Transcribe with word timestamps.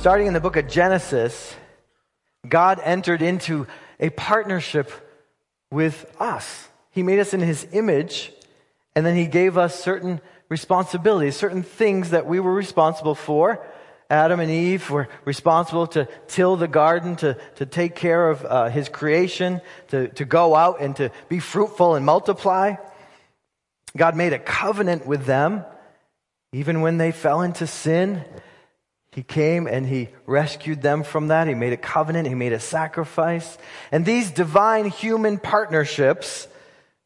Starting 0.00 0.28
in 0.28 0.32
the 0.32 0.40
book 0.40 0.56
of 0.56 0.66
Genesis, 0.66 1.54
God 2.48 2.80
entered 2.82 3.20
into 3.20 3.66
a 4.00 4.08
partnership 4.08 4.90
with 5.70 6.10
us. 6.18 6.68
He 6.90 7.02
made 7.02 7.18
us 7.18 7.34
in 7.34 7.40
his 7.40 7.66
image, 7.72 8.32
and 8.96 9.04
then 9.04 9.14
he 9.14 9.26
gave 9.26 9.58
us 9.58 9.78
certain 9.78 10.22
responsibilities, 10.48 11.36
certain 11.36 11.62
things 11.62 12.12
that 12.12 12.24
we 12.24 12.40
were 12.40 12.54
responsible 12.54 13.14
for. 13.14 13.62
Adam 14.08 14.40
and 14.40 14.50
Eve 14.50 14.88
were 14.88 15.06
responsible 15.26 15.86
to 15.88 16.08
till 16.28 16.56
the 16.56 16.66
garden, 16.66 17.16
to, 17.16 17.36
to 17.56 17.66
take 17.66 17.94
care 17.94 18.30
of 18.30 18.42
uh, 18.46 18.70
his 18.70 18.88
creation, 18.88 19.60
to, 19.88 20.08
to 20.08 20.24
go 20.24 20.54
out 20.54 20.80
and 20.80 20.96
to 20.96 21.10
be 21.28 21.40
fruitful 21.40 21.94
and 21.94 22.06
multiply. 22.06 22.76
God 23.94 24.16
made 24.16 24.32
a 24.32 24.38
covenant 24.38 25.06
with 25.06 25.26
them. 25.26 25.62
Even 26.54 26.80
when 26.80 26.96
they 26.96 27.12
fell 27.12 27.42
into 27.42 27.66
sin, 27.66 28.24
he 29.20 29.24
came 29.24 29.66
and 29.66 29.86
he 29.86 30.08
rescued 30.24 30.80
them 30.80 31.02
from 31.02 31.28
that. 31.28 31.46
He 31.46 31.52
made 31.52 31.74
a 31.74 31.76
covenant. 31.76 32.26
He 32.26 32.34
made 32.34 32.54
a 32.54 32.58
sacrifice. 32.58 33.58
And 33.92 34.06
these 34.06 34.30
divine 34.30 34.86
human 34.86 35.36
partnerships, 35.36 36.48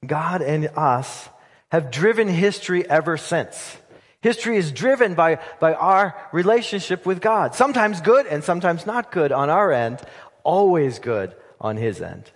God 0.06 0.40
and 0.40 0.68
us, 0.76 1.28
have 1.72 1.90
driven 1.90 2.28
history 2.28 2.88
ever 2.88 3.16
since. 3.16 3.76
History 4.20 4.56
is 4.56 4.70
driven 4.70 5.14
by, 5.14 5.40
by 5.58 5.74
our 5.74 6.14
relationship 6.30 7.04
with 7.04 7.20
God. 7.20 7.56
Sometimes 7.56 8.00
good 8.00 8.28
and 8.28 8.44
sometimes 8.44 8.86
not 8.86 9.10
good 9.10 9.32
on 9.32 9.50
our 9.50 9.72
end, 9.72 9.98
always 10.44 11.00
good 11.00 11.34
on 11.60 11.76
his 11.76 12.00
end. 12.00 12.30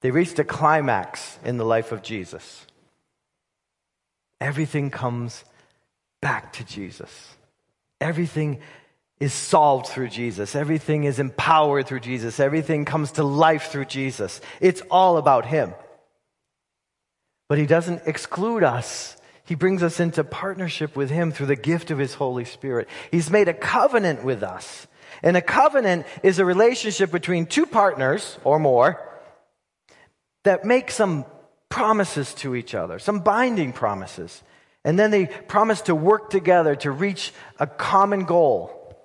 They 0.00 0.10
reached 0.10 0.40
a 0.40 0.44
climax 0.44 1.38
in 1.44 1.56
the 1.56 1.64
life 1.64 1.92
of 1.92 2.02
Jesus. 2.02 2.66
Everything 4.40 4.90
comes 4.90 5.44
back 6.20 6.52
to 6.54 6.64
Jesus. 6.64 7.36
Everything 8.00 8.60
is 9.20 9.32
solved 9.32 9.86
through 9.86 10.08
Jesus. 10.08 10.54
Everything 10.54 11.04
is 11.04 11.18
empowered 11.18 11.86
through 11.86 12.00
Jesus. 12.00 12.38
Everything 12.38 12.84
comes 12.84 13.12
to 13.12 13.24
life 13.24 13.70
through 13.70 13.86
Jesus. 13.86 14.40
It's 14.60 14.82
all 14.90 15.16
about 15.16 15.46
Him. 15.46 15.74
But 17.48 17.58
He 17.58 17.66
doesn't 17.66 18.02
exclude 18.06 18.62
us. 18.62 19.16
He 19.44 19.54
brings 19.54 19.82
us 19.82 19.98
into 19.98 20.22
partnership 20.22 20.94
with 20.94 21.10
Him 21.10 21.32
through 21.32 21.46
the 21.46 21.56
gift 21.56 21.90
of 21.90 21.98
His 21.98 22.14
Holy 22.14 22.44
Spirit. 22.44 22.88
He's 23.10 23.30
made 23.30 23.48
a 23.48 23.54
covenant 23.54 24.22
with 24.22 24.42
us. 24.42 24.86
And 25.22 25.36
a 25.36 25.42
covenant 25.42 26.06
is 26.22 26.38
a 26.38 26.44
relationship 26.44 27.10
between 27.10 27.46
two 27.46 27.66
partners 27.66 28.38
or 28.44 28.60
more 28.60 29.04
that 30.44 30.64
make 30.64 30.90
some 30.90 31.24
promises 31.68 32.34
to 32.34 32.54
each 32.54 32.74
other, 32.74 32.98
some 32.98 33.20
binding 33.20 33.72
promises. 33.72 34.42
And 34.88 34.98
then 34.98 35.10
they 35.10 35.26
promise 35.26 35.82
to 35.82 35.94
work 35.94 36.30
together 36.30 36.74
to 36.76 36.90
reach 36.90 37.34
a 37.60 37.66
common 37.66 38.24
goal. 38.24 38.96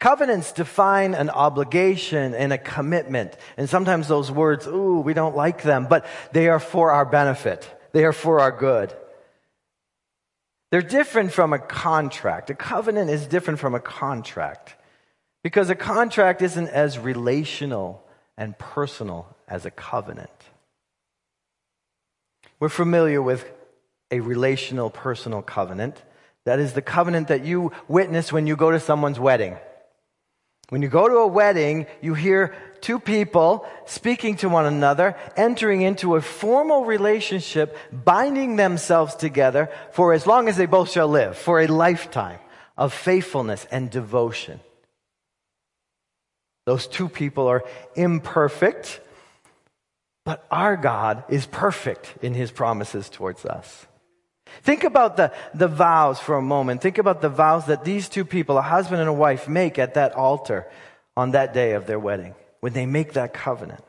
Covenants 0.00 0.50
define 0.50 1.14
an 1.14 1.30
obligation 1.30 2.34
and 2.34 2.52
a 2.52 2.58
commitment. 2.58 3.36
And 3.56 3.70
sometimes 3.70 4.08
those 4.08 4.32
words, 4.32 4.66
ooh, 4.66 4.98
we 4.98 5.14
don't 5.14 5.36
like 5.36 5.62
them, 5.62 5.86
but 5.88 6.06
they 6.32 6.48
are 6.48 6.58
for 6.58 6.90
our 6.90 7.04
benefit. 7.04 7.70
They 7.92 8.04
are 8.04 8.12
for 8.12 8.40
our 8.40 8.50
good. 8.50 8.92
They're 10.72 10.82
different 10.82 11.30
from 11.30 11.52
a 11.52 11.60
contract. 11.60 12.50
A 12.50 12.56
covenant 12.56 13.10
is 13.10 13.28
different 13.28 13.60
from 13.60 13.76
a 13.76 13.80
contract 13.80 14.74
because 15.44 15.70
a 15.70 15.76
contract 15.76 16.42
isn't 16.42 16.66
as 16.66 16.98
relational 16.98 18.04
and 18.36 18.58
personal 18.58 19.36
as 19.46 19.66
a 19.66 19.70
covenant. 19.70 20.30
We're 22.58 22.68
familiar 22.68 23.22
with 23.22 23.48
a 24.12 24.20
relational 24.20 24.90
personal 24.90 25.42
covenant. 25.42 26.00
That 26.44 26.60
is 26.60 26.74
the 26.74 26.82
covenant 26.82 27.28
that 27.28 27.44
you 27.44 27.72
witness 27.88 28.32
when 28.32 28.46
you 28.46 28.54
go 28.54 28.70
to 28.70 28.78
someone's 28.78 29.18
wedding. 29.18 29.56
When 30.68 30.82
you 30.82 30.88
go 30.88 31.08
to 31.08 31.16
a 31.16 31.26
wedding, 31.26 31.86
you 32.00 32.14
hear 32.14 32.54
two 32.80 32.98
people 32.98 33.66
speaking 33.86 34.36
to 34.36 34.48
one 34.48 34.66
another, 34.66 35.16
entering 35.36 35.82
into 35.82 36.16
a 36.16 36.22
formal 36.22 36.84
relationship, 36.84 37.76
binding 37.92 38.56
themselves 38.56 39.14
together 39.14 39.70
for 39.92 40.12
as 40.12 40.26
long 40.26 40.48
as 40.48 40.56
they 40.56 40.66
both 40.66 40.90
shall 40.90 41.08
live, 41.08 41.36
for 41.36 41.60
a 41.60 41.66
lifetime 41.66 42.38
of 42.76 42.92
faithfulness 42.92 43.66
and 43.70 43.90
devotion. 43.90 44.60
Those 46.64 46.86
two 46.86 47.08
people 47.08 47.48
are 47.48 47.64
imperfect, 47.94 49.00
but 50.24 50.46
our 50.50 50.76
God 50.76 51.24
is 51.28 51.46
perfect 51.46 52.14
in 52.22 52.34
his 52.34 52.50
promises 52.50 53.08
towards 53.08 53.44
us. 53.44 53.86
Think 54.62 54.84
about 54.84 55.16
the, 55.16 55.32
the 55.54 55.68
vows 55.68 56.20
for 56.20 56.36
a 56.36 56.42
moment. 56.42 56.82
Think 56.82 56.98
about 56.98 57.20
the 57.20 57.28
vows 57.28 57.66
that 57.66 57.84
these 57.84 58.08
two 58.08 58.24
people, 58.24 58.58
a 58.58 58.62
husband 58.62 59.00
and 59.00 59.08
a 59.08 59.12
wife, 59.12 59.48
make 59.48 59.78
at 59.78 59.94
that 59.94 60.14
altar 60.14 60.66
on 61.16 61.32
that 61.32 61.52
day 61.52 61.72
of 61.72 61.86
their 61.86 61.98
wedding, 61.98 62.34
when 62.60 62.72
they 62.72 62.86
make 62.86 63.14
that 63.14 63.32
covenant. 63.32 63.82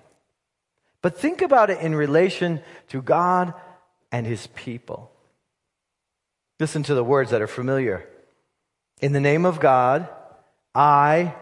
But 1.02 1.20
think 1.20 1.42
about 1.42 1.70
it 1.70 1.80
in 1.80 1.94
relation 1.94 2.62
to 2.90 3.02
God 3.02 3.54
and 4.12 4.26
his 4.26 4.48
people. 4.48 5.12
Listen 6.60 6.84
to 6.84 6.96
the 6.96 7.04
words 7.04 7.32
that 7.32 7.42
are 7.42 7.48
familiar. 7.48 8.08
In 9.02 9.12
the 9.12 9.20
name 9.20 9.46
of 9.46 9.60
God, 9.60 10.08
I, 10.74 11.36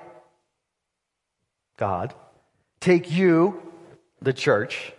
God, 1.77 2.13
take 2.79 3.11
you, 3.11 3.61
the 4.21 4.33
church, 4.33 4.93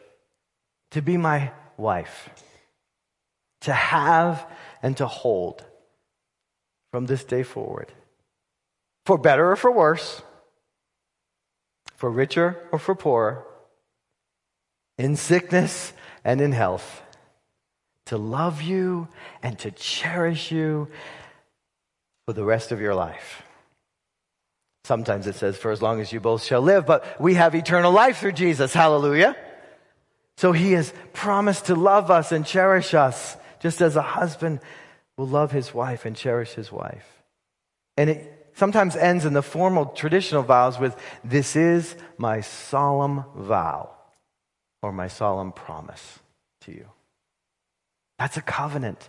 to 0.93 1.03
be 1.03 1.17
my 1.17 1.51
wife 1.77 2.31
to 3.63 3.73
have 3.73 4.47
and 4.83 4.97
to 4.97 5.07
hold 5.07 5.65
from 6.93 7.07
this 7.07 7.25
day 7.25 7.43
forward. 7.43 7.93
For 9.07 9.19
better 9.19 9.51
or 9.51 9.57
for 9.57 9.71
worse, 9.71 10.23
for 11.97 12.11
richer 12.11 12.69
or 12.71 12.79
for 12.79 12.95
poorer, 12.95 13.45
in 14.99 15.17
sickness 15.17 15.93
and 16.25 16.41
in 16.41 16.53
health, 16.53 17.03
to 18.07 18.19
love 18.19 18.63
you 18.63 19.09
and 19.43 19.59
to 19.61 19.71
cherish 19.71 20.53
you 20.53 20.89
for 22.27 22.33
the 22.33 22.45
rest 22.45 22.73
of 22.73 22.81
your 22.81 22.95
life. 22.95 23.43
Sometimes 24.85 25.27
it 25.27 25.37
says, 25.37 25.57
for 25.57 25.71
as 25.71 25.81
long 25.81 26.01
as 26.01 26.13
you 26.13 26.21
both 26.21 26.43
shall 26.43 26.61
live, 26.61 26.87
but 26.87 27.21
we 27.21 27.35
have 27.35 27.55
eternal 27.55 27.93
life 27.93 28.19
through 28.19 28.33
Jesus. 28.33 28.75
Hallelujah. 28.75 29.37
So 30.37 30.53
he 30.53 30.73
has 30.73 30.93
promised 31.13 31.67
to 31.67 31.75
love 31.75 32.11
us 32.11 32.33
and 32.33 32.45
cherish 32.45 32.95
us 32.95 33.37
just 33.63 33.81
as 33.81 33.95
a 33.95 34.03
husband 34.03 34.61
will 35.17 35.29
love 35.29 35.53
his 35.53 35.73
wife 35.73 36.05
and 36.05 36.17
cherish 36.17 36.55
his 36.55 36.73
wife. 36.73 37.23
And 37.97 38.11
it 38.11 38.51
sometimes 38.55 38.97
ends 38.97 39.25
in 39.25 39.35
the 39.35 39.43
formal 39.43 39.87
traditional 39.87 40.43
vows 40.43 40.81
with, 40.81 40.97
This 41.23 41.55
is 41.55 41.95
my 42.19 42.41
solemn 42.41 43.25
vow 43.37 43.91
or 44.83 44.93
my 44.93 45.07
solemn 45.07 45.53
promise 45.53 46.19
to 46.63 46.73
you. 46.73 46.87
That's 48.19 48.37
a 48.37 48.43
covenant. 48.43 49.09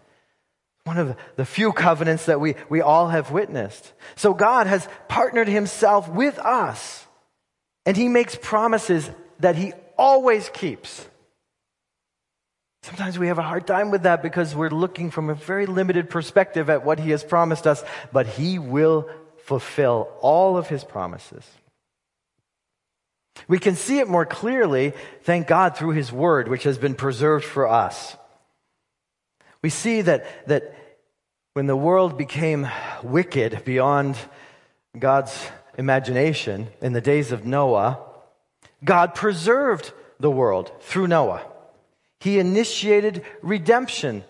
One 0.84 0.98
of 0.98 1.16
the 1.36 1.46
few 1.46 1.72
covenants 1.72 2.26
that 2.26 2.40
we, 2.40 2.56
we 2.70 2.82
all 2.82 3.08
have 3.08 3.32
witnessed. 3.32 3.94
So 4.16 4.34
God 4.34 4.68
has 4.68 4.88
partnered 5.08 5.48
himself 5.48 6.10
with 6.10 6.38
us, 6.38 7.08
and 7.86 7.98
he 7.98 8.08
makes 8.08 8.38
promises 8.40 9.10
that 9.40 9.56
he 9.56 9.74
always 9.98 10.50
keeps. 10.50 11.08
Sometimes 12.84 13.18
we 13.18 13.28
have 13.28 13.40
a 13.40 13.44
hard 13.44 13.66
time 13.66 13.92
with 13.92 14.04
that 14.04 14.22
because 14.22 14.54
we're 14.54 14.70
looking 14.70 15.10
from 15.10 15.30
a 15.30 15.36
very 15.36 15.66
limited 15.66 16.10
perspective 16.10 16.70
at 16.70 16.84
what 16.84 17.00
He 17.00 17.12
has 17.12 17.24
promised 17.24 17.66
us, 17.66 17.82
but 18.12 18.28
He 18.28 18.60
will 18.60 19.10
fulfill 19.46 20.10
all 20.20 20.58
of 20.58 20.68
His 20.68 20.84
promises. 20.84 21.50
We 23.48 23.58
can 23.58 23.76
see 23.76 24.00
it 24.00 24.10
more 24.10 24.26
clearly, 24.26 24.94
thank 25.22 25.48
God, 25.48 25.78
through 25.78 25.92
His 25.92 26.12
Word, 26.12 26.50
which 26.50 26.64
has 26.64 26.78
been 26.78 26.94
preserved 26.94 27.46
for 27.46 27.70
us. 27.70 28.18
We 29.62 29.70
see 29.70 30.02
that, 30.02 30.48
that 30.48 30.76
when 31.54 31.68
the 31.68 31.78
world 31.78 32.18
became 32.18 32.68
wicked 33.02 33.64
beyond 33.64 34.18
God's 35.00 35.50
imagination 35.78 36.68
in 36.82 36.92
the 36.92 37.02
days 37.02 37.32
of 37.32 37.46
Noah, 37.46 38.00
God 38.84 39.16
preserved 39.16 39.94
the 40.20 40.30
world 40.30 40.70
through 40.82 41.08
Noah. 41.08 41.46
He 42.24 42.40
initiated 42.40 43.26
redemption 43.42 44.24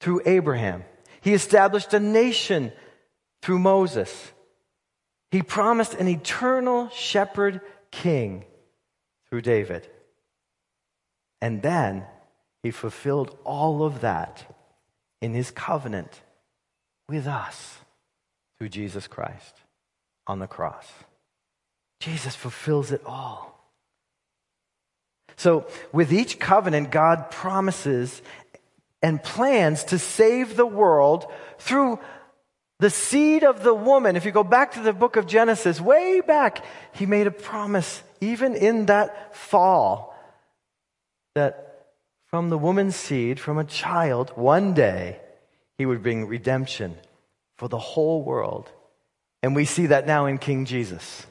through 0.00 0.22
Abraham. 0.26 0.82
He 1.20 1.32
established 1.32 1.94
a 1.94 2.00
nation 2.00 2.72
through 3.40 3.60
Moses. 3.60 4.32
He 5.30 5.40
promised 5.40 5.94
an 5.94 6.08
eternal 6.08 6.88
shepherd 6.88 7.60
king 7.92 8.46
through 9.28 9.42
David. 9.42 9.88
And 11.40 11.62
then 11.62 12.04
he 12.64 12.72
fulfilled 12.72 13.38
all 13.44 13.84
of 13.84 14.00
that 14.00 14.44
in 15.20 15.32
his 15.32 15.52
covenant 15.52 16.22
with 17.08 17.28
us 17.28 17.78
through 18.58 18.70
Jesus 18.70 19.06
Christ 19.06 19.54
on 20.26 20.40
the 20.40 20.48
cross. 20.48 20.88
Jesus 22.00 22.34
fulfills 22.34 22.90
it 22.90 23.02
all. 23.06 23.49
So, 25.40 25.64
with 25.90 26.12
each 26.12 26.38
covenant, 26.38 26.90
God 26.90 27.30
promises 27.30 28.20
and 29.00 29.22
plans 29.22 29.84
to 29.84 29.98
save 29.98 30.54
the 30.54 30.66
world 30.66 31.24
through 31.58 31.98
The 32.80 32.88
seed 32.88 33.44
of 33.44 33.62
the 33.62 33.74
woman, 33.74 34.16
if 34.16 34.24
you 34.24 34.32
go 34.32 34.42
back 34.42 34.72
to 34.72 34.80
the 34.80 34.94
book 34.94 35.16
of 35.16 35.26
Genesis, 35.26 35.82
way 35.82 36.22
back, 36.22 36.64
he 36.92 37.04
made 37.04 37.26
a 37.26 37.30
promise, 37.30 38.02
even 38.22 38.54
in 38.54 38.86
that 38.86 39.36
fall, 39.36 40.16
that 41.34 41.84
from 42.28 42.48
the 42.48 42.56
woman's 42.56 42.96
seed, 42.96 43.38
from 43.38 43.58
a 43.58 43.64
child, 43.64 44.32
one 44.34 44.72
day, 44.72 45.20
he 45.76 45.84
would 45.84 46.02
bring 46.02 46.26
redemption 46.26 46.96
for 47.58 47.68
the 47.68 47.78
whole 47.78 48.22
world. 48.22 48.70
And 49.42 49.54
we 49.54 49.66
see 49.66 49.86
that 49.86 50.06
now 50.06 50.24
in 50.24 50.38
King 50.38 50.64
Jesus. 50.64 51.26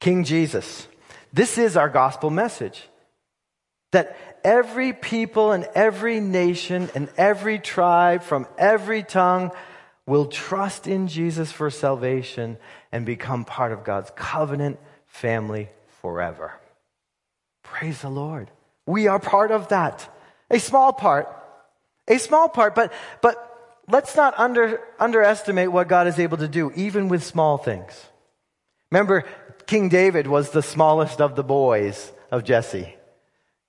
King 0.00 0.24
Jesus. 0.24 0.86
This 1.32 1.56
is 1.56 1.78
our 1.78 1.88
gospel 1.88 2.28
message. 2.28 2.89
That 3.92 4.16
every 4.44 4.92
people 4.92 5.52
and 5.52 5.68
every 5.74 6.20
nation 6.20 6.90
and 6.94 7.08
every 7.16 7.58
tribe 7.58 8.22
from 8.22 8.46
every 8.58 9.02
tongue 9.02 9.50
will 10.06 10.26
trust 10.26 10.86
in 10.86 11.08
Jesus 11.08 11.52
for 11.52 11.70
salvation 11.70 12.58
and 12.92 13.06
become 13.06 13.44
part 13.44 13.72
of 13.72 13.84
God's 13.84 14.10
covenant 14.16 14.78
family 15.06 15.68
forever. 16.00 16.52
Praise 17.62 18.02
the 18.02 18.08
Lord. 18.08 18.50
We 18.86 19.06
are 19.06 19.20
part 19.20 19.52
of 19.52 19.68
that. 19.68 20.08
A 20.50 20.58
small 20.58 20.92
part. 20.92 21.28
A 22.08 22.18
small 22.18 22.48
part, 22.48 22.74
but, 22.74 22.92
but 23.22 23.82
let's 23.88 24.16
not 24.16 24.36
under, 24.36 24.80
underestimate 24.98 25.70
what 25.70 25.86
God 25.86 26.08
is 26.08 26.18
able 26.18 26.38
to 26.38 26.48
do, 26.48 26.72
even 26.74 27.08
with 27.08 27.22
small 27.22 27.56
things. 27.56 27.92
Remember, 28.90 29.24
King 29.66 29.88
David 29.88 30.26
was 30.26 30.50
the 30.50 30.62
smallest 30.62 31.20
of 31.20 31.36
the 31.36 31.44
boys 31.44 32.10
of 32.32 32.42
Jesse. 32.42 32.96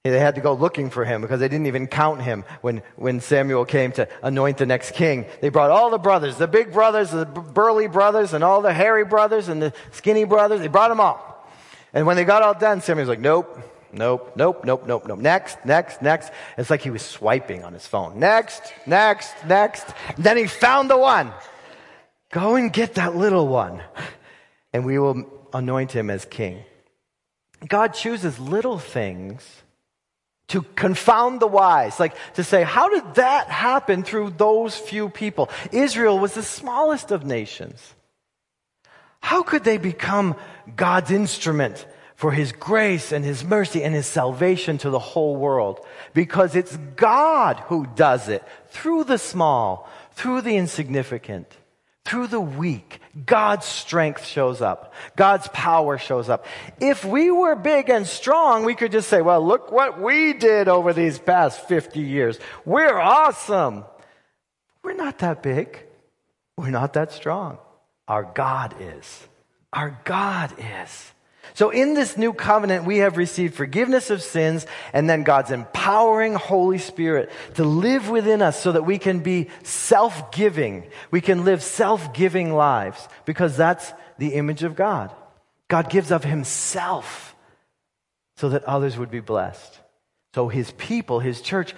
They 0.04 0.18
had 0.18 0.34
to 0.34 0.42
go 0.42 0.54
looking 0.54 0.90
for 0.90 1.06
him 1.06 1.22
because 1.22 1.40
they 1.40 1.48
didn't 1.48 1.68
even 1.68 1.86
count 1.86 2.24
him 2.24 2.44
when, 2.62 2.82
when 2.96 3.20
Samuel 3.20 3.66
came 3.66 3.92
to 3.94 4.08
anoint 4.24 4.58
the 4.58 4.66
next 4.66 4.96
king. 4.96 5.28
They 5.42 5.50
brought 5.50 5.70
all 5.70 5.92
the 5.92 6.00
brothers, 6.00 6.38
the 6.38 6.48
big 6.48 6.74
brothers, 6.74 7.12
the 7.12 7.26
burly 7.26 7.88
brothers, 7.88 8.34
and 8.34 8.44
all 8.44 8.64
the 8.64 8.74
hairy 8.74 9.06
brothers 9.06 9.48
and 9.48 9.62
the 9.62 9.74
skinny 9.92 10.24
brothers. 10.24 10.62
They 10.62 10.70
brought 10.70 10.88
them 10.88 11.00
all. 11.00 11.48
And 11.94 12.08
when 12.08 12.16
they 12.16 12.24
got 12.24 12.42
all 12.42 12.56
done, 12.56 12.82
Samuel's 12.82 13.10
like, 13.10 13.20
nope, 13.20 13.60
nope, 13.94 14.34
nope, 14.36 14.66
nope, 14.66 14.88
nope, 14.88 15.06
nope. 15.06 15.20
Next, 15.20 15.64
next, 15.66 16.02
next. 16.02 16.32
It's 16.58 16.72
like 16.72 16.82
he 16.82 16.90
was 16.90 17.04
swiping 17.04 17.64
on 17.64 17.74
his 17.74 17.86
phone. 17.86 18.18
Next, 18.18 18.74
next, 18.88 19.36
next. 19.46 19.86
And 20.16 20.26
then 20.26 20.36
he 20.36 20.48
found 20.48 20.90
the 20.90 20.98
one. 20.98 21.32
Go 22.32 22.56
and 22.56 22.74
get 22.74 22.96
that 22.96 23.16
little 23.16 23.48
one. 23.48 23.84
And 24.74 24.84
we 24.84 24.98
will 24.98 25.26
anoint 25.54 25.92
him 25.92 26.10
as 26.10 26.26
king. 26.26 26.64
God 27.68 27.90
chooses 27.90 28.40
little 28.40 28.80
things 28.80 29.62
to 30.52 30.64
confound 30.76 31.40
the 31.40 31.48
wise, 31.48 32.00
like 32.00 32.14
to 32.34 32.44
say, 32.44 32.64
how 32.64 32.90
did 32.90 33.16
that 33.16 33.48
happen 33.48 34.04
through 34.04 34.32
those 34.32 34.78
few 34.78 35.08
people? 35.08 35.50
Israel 35.72 36.20
was 36.20 36.34
the 36.34 36.44
smallest 36.44 37.12
of 37.12 37.26
nations. 37.26 37.96
How 39.22 39.44
could 39.44 39.64
they 39.64 39.78
become 39.78 40.36
God's 40.76 41.12
instrument 41.12 41.86
for 42.16 42.32
his 42.32 42.52
grace 42.52 43.14
and 43.14 43.24
his 43.24 43.46
mercy 43.46 43.82
and 43.82 43.96
his 43.96 44.08
salvation 44.08 44.78
to 44.80 44.90
the 44.90 45.00
whole 45.00 45.38
world? 45.38 45.80
Because 46.14 46.54
it's 46.54 46.76
God 46.98 47.58
who 47.68 47.88
does 47.96 48.28
it 48.28 48.44
through 48.70 49.06
the 49.06 49.18
small, 49.18 49.90
through 50.12 50.42
the 50.42 50.58
insignificant. 50.58 51.48
Through 52.04 52.28
the 52.28 52.42
weak, 52.42 53.00
God's 53.26 53.66
strength 53.66 54.26
shows 54.26 54.62
up. 54.62 54.94
God's 55.16 55.48
power 55.50 55.98
shows 55.98 56.30
up. 56.30 56.46
If 56.80 57.06
we 57.06 57.30
were 57.30 57.56
big 57.56 57.90
and 57.90 58.08
strong, 58.08 58.66
we 58.66 58.76
could 58.76 58.92
just 58.92 59.08
say, 59.08 59.22
well, 59.22 59.46
look 59.46 59.72
what 59.72 60.02
we 60.02 60.34
did 60.34 60.68
over 60.68 60.94
these 60.94 61.20
past 61.20 61.68
50 61.68 62.00
years. 62.00 62.40
We're 62.66 62.98
awesome. 62.98 63.86
We're 64.84 64.94
not 64.94 65.20
that 65.20 65.44
big. 65.44 65.86
We're 66.58 66.72
not 66.72 66.94
that 66.94 67.12
strong. 67.12 67.60
Our 68.08 68.24
God 68.24 68.76
is. 68.80 69.28
Our 69.72 69.98
God 70.04 70.54
is. 70.58 71.12
So 71.54 71.70
in 71.70 71.94
this 71.94 72.18
new 72.18 72.34
covenant, 72.34 72.86
we 72.86 73.00
have 73.00 73.18
received 73.18 73.56
forgiveness 73.56 74.10
of 74.10 74.22
sins 74.22 74.66
and 74.94 75.10
then 75.10 75.24
God's 75.24 75.52
empowering 75.52 76.36
Holy 76.36 76.78
Spirit 76.78 77.30
to 77.56 77.64
live 77.64 78.10
within 78.10 78.42
us 78.42 78.62
so 78.62 78.72
that 78.72 78.86
we 78.86 78.98
can 78.98 79.20
be 79.20 79.50
self-giving. 79.64 80.86
We 81.12 81.22
can 81.22 81.44
live 81.44 81.62
self-giving 81.62 82.54
lives 82.54 83.08
because 83.26 83.58
that's 83.58 83.92
the 84.18 84.36
image 84.36 84.64
of 84.64 84.76
God. 84.76 85.12
God 85.68 85.90
gives 85.90 86.12
of 86.12 86.24
himself 86.24 87.36
so 88.38 88.50
that 88.50 88.64
others 88.64 88.98
would 88.98 89.12
be 89.12 89.20
blessed. 89.20 89.80
So 90.34 90.48
his 90.48 90.72
people, 90.72 91.20
his 91.20 91.42
church, 91.42 91.76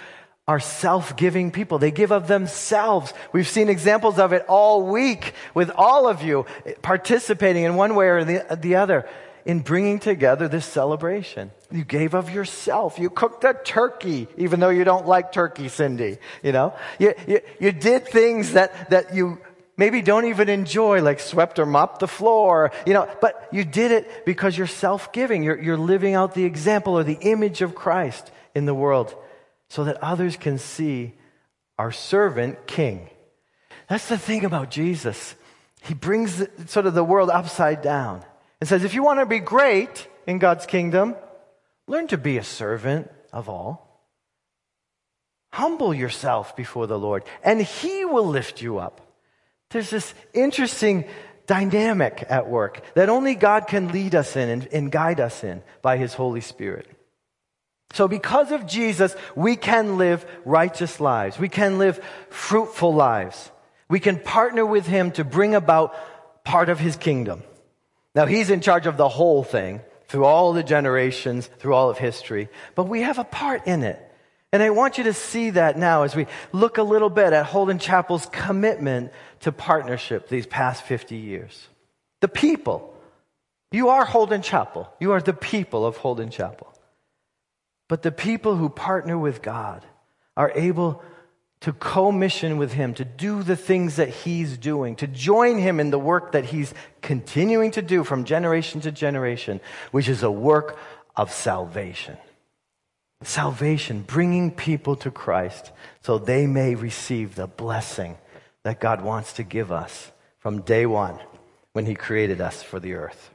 are 0.48 0.60
self-giving 0.60 1.52
people. 1.52 1.80
They 1.80 1.92
give 1.92 2.12
of 2.12 2.28
themselves. 2.28 3.14
We've 3.32 3.48
seen 3.48 3.70
examples 3.70 4.20
of 4.20 4.34
it 4.34 4.46
all 4.48 4.86
week 4.86 5.34
with 5.54 5.72
all 5.72 6.08
of 6.08 6.22
you 6.22 6.46
participating 6.82 7.64
in 7.64 7.76
one 7.76 7.96
way 7.96 8.08
or 8.08 8.24
the, 8.24 8.58
the 8.60 8.76
other 8.76 9.08
in 9.46 9.60
bringing 9.60 10.00
together 10.00 10.48
this 10.48 10.66
celebration. 10.66 11.52
You 11.72 11.84
gave 11.84 12.14
of 12.14 12.30
yourself. 12.30 13.00
You 13.00 13.10
cooked 13.10 13.44
a 13.44 13.54
turkey, 13.54 14.28
even 14.38 14.60
though 14.60 14.70
you 14.70 14.84
don't 14.84 15.08
like 15.08 15.32
turkey, 15.32 15.68
Cindy. 15.68 16.18
You 16.44 16.52
know, 16.52 16.74
you, 17.00 17.14
you, 17.28 17.42
you 17.60 17.72
did 17.72 18.08
things 18.08 18.54
that, 18.54 18.90
that 18.92 19.14
you 19.14 19.40
maybe 19.76 20.02
don't 20.02 20.26
even 20.26 20.50
enjoy, 20.50 21.02
like 21.02 21.20
swept 21.20 21.60
or 21.60 21.66
mopped 21.66 22.00
the 22.00 22.08
floor, 22.08 22.72
you 22.86 22.94
know, 22.94 23.10
but 23.22 23.50
you 23.52 23.66
did 23.66 23.92
it 23.92 24.26
because 24.26 24.58
you're 24.58 24.68
self-giving. 24.68 25.44
You're, 25.44 25.62
you're 25.62 25.78
living 25.78 26.14
out 26.14 26.36
the 26.36 26.46
example 26.46 26.98
or 26.98 27.04
the 27.04 27.18
image 27.22 27.62
of 27.62 27.76
Christ 27.76 28.32
in 28.56 28.66
the 28.66 28.74
world 28.74 29.16
so 29.70 29.84
that 29.86 30.02
others 30.04 30.38
can 30.38 30.58
see 30.58 31.14
our 31.78 31.92
servant 31.92 32.68
king. 32.68 33.10
That's 33.90 34.08
the 34.08 34.18
thing 34.18 34.46
about 34.46 34.70
Jesus. 34.70 35.36
He 35.82 35.94
brings 35.94 36.42
sort 36.68 36.86
of 36.86 36.94
the 36.94 37.04
world 37.04 37.30
upside 37.30 37.82
down 37.82 38.24
and 38.64 38.68
says, 38.70 38.86
if 38.86 38.94
you 38.94 39.04
want 39.04 39.20
to 39.20 39.26
be 39.26 39.40
great 39.40 40.08
in 40.26 40.40
God's 40.40 40.66
kingdom, 40.66 41.18
learn 41.86 42.08
to 42.08 42.18
be 42.18 42.38
a 42.38 42.46
servant 42.46 43.12
of 43.34 43.50
all. 43.50 44.08
Humble 45.52 45.94
yourself 45.94 46.56
before 46.56 46.88
the 46.88 46.98
Lord, 46.98 47.26
and 47.44 47.62
He 47.62 48.06
will 48.06 48.26
lift 48.26 48.62
you 48.62 48.78
up. 48.78 49.02
There's 49.72 49.90
this 49.90 50.14
interesting 50.34 51.04
dynamic 51.46 52.26
at 52.30 52.48
work 52.48 52.82
that 52.96 53.10
only 53.10 53.36
God 53.36 53.68
can 53.68 53.92
lead 53.92 54.16
us 54.16 54.38
in 54.38 54.48
and, 54.48 54.68
and 54.68 54.90
guide 54.90 55.20
us 55.20 55.44
in 55.44 55.62
by 55.82 55.98
His 55.98 56.14
Holy 56.14 56.40
Spirit. 56.40 56.88
So, 57.92 58.08
because 58.08 58.54
of 58.54 58.66
Jesus, 58.66 59.14
we 59.36 59.58
can 59.58 59.98
live 59.98 60.26
righteous 60.46 61.02
lives. 61.02 61.38
We 61.38 61.50
can 61.50 61.80
live 61.80 62.02
fruitful 62.30 62.96
lives. 62.96 63.52
We 63.90 64.00
can 64.00 64.22
partner 64.22 64.66
with 64.66 64.88
Him 64.88 65.12
to 65.12 65.26
bring 65.26 65.54
about 65.54 65.94
part 66.46 66.70
of 66.70 66.80
His 66.80 66.96
kingdom. 66.96 67.44
Now, 68.16 68.26
he's 68.26 68.50
in 68.50 68.62
charge 68.62 68.86
of 68.86 68.98
the 68.98 69.10
whole 69.10 69.44
thing 69.44 69.82
through 70.08 70.26
all 70.26 70.54
the 70.54 70.64
generations, 70.64 71.48
through 71.60 71.74
all 71.74 71.90
of 71.90 71.98
history, 71.98 72.50
but 72.76 72.84
we 72.84 73.02
have 73.02 73.18
a 73.18 73.24
part 73.24 73.68
in 73.68 73.84
it. 73.84 74.00
And 74.52 74.62
I 74.62 74.70
want 74.70 75.00
you 75.00 75.06
to 75.06 75.14
see 75.14 75.50
that 75.50 75.80
now 75.80 76.04
as 76.04 76.16
we 76.16 76.28
look 76.52 76.78
a 76.78 76.84
little 76.84 77.10
bit 77.10 77.34
at 77.34 77.48
Holden 77.48 77.80
Chapel's 77.80 78.28
commitment 78.28 79.12
to 79.40 79.52
partnership 79.52 80.30
these 80.30 80.46
past 80.46 80.84
50 80.84 81.16
years. 81.16 81.68
The 82.22 82.28
people. 82.28 82.94
You 83.72 83.90
are 83.90 84.06
Holden 84.06 84.44
Chapel. 84.44 84.88
You 85.00 85.14
are 85.14 85.22
the 85.22 85.34
people 85.34 85.88
of 85.88 85.98
Holden 85.98 86.30
Chapel. 86.30 86.72
But 87.90 88.04
the 88.04 88.12
people 88.12 88.56
who 88.56 88.70
partner 88.70 89.18
with 89.18 89.42
God 89.42 89.84
are 90.38 90.52
able 90.54 91.04
to 91.64 91.72
co-mission 91.72 92.58
with 92.58 92.74
him, 92.74 92.94
to 92.94 93.06
do 93.06 93.42
the 93.42 93.56
things 93.56 93.96
that 93.96 94.10
he's 94.10 94.58
doing, 94.58 94.98
to 94.98 95.08
join 95.08 95.58
him 95.58 95.80
in 95.80 95.92
the 95.92 96.00
work 96.00 96.34
that 96.34 96.44
he's 96.44 96.74
continuing 97.02 97.72
to 97.72 97.82
do 97.82 98.04
from 98.04 98.26
generation 98.26 98.82
to 98.82 98.92
generation, 98.92 99.62
which 99.92 100.10
is 100.10 100.24
a 100.24 100.30
work 100.30 100.78
of 101.16 101.32
salvation. 101.32 102.18
Salvation, 103.24 104.02
bringing 104.02 104.52
people 104.52 104.98
to 104.98 105.10
Christ 105.10 105.72
so 106.02 106.18
they 106.18 106.48
may 106.48 106.76
receive 106.76 107.36
the 107.36 107.48
blessing 107.48 108.18
that 108.64 108.82
God 108.82 109.02
wants 109.02 109.32
to 109.34 109.44
give 109.44 109.72
us 109.72 110.12
from 110.40 110.64
day 110.64 110.86
one 110.86 111.18
when 111.72 111.86
he 111.86 111.96
created 111.96 112.42
us 112.42 112.62
for 112.62 112.82
the 112.82 112.96
earth. 112.96 113.30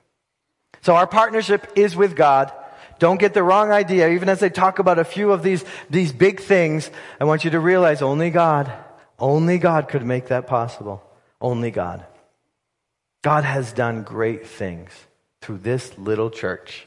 So 0.83 0.95
our 0.95 1.07
partnership 1.07 1.73
is 1.77 1.97
with 1.97 2.15
God. 2.15 2.53
Don't 2.99 3.21
get 3.21 3.35
the 3.35 3.43
wrong 3.43 3.71
idea. 3.71 4.09
Even 4.11 4.29
as 4.29 4.43
I 4.43 4.49
talk 4.49 4.79
about 4.79 4.99
a 4.99 5.05
few 5.05 5.33
of 5.33 5.43
these, 5.43 5.65
these 5.89 6.13
big 6.13 6.41
things, 6.41 6.91
I 7.21 7.25
want 7.25 7.45
you 7.45 7.51
to 7.51 7.61
realize 7.61 8.03
only 8.03 8.31
God, 8.31 8.73
only 9.19 9.59
God 9.59 9.89
could 9.89 10.05
make 10.05 10.29
that 10.29 10.47
possible. 10.47 11.03
Only 11.41 11.71
God. 11.71 12.05
God 13.23 13.45
has 13.45 13.73
done 13.73 14.03
great 14.03 14.47
things 14.47 14.91
through 15.41 15.59
this 15.59 15.97
little 15.99 16.31
church 16.31 16.87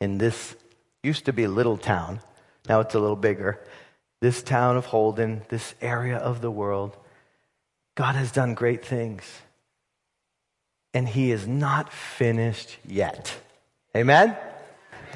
in 0.00 0.18
this 0.18 0.54
used 1.02 1.26
to 1.26 1.32
be 1.32 1.46
little 1.46 1.76
town. 1.76 2.20
Now 2.68 2.80
it's 2.80 2.94
a 2.94 3.00
little 3.00 3.16
bigger. 3.16 3.60
This 4.20 4.42
town 4.42 4.76
of 4.76 4.86
Holden, 4.86 5.42
this 5.48 5.74
area 5.80 6.16
of 6.16 6.40
the 6.40 6.50
world. 6.50 6.96
God 7.94 8.14
has 8.14 8.32
done 8.32 8.54
great 8.54 8.84
things. 8.84 9.22
And 10.92 11.08
he 11.08 11.30
is 11.30 11.46
not 11.46 11.92
finished 11.92 12.78
yet. 12.86 13.34
Amen? 13.96 14.36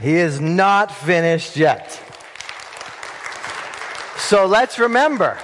He 0.00 0.14
is 0.14 0.40
not 0.40 0.94
finished 0.94 1.56
yet. 1.56 2.00
So 4.16 4.46
let's 4.46 4.78
remember 4.78 5.38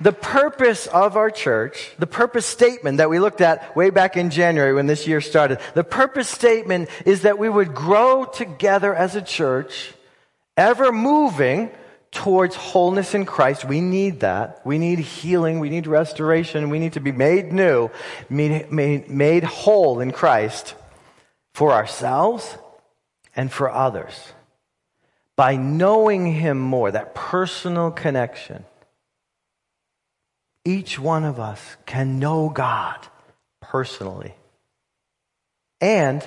The 0.00 0.12
purpose 0.12 0.86
of 0.88 1.16
our 1.16 1.30
church, 1.30 1.94
the 1.98 2.06
purpose 2.06 2.46
statement 2.46 2.98
that 2.98 3.08
we 3.08 3.20
looked 3.20 3.40
at 3.40 3.76
way 3.76 3.90
back 3.90 4.16
in 4.16 4.30
January 4.30 4.74
when 4.74 4.86
this 4.86 5.06
year 5.06 5.20
started, 5.20 5.60
the 5.74 5.84
purpose 5.84 6.28
statement 6.28 6.88
is 7.06 7.22
that 7.22 7.38
we 7.38 7.48
would 7.48 7.74
grow 7.74 8.24
together 8.24 8.92
as 8.92 9.14
a 9.14 9.22
church, 9.22 9.94
ever 10.56 10.90
moving 10.90 11.70
towards 12.10 12.56
wholeness 12.56 13.14
in 13.14 13.24
Christ. 13.24 13.64
We 13.64 13.80
need 13.80 14.20
that. 14.20 14.60
We 14.64 14.78
need 14.78 14.98
healing. 14.98 15.60
We 15.60 15.70
need 15.70 15.86
restoration. 15.86 16.70
We 16.70 16.80
need 16.80 16.94
to 16.94 17.00
be 17.00 17.12
made 17.12 17.52
new, 17.52 17.90
made, 18.28 19.44
whole 19.44 20.00
in 20.00 20.10
Christ 20.12 20.74
for 21.54 21.72
ourselves 21.72 22.56
and 23.36 23.50
for 23.52 23.70
others. 23.70 24.32
By 25.36 25.56
knowing 25.56 26.32
Him 26.32 26.58
more, 26.58 26.90
that 26.90 27.14
personal 27.14 27.90
connection 27.90 28.64
each 30.64 30.98
one 30.98 31.24
of 31.24 31.38
us 31.38 31.60
can 31.84 32.18
know 32.18 32.48
God 32.48 32.96
personally 33.60 34.34
and 35.80 36.26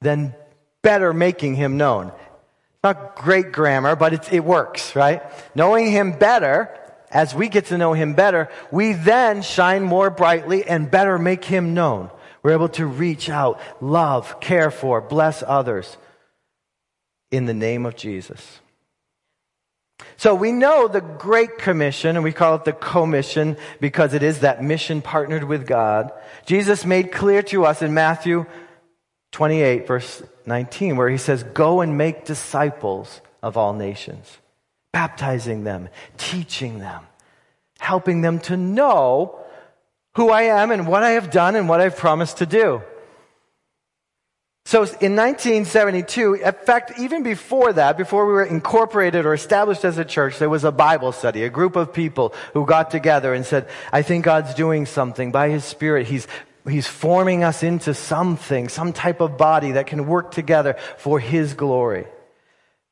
then 0.00 0.34
better 0.82 1.12
making 1.14 1.54
him 1.54 1.78
known. 1.78 2.08
It's 2.08 2.84
not 2.84 3.16
great 3.16 3.52
grammar, 3.52 3.96
but 3.96 4.12
it, 4.12 4.32
it 4.32 4.44
works, 4.44 4.94
right? 4.94 5.22
Knowing 5.54 5.90
him 5.90 6.12
better, 6.12 6.68
as 7.10 7.34
we 7.34 7.48
get 7.48 7.66
to 7.66 7.78
know 7.78 7.94
him 7.94 8.14
better, 8.14 8.50
we 8.70 8.92
then 8.92 9.42
shine 9.42 9.84
more 9.84 10.10
brightly 10.10 10.64
and 10.64 10.90
better 10.90 11.18
make 11.18 11.44
him 11.44 11.72
known. 11.72 12.10
We're 12.42 12.52
able 12.52 12.70
to 12.70 12.86
reach 12.86 13.30
out, 13.30 13.60
love, 13.80 14.40
care 14.40 14.70
for, 14.70 15.00
bless 15.00 15.42
others 15.46 15.96
in 17.32 17.46
the 17.46 17.54
name 17.54 17.84
of 17.86 17.96
Jesus. 17.96 18.60
So 20.16 20.34
we 20.34 20.52
know 20.52 20.86
the 20.86 21.00
Great 21.00 21.58
Commission, 21.58 22.16
and 22.16 22.22
we 22.22 22.32
call 22.32 22.54
it 22.54 22.64
the 22.64 22.72
commission 22.72 23.56
because 23.80 24.14
it 24.14 24.22
is 24.22 24.40
that 24.40 24.62
mission 24.62 25.02
partnered 25.02 25.44
with 25.44 25.66
God. 25.66 26.12
Jesus 26.46 26.84
made 26.84 27.10
clear 27.10 27.42
to 27.44 27.64
us 27.64 27.82
in 27.82 27.94
Matthew 27.94 28.46
28, 29.32 29.86
verse 29.86 30.22
19, 30.46 30.96
where 30.96 31.08
he 31.08 31.16
says, 31.16 31.42
Go 31.42 31.80
and 31.80 31.96
make 31.96 32.24
disciples 32.24 33.20
of 33.42 33.56
all 33.56 33.72
nations, 33.72 34.38
baptizing 34.92 35.64
them, 35.64 35.88
teaching 36.18 36.78
them, 36.78 37.06
helping 37.78 38.20
them 38.20 38.38
to 38.40 38.56
know 38.56 39.40
who 40.14 40.30
I 40.30 40.42
am 40.42 40.70
and 40.70 40.86
what 40.86 41.02
I 41.02 41.10
have 41.10 41.30
done 41.30 41.56
and 41.56 41.68
what 41.68 41.80
I've 41.80 41.96
promised 41.96 42.38
to 42.38 42.46
do. 42.46 42.82
So 44.64 44.78
in 44.82 45.16
1972, 45.16 46.34
in 46.34 46.52
fact, 46.52 46.92
even 46.98 47.22
before 47.22 47.72
that, 47.72 47.96
before 47.96 48.26
we 48.26 48.32
were 48.32 48.44
incorporated 48.44 49.26
or 49.26 49.34
established 49.34 49.84
as 49.84 49.98
a 49.98 50.04
church, 50.04 50.38
there 50.38 50.48
was 50.48 50.64
a 50.64 50.72
Bible 50.72 51.12
study, 51.12 51.42
a 51.42 51.50
group 51.50 51.74
of 51.74 51.92
people 51.92 52.32
who 52.52 52.64
got 52.64 52.90
together 52.90 53.34
and 53.34 53.44
said, 53.44 53.68
I 53.92 54.02
think 54.02 54.24
God's 54.24 54.54
doing 54.54 54.86
something 54.86 55.32
by 55.32 55.50
His 55.50 55.64
Spirit. 55.64 56.06
He's, 56.06 56.28
He's 56.66 56.86
forming 56.86 57.42
us 57.42 57.62
into 57.62 57.92
something, 57.92 58.68
some 58.68 58.92
type 58.92 59.20
of 59.20 59.36
body 59.36 59.72
that 59.72 59.88
can 59.88 60.06
work 60.06 60.30
together 60.30 60.76
for 60.96 61.18
His 61.18 61.54
glory. 61.54 62.06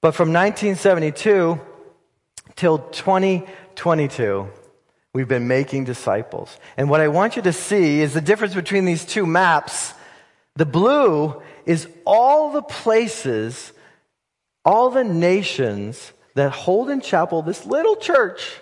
But 0.01 0.13
from 0.13 0.33
1972 0.33 1.61
till 2.57 2.79
2022, 2.79 4.49
we've 5.15 5.29
been 5.29 5.47
making 5.47 5.85
disciples. 5.85 6.59
And 6.77 6.91
what 6.91 7.01
I 7.01 7.09
want 7.09 7.37
you 7.37 7.43
to 7.43 7.53
see 7.53 8.01
is 8.01 8.13
the 8.13 8.21
difference 8.21 8.55
between 8.55 8.87
these 8.87 9.05
two 9.05 9.25
maps. 9.25 9.95
The 10.57 10.67
blue 10.67 11.41
is 11.71 11.87
all 12.05 12.51
the 12.51 12.63
places, 12.63 13.73
all 14.65 14.91
the 14.91 15.05
nations 15.05 16.13
that 16.35 16.51
Holden 16.51 17.01
Chapel, 17.01 17.43
this 17.43 17.65
little 17.65 17.95
church, 17.95 18.61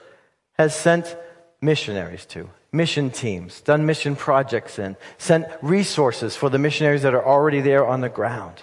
has 0.59 0.75
sent 0.75 1.17
missionaries 1.63 2.27
to, 2.27 2.51
mission 2.71 3.11
teams, 3.11 3.63
done 3.63 3.87
mission 3.87 4.15
projects 4.15 4.79
in, 4.79 4.95
sent 5.17 5.47
resources 5.63 6.37
for 6.37 6.51
the 6.51 6.59
missionaries 6.59 7.01
that 7.01 7.15
are 7.15 7.25
already 7.25 7.63
there 7.63 7.87
on 7.87 8.03
the 8.03 8.11
ground. 8.11 8.61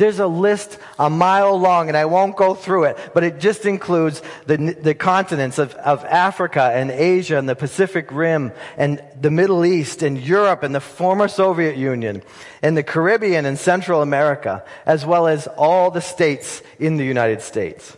There's 0.00 0.18
a 0.18 0.26
list 0.26 0.78
a 0.98 1.10
mile 1.10 1.60
long, 1.60 1.88
and 1.88 1.96
I 1.96 2.06
won't 2.06 2.34
go 2.34 2.54
through 2.54 2.84
it, 2.84 3.10
but 3.12 3.22
it 3.22 3.38
just 3.38 3.66
includes 3.66 4.22
the, 4.46 4.56
the 4.56 4.94
continents 4.94 5.58
of, 5.58 5.74
of 5.74 6.06
Africa 6.06 6.62
and 6.72 6.90
Asia 6.90 7.36
and 7.36 7.46
the 7.46 7.54
Pacific 7.54 8.10
Rim 8.10 8.52
and 8.78 9.04
the 9.20 9.30
Middle 9.30 9.62
East 9.62 10.02
and 10.02 10.18
Europe 10.18 10.62
and 10.62 10.74
the 10.74 10.80
former 10.80 11.28
Soviet 11.28 11.76
Union 11.76 12.22
and 12.62 12.78
the 12.78 12.82
Caribbean 12.82 13.44
and 13.44 13.58
Central 13.58 14.00
America, 14.00 14.64
as 14.86 15.04
well 15.04 15.26
as 15.26 15.46
all 15.48 15.90
the 15.90 16.00
states 16.00 16.62
in 16.78 16.96
the 16.96 17.04
United 17.04 17.42
States. 17.42 17.94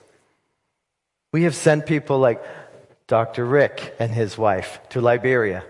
We 1.32 1.44
have 1.44 1.54
sent 1.54 1.86
people 1.86 2.18
like 2.18 2.42
Dr. 3.06 3.44
Rick 3.44 3.94
and 4.00 4.10
his 4.10 4.36
wife 4.36 4.80
to 4.88 5.00
Liberia. 5.00 5.62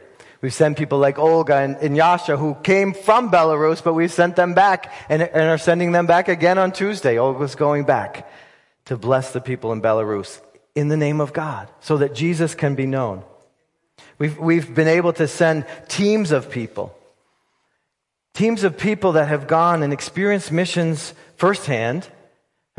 We've 0.43 0.53
sent 0.53 0.77
people 0.77 0.99
like 0.99 1.21
Olga 1.21 1.55
and, 1.55 1.77
and 1.77 1.97
Yasha 1.97 2.37
who 2.37 2.57
came 2.57 2.95
from 2.95 3.31
Belarus, 3.31 3.83
but 3.83 3.95
we've 3.95 4.13
sent 4.13 4.35
them 4.35 4.55
back 4.55 4.93
and, 5.09 5.23
and 5.23 5.49
are 5.49 5.57
sending 5.57 5.93
them 5.93 6.07
back 6.07 6.27
again 6.27 6.59
on 6.59 6.73
Tuesday. 6.73 7.17
Olga's 7.17 7.55
going 7.55 7.85
back 7.85 8.29
to 8.87 8.97
bless 8.97 9.33
the 9.33 9.41
people 9.41 9.73
in 9.73 9.81
Belarus 9.81 10.41
in 10.75 10.89
the 10.89 10.97
name 10.97 11.21
of 11.21 11.33
God 11.33 11.69
so 11.81 11.99
that 11.99 12.15
Jesus 12.15 12.57
can 12.57 12.75
be 12.75 12.87
known. 12.87 13.23
We've, 14.19 14.37
we've 14.37 14.75
been 14.75 14.89
able 14.89 15.13
to 15.15 15.29
send 15.29 15.65
teams 15.87 16.33
of 16.33 16.51
people, 16.51 16.97
teams 18.35 18.65
of 18.65 18.77
people 18.77 19.13
that 19.13 19.29
have 19.29 19.47
gone 19.47 19.85
and 19.85 19.93
experienced 19.93 20.51
missions 20.51 21.15
firsthand 21.37 22.09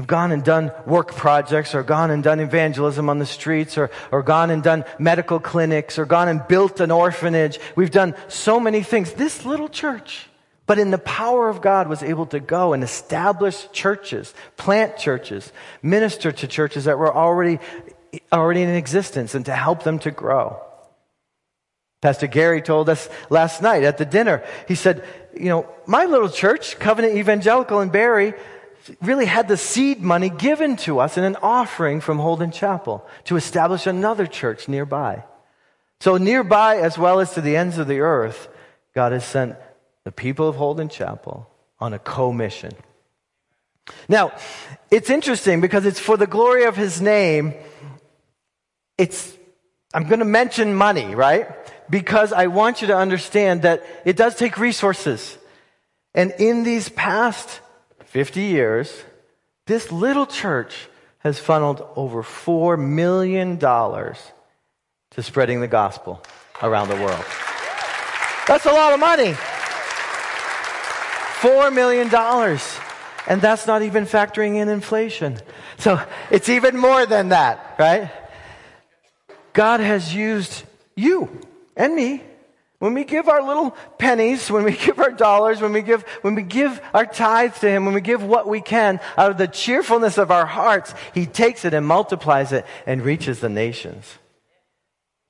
have 0.04 0.08
gone 0.08 0.32
and 0.34 0.44
done 0.44 0.72
work 0.86 1.16
projects 1.16 1.74
or 1.74 1.82
gone 1.82 2.12
and 2.12 2.22
done 2.24 2.42
evangelism 2.42 3.10
on 3.10 3.20
the 3.20 3.26
streets 3.26 3.78
or, 3.78 3.90
or 4.12 4.22
gone 4.22 4.50
and 4.50 4.62
done 4.62 4.84
medical 5.00 5.40
clinics 5.40 5.98
or 5.98 6.06
gone 6.06 6.28
and 6.28 6.46
built 6.48 6.82
an 6.82 6.92
orphanage. 6.92 7.58
We've 7.76 7.92
done 7.92 8.14
so 8.28 8.60
many 8.60 8.84
things. 8.84 9.14
This 9.14 9.46
little 9.46 9.70
church, 9.70 10.28
but 10.66 10.78
in 10.78 10.92
the 10.92 10.98
power 10.98 11.48
of 11.48 11.62
God 11.62 11.88
was 11.88 12.04
able 12.04 12.26
to 12.28 12.42
go 12.42 12.74
and 12.74 12.84
establish 12.84 13.70
churches, 13.72 14.34
plant 14.58 14.98
churches, 14.98 15.54
minister 15.82 16.34
to 16.34 16.48
churches 16.48 16.84
that 16.84 17.00
were 17.00 17.14
already, 17.14 17.60
already 18.32 18.62
in 18.62 18.70
existence 18.70 19.36
and 19.36 19.46
to 19.46 19.56
help 19.56 19.84
them 19.84 20.00
to 20.00 20.12
grow. 20.12 20.62
Pastor 22.02 22.28
Gary 22.28 22.62
told 22.62 22.90
us 22.90 23.08
last 23.30 23.62
night 23.62 23.84
at 23.84 23.98
the 23.98 24.06
dinner, 24.06 24.44
he 24.68 24.76
said, 24.76 25.06
you 25.34 25.48
know, 25.48 25.66
my 25.88 26.04
little 26.04 26.28
church, 26.28 26.78
Covenant 26.78 27.16
Evangelical 27.16 27.80
in 27.80 27.88
Barre, 27.88 28.34
really 29.02 29.26
had 29.26 29.48
the 29.48 29.58
seed 29.58 30.02
money 30.02 30.30
given 30.30 30.76
to 30.78 31.00
us 31.00 31.18
in 31.18 31.24
an 31.24 31.38
offering 31.42 32.02
from 32.02 32.20
Holden 32.20 32.52
Chapel 32.52 33.06
to 33.26 33.36
establish 33.36 33.88
another 33.88 34.28
church 34.28 34.68
nearby. 34.68 35.24
So, 36.00 36.18
nearby, 36.18 36.78
as 36.78 36.98
well 36.98 37.20
as 37.20 37.34
to 37.34 37.42
the 37.42 37.56
ends 37.56 37.78
of 37.78 37.88
the 37.88 38.02
earth, 38.02 38.50
God 38.94 39.14
has 39.14 39.24
sent 39.24 39.56
the 40.04 40.12
people 40.12 40.50
of 40.50 40.56
Holden 40.56 40.90
Chapel 40.90 41.50
on 41.80 41.94
a 41.94 42.00
co-mission. 42.00 42.74
Now, 44.08 44.32
it's 44.92 45.10
interesting 45.10 45.62
because 45.62 45.86
it's 45.86 46.00
for 46.00 46.18
the 46.18 46.28
glory 46.28 46.66
of 46.66 46.76
his 46.76 47.02
name. 47.02 47.54
It's, 48.98 49.36
I'm 49.94 50.08
going 50.08 50.20
to 50.20 50.26
mention 50.26 50.76
money, 50.76 51.16
right? 51.16 51.48
Because 51.90 52.34
I 52.34 52.48
want 52.48 52.82
you 52.82 52.88
to 52.88 52.98
understand 52.98 53.62
that 53.64 53.84
it 54.06 54.18
does 54.18 54.36
take 54.36 54.58
resources. 54.58 55.38
And 56.14 56.32
in 56.38 56.64
these 56.64 56.90
past 56.90 57.62
50 58.14 58.42
years, 58.42 59.04
this 59.66 59.92
little 59.92 60.28
church 60.28 60.88
has 61.18 61.40
funneled 61.40 61.84
over 61.96 62.22
$4 62.22 62.78
million 62.80 63.58
to 63.58 64.14
spreading 65.18 65.62
the 65.62 65.68
gospel 65.68 66.24
around 66.62 66.90
the 66.90 66.96
world. 66.96 67.26
That's 68.48 68.68
a 68.68 68.72
lot 68.72 68.94
of 68.94 69.00
money. 69.00 69.34
$4 71.42 71.74
million. 71.74 72.08
And 73.28 73.42
that's 73.42 73.66
not 73.66 73.82
even 73.82 74.06
factoring 74.06 74.58
in 74.58 74.70
inflation. 74.70 75.40
So 75.80 76.00
it's 76.30 76.50
even 76.50 76.78
more 76.78 77.08
than 77.08 77.30
that, 77.30 77.78
right? 77.80 78.12
God 79.54 79.80
has 79.80 80.14
used 80.14 80.66
you 80.96 81.42
and 81.76 81.96
me 81.96 82.22
when 82.84 82.96
we 82.96 83.06
give 83.06 83.30
our 83.30 83.42
little 83.42 83.72
pennies, 83.98 84.52
when 84.52 84.66
we 84.66 84.76
give 84.86 85.00
our 85.00 85.12
dollars, 85.12 85.62
when 85.62 85.72
we 85.72 85.82
give, 85.82 86.02
when 86.22 86.36
we 86.36 86.42
give 86.42 86.82
our 86.94 87.06
tithes 87.06 87.58
to 87.62 87.70
Him, 87.70 87.86
when 87.86 87.96
we 87.96 88.02
give 88.02 88.22
what 88.22 88.46
we 88.46 88.60
can 88.60 89.00
out 89.18 89.32
of 89.32 89.38
the 89.38 89.48
cheerfulness 89.48 90.18
of 90.18 90.32
our 90.32 90.46
hearts, 90.46 90.94
He 91.14 91.26
takes 91.26 91.64
it 91.64 91.74
and 91.74 91.88
multiplies 91.88 92.52
it 92.52 92.66
and 92.86 93.02
reaches 93.02 93.40
the 93.40 93.48
nations. 93.48 94.06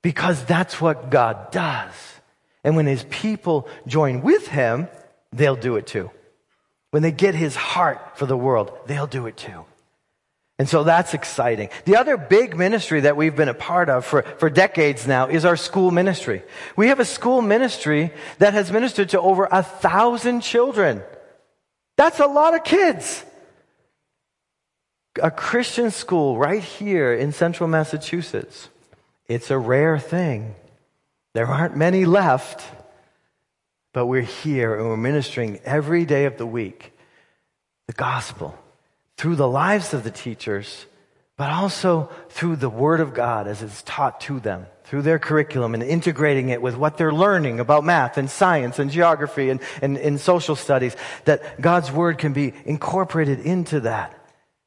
Because 0.02 0.44
that's 0.44 0.80
what 0.80 1.10
God 1.10 1.52
does. 1.52 1.94
And 2.64 2.74
when 2.74 2.86
His 2.86 3.04
people 3.08 3.68
join 3.86 4.22
with 4.22 4.48
Him, 4.48 4.88
they'll 5.32 5.54
do 5.54 5.76
it 5.76 5.86
too. 5.86 6.10
When 6.90 7.04
they 7.04 7.12
get 7.12 7.36
His 7.36 7.54
heart 7.54 8.18
for 8.18 8.26
the 8.26 8.36
world, 8.36 8.76
they'll 8.86 9.06
do 9.06 9.28
it 9.28 9.36
too. 9.36 9.64
And 10.58 10.68
so 10.68 10.84
that's 10.84 11.14
exciting. 11.14 11.68
The 11.84 11.96
other 11.96 12.16
big 12.16 12.56
ministry 12.56 13.00
that 13.00 13.16
we've 13.16 13.34
been 13.34 13.48
a 13.48 13.54
part 13.54 13.88
of 13.88 14.04
for, 14.04 14.22
for 14.22 14.48
decades 14.48 15.06
now 15.06 15.26
is 15.26 15.44
our 15.44 15.56
school 15.56 15.90
ministry. 15.90 16.42
We 16.76 16.88
have 16.88 17.00
a 17.00 17.04
school 17.04 17.42
ministry 17.42 18.12
that 18.38 18.54
has 18.54 18.70
ministered 18.70 19.08
to 19.10 19.20
over 19.20 19.48
a 19.50 19.64
thousand 19.64 20.42
children. 20.42 21.02
That's 21.96 22.20
a 22.20 22.26
lot 22.26 22.54
of 22.54 22.62
kids. 22.62 23.24
A 25.20 25.30
Christian 25.30 25.90
school 25.90 26.38
right 26.38 26.62
here 26.62 27.12
in 27.12 27.32
central 27.32 27.68
Massachusetts. 27.68 28.68
It's 29.26 29.50
a 29.50 29.58
rare 29.58 29.98
thing. 29.98 30.54
There 31.34 31.46
aren't 31.46 31.76
many 31.76 32.04
left, 32.04 32.64
but 33.92 34.06
we're 34.06 34.22
here 34.22 34.76
and 34.76 34.86
we're 34.86 34.96
ministering 34.96 35.58
every 35.64 36.04
day 36.04 36.26
of 36.26 36.36
the 36.36 36.46
week 36.46 36.92
the 37.88 37.92
gospel 37.92 38.56
through 39.16 39.36
the 39.36 39.48
lives 39.48 39.94
of 39.94 40.04
the 40.04 40.10
teachers, 40.10 40.86
but 41.36 41.50
also 41.50 42.10
through 42.28 42.56
the 42.56 42.68
Word 42.68 43.00
of 43.00 43.14
God 43.14 43.46
as 43.46 43.62
it's 43.62 43.82
taught 43.82 44.20
to 44.22 44.40
them 44.40 44.66
through 44.84 45.02
their 45.02 45.18
curriculum 45.18 45.74
and 45.74 45.82
integrating 45.82 46.50
it 46.50 46.60
with 46.60 46.76
what 46.76 46.98
they're 46.98 47.12
learning 47.12 47.58
about 47.58 47.84
math 47.84 48.18
and 48.18 48.30
science 48.30 48.78
and 48.78 48.90
geography 48.90 49.48
and, 49.50 49.60
and, 49.80 49.96
and 49.96 50.20
social 50.20 50.54
studies, 50.54 50.94
that 51.24 51.60
God's 51.60 51.90
Word 51.90 52.18
can 52.18 52.32
be 52.32 52.52
incorporated 52.64 53.40
into 53.40 53.80
that 53.80 54.14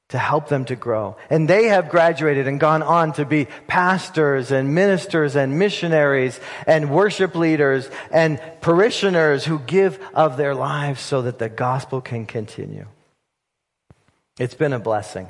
to 0.09 0.17
help 0.17 0.47
them 0.47 0.65
to 0.65 0.75
grow. 0.75 1.17
And 1.29 1.47
they 1.47 1.65
have 1.65 1.89
graduated 1.89 2.47
and 2.47 2.59
gone 2.59 2.81
on 2.81 3.13
to 3.13 3.25
be 3.25 3.47
pastors 3.67 4.51
and 4.51 4.73
ministers 4.73 5.35
and 5.35 5.59
missionaries 5.59 6.39
and 6.65 6.89
worship 6.89 7.35
leaders 7.35 7.89
and 8.09 8.41
parishioners 8.61 9.45
who 9.45 9.59
give 9.59 9.99
of 10.13 10.37
their 10.37 10.55
lives 10.55 11.01
so 11.01 11.23
that 11.23 11.39
the 11.39 11.49
gospel 11.49 12.01
can 12.01 12.25
continue. 12.25 12.87
It's 14.39 14.53
been 14.53 14.73
a 14.73 14.79
blessing 14.79 15.27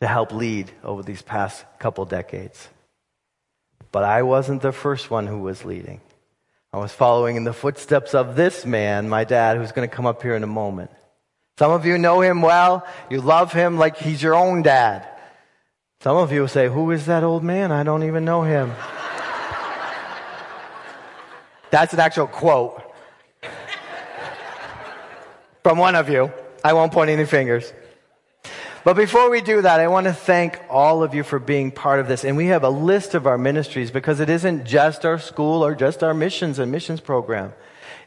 to 0.00 0.06
help 0.06 0.32
lead 0.32 0.70
over 0.82 1.02
these 1.02 1.22
past 1.22 1.64
couple 1.78 2.04
decades. 2.04 2.68
But 3.92 4.04
I 4.04 4.22
wasn't 4.22 4.60
the 4.60 4.72
first 4.72 5.10
one 5.10 5.26
who 5.26 5.38
was 5.38 5.64
leading. 5.64 6.00
I 6.72 6.78
was 6.78 6.92
following 6.92 7.36
in 7.36 7.44
the 7.44 7.52
footsteps 7.52 8.14
of 8.14 8.36
this 8.36 8.66
man, 8.66 9.08
my 9.08 9.24
dad, 9.24 9.56
who's 9.56 9.72
going 9.72 9.88
to 9.88 9.94
come 9.94 10.06
up 10.06 10.22
here 10.22 10.34
in 10.34 10.42
a 10.42 10.48
moment. 10.48 10.90
Some 11.58 11.70
of 11.70 11.86
you 11.86 11.96
know 11.96 12.20
him 12.20 12.42
well. 12.42 12.84
You 13.08 13.20
love 13.20 13.52
him 13.52 13.78
like 13.78 13.96
he's 13.96 14.22
your 14.22 14.34
own 14.34 14.62
dad. 14.62 15.08
Some 16.00 16.16
of 16.16 16.32
you 16.32 16.48
say, 16.48 16.68
Who 16.68 16.90
is 16.90 17.06
that 17.06 17.22
old 17.22 17.44
man? 17.44 17.70
I 17.70 17.84
don't 17.84 18.02
even 18.02 18.24
know 18.24 18.42
him. 18.42 18.70
That's 21.70 21.94
an 21.94 22.00
actual 22.00 22.26
quote 22.26 22.82
from 25.62 25.78
one 25.78 25.94
of 25.94 26.10
you. 26.10 26.32
I 26.62 26.72
won't 26.72 26.92
point 26.92 27.10
any 27.10 27.24
fingers. 27.24 27.72
But 28.84 28.96
before 28.96 29.30
we 29.30 29.40
do 29.40 29.62
that, 29.62 29.80
I 29.80 29.88
want 29.88 30.04
to 30.04 30.12
thank 30.12 30.60
all 30.68 31.02
of 31.02 31.14
you 31.14 31.22
for 31.22 31.38
being 31.38 31.70
part 31.70 32.00
of 32.00 32.06
this. 32.06 32.22
And 32.22 32.36
we 32.36 32.48
have 32.48 32.64
a 32.64 32.68
list 32.68 33.14
of 33.14 33.26
our 33.26 33.38
ministries 33.38 33.90
because 33.90 34.20
it 34.20 34.28
isn't 34.28 34.66
just 34.66 35.06
our 35.06 35.18
school 35.18 35.64
or 35.64 35.74
just 35.74 36.02
our 36.02 36.12
missions 36.12 36.58
and 36.58 36.70
missions 36.70 37.00
program. 37.00 37.54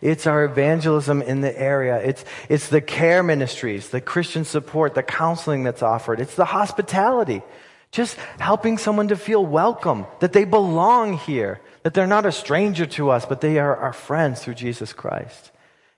It's 0.01 0.27
our 0.27 0.45
evangelism 0.45 1.23
in 1.23 1.41
the 1.41 1.59
area. 1.59 1.97
It's, 1.97 2.23
it's 2.47 2.69
the 2.69 2.79
care 2.79 3.23
ministries, 3.23 3.89
the 3.89 4.01
Christian 4.01 4.45
support, 4.45 4.93
the 4.93 5.01
counseling 5.01 5.63
that's 5.63 5.81
offered. 5.81 6.19
It's 6.19 6.35
the 6.35 6.45
hospitality. 6.45 7.41
Just 7.89 8.15
helping 8.37 8.77
someone 8.77 9.07
to 9.07 9.15
feel 9.15 9.43
welcome, 9.43 10.05
that 10.19 10.33
they 10.33 10.45
belong 10.45 11.17
here, 11.17 11.59
that 11.81 11.95
they're 11.95 12.05
not 12.05 12.27
a 12.27 12.31
stranger 12.31 12.85
to 12.85 13.09
us, 13.09 13.25
but 13.25 13.41
they 13.41 13.57
are 13.57 13.75
our 13.75 13.93
friends 13.93 14.43
through 14.43 14.53
Jesus 14.53 14.93
Christ. 14.93 15.49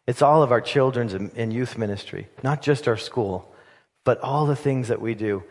It's 0.08 0.22
all 0.22 0.42
of 0.42 0.54
our 0.54 0.62
children's 0.62 1.14
and 1.14 1.52
youth 1.52 1.78
ministry, 1.78 2.30
not 2.44 2.62
just 2.62 2.88
our 2.88 2.96
school 2.96 3.54
but 4.10 4.22
all 4.22 4.48
the 4.48 4.56
things 4.56 4.88
that 4.88 5.00
we 5.00 5.14
do 5.14 5.44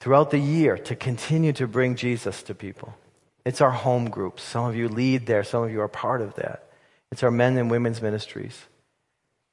throughout 0.00 0.30
the 0.30 0.38
year 0.38 0.78
to 0.78 0.96
continue 0.96 1.52
to 1.52 1.66
bring 1.66 1.94
Jesus 1.94 2.42
to 2.44 2.54
people. 2.54 2.96
It's 3.44 3.60
our 3.60 3.70
home 3.70 4.08
groups. 4.08 4.42
Some 4.42 4.64
of 4.64 4.74
you 4.74 4.88
lead 4.88 5.26
there, 5.26 5.44
some 5.44 5.62
of 5.62 5.70
you 5.70 5.82
are 5.82 5.88
part 5.88 6.22
of 6.22 6.34
that. 6.36 6.70
It's 7.12 7.22
our 7.22 7.30
men 7.30 7.58
and 7.58 7.70
women's 7.70 8.00
ministries. 8.00 8.58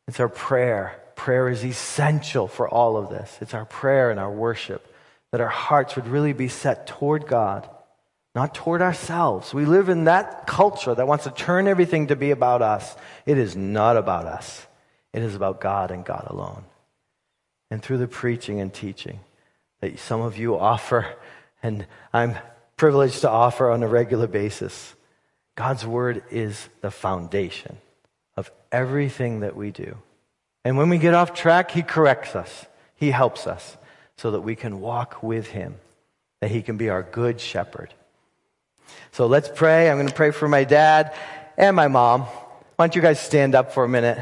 It's 0.08 0.22
our 0.22 0.30
prayer. 0.30 0.98
Prayer 1.18 1.50
is 1.50 1.66
essential 1.66 2.48
for 2.48 2.70
all 2.70 2.96
of 2.96 3.10
this. 3.10 3.38
It's 3.42 3.54
our 3.54 3.66
prayer 3.66 4.10
and 4.10 4.22
our 4.22 4.32
worship 4.32 4.90
that 5.34 5.42
our 5.42 5.50
hearts 5.50 5.98
would 5.98 6.08
really 6.08 6.32
be 6.32 6.48
set 6.48 6.88
toward 6.88 7.28
God, 7.28 7.70
not 8.36 8.56
toward 8.56 8.82
ourselves. 8.82 9.54
We 9.54 9.66
live 9.66 9.90
in 9.90 10.06
that 10.06 10.48
culture 10.48 10.96
that 10.96 11.10
wants 11.10 11.26
to 11.26 11.32
turn 11.32 11.68
everything 11.68 12.08
to 12.08 12.16
be 12.16 12.32
about 12.32 12.62
us. 12.62 12.96
It 13.26 13.38
is 13.38 13.54
not 13.54 13.98
about 13.98 14.28
us, 14.28 14.66
it 15.12 15.24
is 15.24 15.36
about 15.36 15.60
God 15.60 15.92
and 15.92 16.06
God 16.06 16.28
alone 16.30 16.64
and 17.70 17.82
through 17.82 17.98
the 17.98 18.08
preaching 18.08 18.60
and 18.60 18.74
teaching 18.74 19.20
that 19.82 20.00
some 20.00 20.22
of 20.22 20.38
you 20.38 20.58
offer, 20.58 21.06
and 21.62 21.86
I'm 22.14 22.36
privileged 22.78 23.22
to 23.22 23.30
offer 23.30 23.70
on 23.70 23.84
a 23.84 23.88
regular 23.88 24.28
basis. 24.28 24.96
God's 25.56 25.86
word 25.86 26.24
is 26.32 26.70
the 26.82 26.92
foundation 26.92 27.78
of 28.36 28.52
everything 28.72 29.42
that 29.42 29.56
we 29.56 29.72
do. 29.72 29.98
And 30.64 30.78
when 30.78 30.90
we 30.90 30.98
get 30.98 31.14
off 31.14 31.34
track, 31.34 31.72
He 31.72 31.82
corrects 31.82 32.36
us, 32.36 32.66
He 32.96 33.12
helps 33.12 33.48
us 33.48 33.78
so 34.18 34.32
that 34.32 34.42
we 34.42 34.56
can 34.56 34.82
walk 34.82 35.22
with 35.22 35.48
Him, 35.48 35.76
that 36.42 36.52
He 36.52 36.62
can 36.62 36.78
be 36.78 36.90
our 36.90 37.04
good 37.04 37.40
shepherd. 37.40 37.94
So 39.12 39.28
let's 39.28 39.50
pray. 39.54 39.90
I'm 39.90 39.98
going 39.98 40.08
to 40.08 40.14
pray 40.14 40.32
for 40.32 40.48
my 40.48 40.64
dad 40.64 41.14
and 41.58 41.76
my 41.76 41.88
mom. 41.88 42.22
Why 42.22 42.88
don't 42.88 42.96
you 42.96 43.02
guys 43.02 43.20
stand 43.20 43.56
up 43.56 43.74
for 43.74 43.84
a 43.84 43.90
minute? 43.90 44.20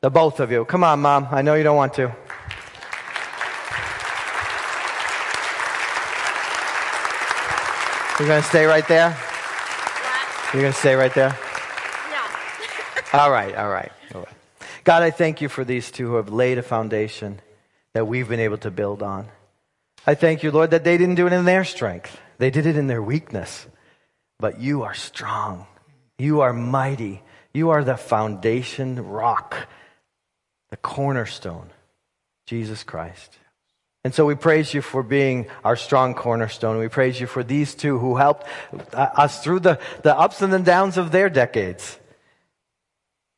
The 0.00 0.10
both 0.10 0.40
of 0.40 0.50
you. 0.50 0.64
Come 0.64 0.84
on, 0.84 1.00
mom. 1.00 1.28
I 1.30 1.42
know 1.42 1.54
you 1.54 1.62
don't 1.62 1.76
want 1.76 1.94
to. 1.94 2.14
You're 8.20 8.28
going 8.28 8.42
to 8.42 8.48
stay 8.48 8.66
right 8.66 8.86
there? 8.86 9.16
You're 10.52 10.60
going 10.60 10.74
to 10.74 10.78
stay 10.78 10.94
right 10.94 11.14
there? 11.14 11.38
Yeah. 12.10 13.02
all 13.18 13.30
right, 13.30 13.56
all 13.56 13.70
right, 13.70 13.90
all 14.14 14.20
right. 14.20 14.34
God, 14.84 15.02
I 15.02 15.10
thank 15.10 15.40
you 15.40 15.48
for 15.48 15.64
these 15.64 15.90
two 15.90 16.06
who 16.06 16.16
have 16.16 16.28
laid 16.28 16.58
a 16.58 16.62
foundation 16.62 17.40
that 17.94 18.06
we've 18.06 18.28
been 18.28 18.40
able 18.40 18.58
to 18.58 18.70
build 18.70 19.02
on. 19.02 19.28
I 20.06 20.16
thank 20.16 20.42
you, 20.42 20.50
Lord, 20.50 20.72
that 20.72 20.84
they 20.84 20.98
didn't 20.98 21.14
do 21.14 21.26
it 21.28 21.32
in 21.32 21.46
their 21.46 21.64
strength. 21.64 22.20
They 22.36 22.50
did 22.50 22.66
it 22.66 22.76
in 22.76 22.88
their 22.88 23.02
weakness. 23.02 23.66
But 24.38 24.60
you 24.60 24.82
are 24.82 24.92
strong. 24.92 25.66
You 26.18 26.42
are 26.42 26.52
mighty. 26.52 27.22
You 27.54 27.70
are 27.70 27.82
the 27.82 27.96
foundation 27.96 29.02
rock, 29.08 29.66
the 30.68 30.76
cornerstone, 30.76 31.70
Jesus 32.44 32.82
Christ. 32.84 33.38
And 34.02 34.14
so 34.14 34.24
we 34.24 34.34
praise 34.34 34.72
you 34.72 34.80
for 34.80 35.02
being 35.02 35.46
our 35.62 35.76
strong 35.76 36.14
cornerstone. 36.14 36.78
We 36.78 36.88
praise 36.88 37.20
you 37.20 37.26
for 37.26 37.44
these 37.44 37.74
two 37.74 37.98
who 37.98 38.16
helped 38.16 38.46
uh, 38.94 39.08
us 39.16 39.44
through 39.44 39.60
the, 39.60 39.78
the 40.02 40.16
ups 40.16 40.40
and 40.40 40.52
the 40.52 40.58
downs 40.58 40.96
of 40.96 41.12
their 41.12 41.28
decades. 41.28 41.98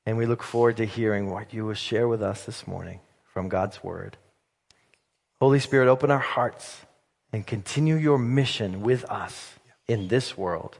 And 0.06 0.16
we 0.16 0.26
look 0.26 0.42
forward 0.42 0.76
to 0.76 0.84
hearing 0.84 1.30
what 1.30 1.52
you 1.52 1.64
will 1.64 1.74
share 1.74 2.06
with 2.06 2.22
us 2.22 2.44
this 2.44 2.66
morning 2.66 3.00
from 3.24 3.48
God's 3.48 3.82
word. 3.82 4.16
Holy 5.40 5.58
Spirit, 5.58 5.88
open 5.88 6.10
our 6.10 6.18
hearts 6.18 6.82
and 7.32 7.46
continue 7.46 7.96
your 7.96 8.18
mission 8.18 8.82
with 8.82 9.04
us 9.10 9.54
in 9.88 10.08
this 10.08 10.38
world, 10.38 10.78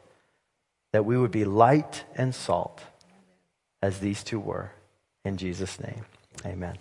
that 0.92 1.04
we 1.04 1.18
would 1.18 1.32
be 1.32 1.44
light 1.44 2.04
and 2.14 2.34
salt 2.34 2.82
as 3.80 3.98
these 3.98 4.22
two 4.22 4.38
were. 4.38 4.70
In 5.24 5.36
Jesus' 5.36 5.80
name, 5.80 6.04
amen. 6.44 6.78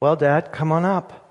Well, 0.00 0.14
Dad, 0.14 0.52
come 0.52 0.70
on 0.70 0.84
up. 0.84 1.24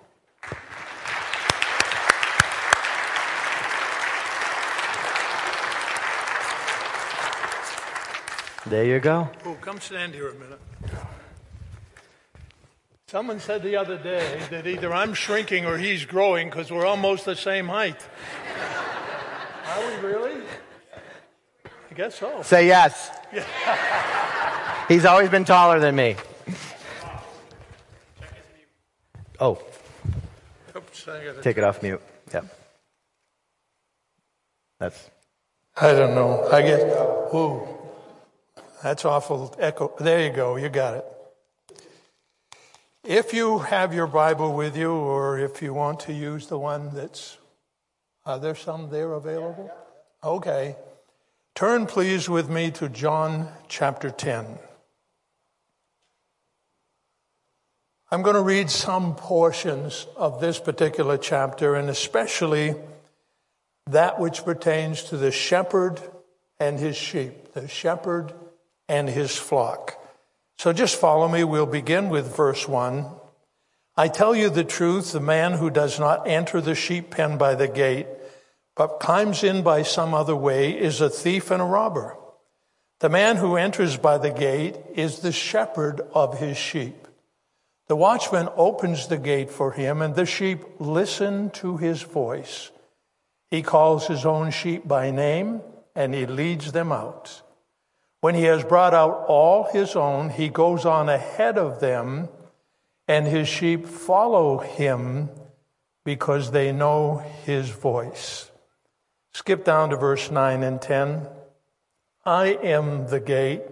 There 8.65 8.83
you 8.83 8.99
go. 8.99 9.29
Oh, 9.45 9.55
come 9.61 9.79
stand 9.79 10.13
here 10.13 10.27
a 10.27 10.33
minute. 10.33 10.59
Someone 13.07 13.39
said 13.39 13.63
the 13.63 13.77
other 13.77 13.97
day 13.97 14.41
that 14.49 14.67
either 14.67 14.93
I'm 14.93 15.13
shrinking 15.13 15.65
or 15.65 15.77
he's 15.77 16.03
growing 16.03 16.49
because 16.49 16.69
we're 16.69 16.85
almost 16.85 17.23
the 17.23 17.37
same 17.37 17.69
height. 17.69 18.05
Are 19.65 19.87
we 19.87 19.95
really? 20.09 20.41
I 21.89 21.93
guess 21.95 22.19
so. 22.19 22.41
Say 22.41 22.67
yes. 22.67 23.11
He's 24.89 25.05
always 25.05 25.29
been 25.29 25.45
taller 25.45 25.79
than 25.79 25.95
me. 25.95 26.17
Oh, 29.39 29.61
Oops, 30.75 31.07
take 31.41 31.57
it 31.57 31.63
off 31.63 31.81
mute. 31.81 32.01
Yep. 32.33 32.45
That's 34.79 35.09
I 35.79 35.93
don't 35.93 36.15
know. 36.15 36.47
I 36.51 36.61
guess. 36.61 36.81
Whoa. 37.31 37.67
That's 38.81 39.05
awful 39.05 39.55
echo. 39.59 39.93
There 39.99 40.27
you 40.27 40.31
go. 40.31 40.55
You 40.55 40.69
got 40.69 40.95
it. 40.95 41.05
If 43.03 43.33
you 43.33 43.59
have 43.59 43.93
your 43.93 44.07
Bible 44.07 44.53
with 44.53 44.75
you, 44.75 44.91
or 44.91 45.39
if 45.39 45.61
you 45.61 45.73
want 45.73 45.99
to 46.01 46.13
use 46.13 46.47
the 46.47 46.57
one 46.57 46.93
that's. 46.93 47.37
Are 48.25 48.39
there 48.39 48.55
some 48.55 48.89
there 48.89 49.13
available? 49.13 49.71
Okay. 50.23 50.75
Turn, 51.55 51.85
please, 51.85 52.27
with 52.27 52.49
me 52.49 52.69
to 52.71 52.89
John 52.89 53.49
chapter 53.67 54.09
10. 54.09 54.59
I'm 58.09 58.21
going 58.21 58.35
to 58.35 58.41
read 58.41 58.69
some 58.69 59.15
portions 59.15 60.07
of 60.15 60.39
this 60.39 60.59
particular 60.59 61.17
chapter, 61.17 61.75
and 61.75 61.89
especially 61.89 62.75
that 63.87 64.17
which 64.17 64.45
pertains 64.45 65.03
to 65.03 65.17
the 65.17 65.31
shepherd 65.31 65.99
and 66.57 66.79
his 66.79 66.95
sheep, 66.95 67.51
the 67.51 67.67
shepherd 67.67 68.31
and 68.87 69.09
his 69.09 69.35
flock. 69.35 70.01
So 70.57 70.71
just 70.71 70.99
follow 70.99 71.27
me. 71.27 71.43
We'll 71.43 71.65
begin 71.65 72.07
with 72.07 72.33
verse 72.33 72.65
1. 72.65 73.07
I 73.97 74.07
tell 74.07 74.33
you 74.33 74.49
the 74.49 74.63
truth, 74.63 75.11
the 75.11 75.19
man 75.19 75.53
who 75.53 75.69
does 75.69 75.99
not 75.99 76.27
enter 76.27 76.61
the 76.61 76.75
sheep 76.75 77.11
pen 77.11 77.37
by 77.37 77.55
the 77.55 77.67
gate, 77.67 78.07
but 78.75 78.99
climbs 79.01 79.43
in 79.43 79.63
by 79.63 79.81
some 79.81 80.13
other 80.13 80.35
way 80.35 80.71
is 80.71 81.01
a 81.01 81.09
thief 81.09 81.51
and 81.51 81.61
a 81.61 81.65
robber. 81.65 82.15
The 82.99 83.09
man 83.09 83.35
who 83.35 83.57
enters 83.57 83.97
by 83.97 84.17
the 84.17 84.31
gate 84.31 84.77
is 84.95 85.19
the 85.19 85.33
shepherd 85.33 85.99
of 86.13 86.39
his 86.39 86.57
sheep. 86.57 87.06
The 87.87 87.95
watchman 87.95 88.49
opens 88.55 89.07
the 89.07 89.17
gate 89.17 89.49
for 89.49 89.71
him, 89.71 90.01
and 90.01 90.13
the 90.13 90.25
sheep 90.25 90.63
listen 90.79 91.49
to 91.51 91.77
his 91.77 92.01
voice. 92.01 92.71
He 93.49 93.61
calls 93.61 94.07
his 94.07 94.25
own 94.25 94.51
sheep 94.51 94.85
by 94.87 95.09
name, 95.11 95.61
and 95.95 96.13
he 96.13 96.25
leads 96.25 96.73
them 96.73 96.91
out. 96.91 97.41
When 98.19 98.35
he 98.35 98.43
has 98.43 98.63
brought 98.65 98.93
out 98.93 99.25
all 99.27 99.69
his 99.71 99.95
own, 99.95 100.29
he 100.29 100.49
goes 100.49 100.85
on 100.85 101.07
ahead 101.07 101.57
of 101.57 101.79
them, 101.79 102.27
and 103.07 103.25
his 103.25 103.47
sheep 103.47 103.87
follow 103.87 104.57
him 104.57 105.29
because 106.03 106.51
they 106.51 106.73
know 106.73 107.17
his 107.45 107.69
voice. 107.69 108.51
Skip 109.33 109.63
down 109.63 109.91
to 109.91 109.95
verse 109.95 110.29
9 110.29 110.63
and 110.63 110.81
10. 110.81 111.27
I 112.25 112.47
am 112.47 113.07
the 113.07 113.21
gate. 113.21 113.63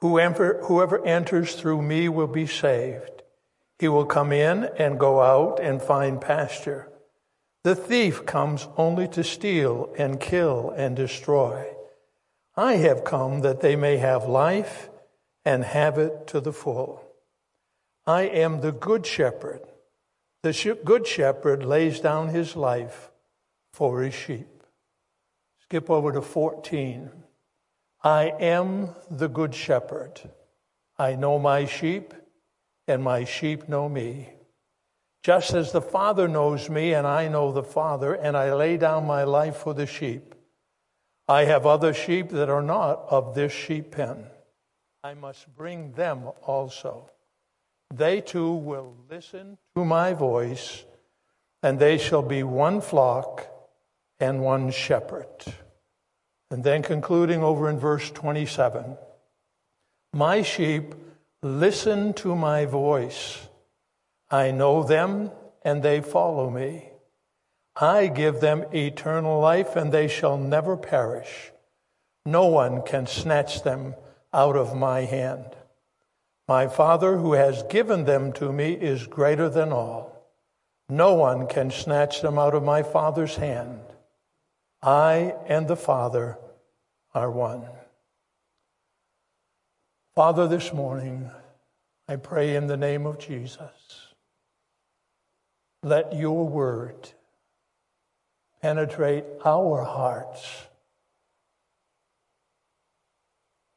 Whoever, 0.00 0.60
whoever 0.64 1.04
enters 1.04 1.54
through 1.56 1.82
me 1.82 2.08
will 2.08 2.28
be 2.28 2.46
saved. 2.46 3.21
He 3.82 3.88
will 3.88 4.06
come 4.06 4.30
in 4.30 4.70
and 4.78 4.96
go 4.96 5.20
out 5.20 5.58
and 5.58 5.82
find 5.82 6.20
pasture. 6.20 6.88
The 7.64 7.74
thief 7.74 8.24
comes 8.24 8.68
only 8.76 9.08
to 9.08 9.24
steal 9.24 9.92
and 9.98 10.20
kill 10.20 10.72
and 10.76 10.94
destroy. 10.94 11.66
I 12.54 12.74
have 12.74 13.02
come 13.02 13.40
that 13.40 13.60
they 13.60 13.74
may 13.74 13.96
have 13.96 14.28
life 14.28 14.88
and 15.44 15.64
have 15.64 15.98
it 15.98 16.28
to 16.28 16.38
the 16.38 16.52
full. 16.52 17.02
I 18.06 18.22
am 18.22 18.60
the 18.60 18.70
good 18.70 19.04
shepherd. 19.04 19.62
The 20.44 20.78
good 20.84 21.04
shepherd 21.04 21.64
lays 21.64 21.98
down 21.98 22.28
his 22.28 22.54
life 22.54 23.10
for 23.72 24.02
his 24.02 24.14
sheep. 24.14 24.62
Skip 25.62 25.90
over 25.90 26.12
to 26.12 26.22
14. 26.22 27.10
I 28.04 28.26
am 28.38 28.94
the 29.10 29.28
good 29.28 29.56
shepherd. 29.56 30.20
I 30.96 31.16
know 31.16 31.40
my 31.40 31.64
sheep, 31.64 32.14
and 32.88 33.02
my 33.02 33.24
sheep 33.24 33.68
know 33.68 33.88
me. 33.88 34.30
Just 35.22 35.54
as 35.54 35.70
the 35.70 35.80
Father 35.80 36.26
knows 36.26 36.68
me, 36.68 36.94
and 36.94 37.06
I 37.06 37.28
know 37.28 37.52
the 37.52 37.62
Father, 37.62 38.14
and 38.14 38.36
I 38.36 38.52
lay 38.52 38.76
down 38.76 39.06
my 39.06 39.22
life 39.22 39.56
for 39.56 39.72
the 39.72 39.86
sheep. 39.86 40.34
I 41.28 41.44
have 41.44 41.64
other 41.64 41.94
sheep 41.94 42.30
that 42.30 42.48
are 42.48 42.62
not 42.62 43.06
of 43.08 43.34
this 43.34 43.52
sheep 43.52 43.92
pen. 43.92 44.26
I 45.04 45.14
must 45.14 45.54
bring 45.56 45.92
them 45.92 46.28
also. 46.42 47.10
They 47.94 48.20
too 48.20 48.52
will 48.52 48.96
listen 49.08 49.58
to 49.76 49.84
my 49.84 50.12
voice, 50.12 50.84
and 51.62 51.78
they 51.78 51.98
shall 51.98 52.22
be 52.22 52.42
one 52.42 52.80
flock 52.80 53.46
and 54.18 54.42
one 54.42 54.70
shepherd. 54.70 55.44
And 56.50 56.64
then 56.64 56.82
concluding 56.82 57.42
over 57.42 57.70
in 57.70 57.78
verse 57.78 58.10
27 58.10 58.96
My 60.12 60.42
sheep 60.42 60.94
listen 61.42 62.14
to 62.14 62.36
my 62.36 62.64
voice. 62.64 63.48
I 64.30 64.50
know 64.50 64.82
them, 64.82 65.30
and 65.64 65.82
they 65.82 66.00
follow 66.00 66.48
me. 66.48 66.88
I 67.76 68.06
give 68.06 68.40
them 68.40 68.64
eternal 68.72 69.40
life, 69.40 69.76
and 69.76 69.92
they 69.92 70.08
shall 70.08 70.38
never 70.38 70.76
perish. 70.76 71.52
No 72.24 72.46
one 72.46 72.82
can 72.82 73.06
snatch 73.06 73.62
them 73.62 73.94
out 74.32 74.56
of 74.56 74.76
my 74.76 75.00
hand. 75.00 75.56
My 76.46 76.68
Father, 76.68 77.18
who 77.18 77.32
has 77.32 77.62
given 77.64 78.04
them 78.04 78.32
to 78.34 78.52
me, 78.52 78.72
is 78.72 79.06
greater 79.06 79.48
than 79.48 79.72
all. 79.72 80.30
No 80.88 81.14
one 81.14 81.46
can 81.46 81.70
snatch 81.70 82.20
them 82.20 82.38
out 82.38 82.54
of 82.54 82.62
my 82.62 82.82
Father's 82.82 83.36
hand. 83.36 83.80
I 84.82 85.34
and 85.46 85.68
the 85.68 85.76
Father 85.76 86.38
are 87.14 87.30
one. 87.30 87.66
Father, 90.14 90.46
this 90.46 90.74
morning, 90.74 91.30
I 92.06 92.16
pray 92.16 92.54
in 92.54 92.66
the 92.66 92.76
name 92.76 93.06
of 93.06 93.18
Jesus, 93.18 94.12
let 95.82 96.14
your 96.14 96.46
word 96.46 97.08
penetrate 98.60 99.24
our 99.42 99.82
hearts 99.82 100.66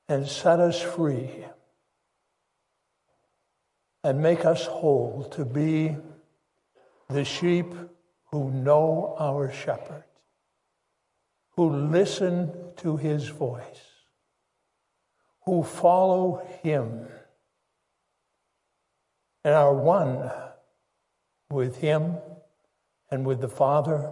and 0.10 0.28
set 0.28 0.60
us 0.60 0.82
free 0.82 1.46
and 4.04 4.22
make 4.22 4.44
us 4.44 4.66
whole 4.66 5.30
to 5.32 5.46
be 5.46 5.96
the 7.08 7.24
sheep 7.24 7.74
who 8.32 8.52
know 8.52 9.16
our 9.18 9.54
shepherd, 9.54 10.04
who 11.52 11.70
listen 11.70 12.52
to 12.76 12.98
his 12.98 13.30
voice, 13.30 13.95
who 15.46 15.64
follow 15.64 16.46
him 16.64 17.08
and 19.44 19.54
are 19.54 19.74
one 19.74 20.32
with 21.52 21.78
him 21.78 22.16
and 23.12 23.26
with 23.26 23.42
the 23.42 23.48
Father 23.48 24.12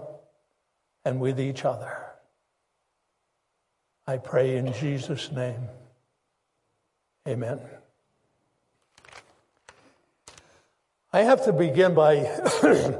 and 1.03 1.19
with 1.19 1.39
each 1.39 1.65
other. 1.65 1.97
I 4.05 4.17
pray 4.17 4.57
in 4.57 4.73
Jesus' 4.73 5.31
name. 5.31 5.69
Amen. 7.27 7.59
I 11.11 11.21
have 11.21 11.45
to 11.45 11.53
begin 11.53 11.93
by 11.93 12.29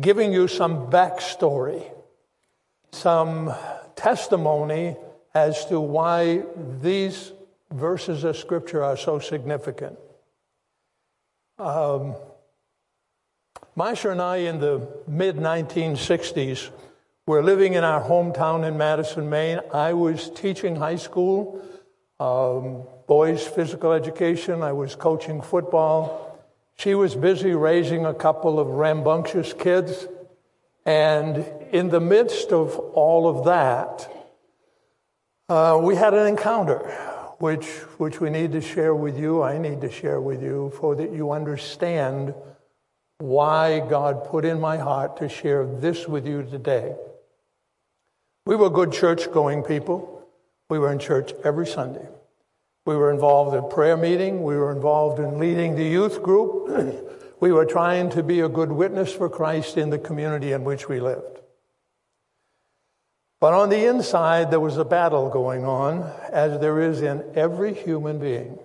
giving 0.00 0.32
you 0.32 0.48
some 0.48 0.90
backstory, 0.90 1.82
some 2.92 3.52
testimony 3.96 4.96
as 5.34 5.66
to 5.66 5.80
why 5.80 6.42
these 6.80 7.32
verses 7.72 8.24
of 8.24 8.36
Scripture 8.36 8.82
are 8.82 8.96
so 8.96 9.18
significant. 9.18 9.98
Um, 11.58 12.14
Maisha 13.76 14.10
and 14.12 14.22
I, 14.22 14.36
in 14.38 14.60
the 14.60 14.86
mid 15.06 15.36
1960s, 15.36 16.70
were 17.26 17.42
living 17.42 17.74
in 17.74 17.84
our 17.84 18.02
hometown 18.02 18.66
in 18.66 18.78
Madison, 18.78 19.28
Maine. 19.28 19.60
I 19.72 19.92
was 19.92 20.30
teaching 20.30 20.76
high 20.76 20.96
school, 20.96 21.60
um, 22.18 22.84
boys' 23.06 23.46
physical 23.46 23.92
education. 23.92 24.62
I 24.62 24.72
was 24.72 24.94
coaching 24.96 25.42
football. 25.42 26.24
She 26.76 26.94
was 26.94 27.14
busy 27.14 27.52
raising 27.52 28.06
a 28.06 28.14
couple 28.14 28.58
of 28.58 28.68
rambunctious 28.68 29.52
kids. 29.52 30.06
And 30.86 31.44
in 31.70 31.90
the 31.90 32.00
midst 32.00 32.50
of 32.50 32.78
all 32.94 33.28
of 33.28 33.44
that, 33.44 34.10
uh, 35.48 35.78
we 35.82 35.96
had 35.96 36.14
an 36.14 36.26
encounter, 36.26 36.78
which, 37.38 37.66
which 37.98 38.20
we 38.20 38.30
need 38.30 38.52
to 38.52 38.60
share 38.60 38.94
with 38.94 39.18
you. 39.18 39.42
I 39.42 39.58
need 39.58 39.80
to 39.80 39.90
share 39.90 40.20
with 40.20 40.42
you 40.42 40.72
so 40.80 40.94
that 40.94 41.12
you 41.12 41.32
understand 41.32 42.34
why 43.18 43.80
God 43.80 44.24
put 44.24 44.44
in 44.44 44.60
my 44.60 44.76
heart 44.76 45.16
to 45.18 45.28
share 45.28 45.66
this 45.66 46.06
with 46.06 46.26
you 46.26 46.42
today. 46.42 46.94
We 48.46 48.56
were 48.56 48.70
good 48.70 48.92
church 48.92 49.30
going 49.30 49.62
people. 49.62 50.26
We 50.70 50.78
were 50.78 50.92
in 50.92 50.98
church 50.98 51.32
every 51.44 51.66
Sunday. 51.66 52.06
We 52.86 52.96
were 52.96 53.10
involved 53.10 53.54
in 53.56 53.68
prayer 53.68 53.96
meeting. 53.96 54.42
We 54.42 54.56
were 54.56 54.72
involved 54.72 55.18
in 55.18 55.38
leading 55.38 55.76
the 55.76 55.84
youth 55.84 56.22
group. 56.22 56.68
we 57.40 57.52
were 57.52 57.66
trying 57.66 58.10
to 58.10 58.22
be 58.22 58.40
a 58.40 58.48
good 58.48 58.72
witness 58.72 59.12
for 59.12 59.28
Christ 59.28 59.76
in 59.76 59.90
the 59.90 59.98
community 59.98 60.52
in 60.52 60.64
which 60.64 60.88
we 60.88 61.00
lived. 61.00 61.37
But 63.40 63.54
on 63.54 63.68
the 63.68 63.86
inside, 63.86 64.50
there 64.50 64.60
was 64.60 64.76
a 64.78 64.84
battle 64.84 65.30
going 65.30 65.64
on, 65.64 66.10
as 66.32 66.60
there 66.60 66.80
is 66.80 67.02
in 67.02 67.24
every 67.36 67.72
human 67.72 68.18
being. 68.18 68.58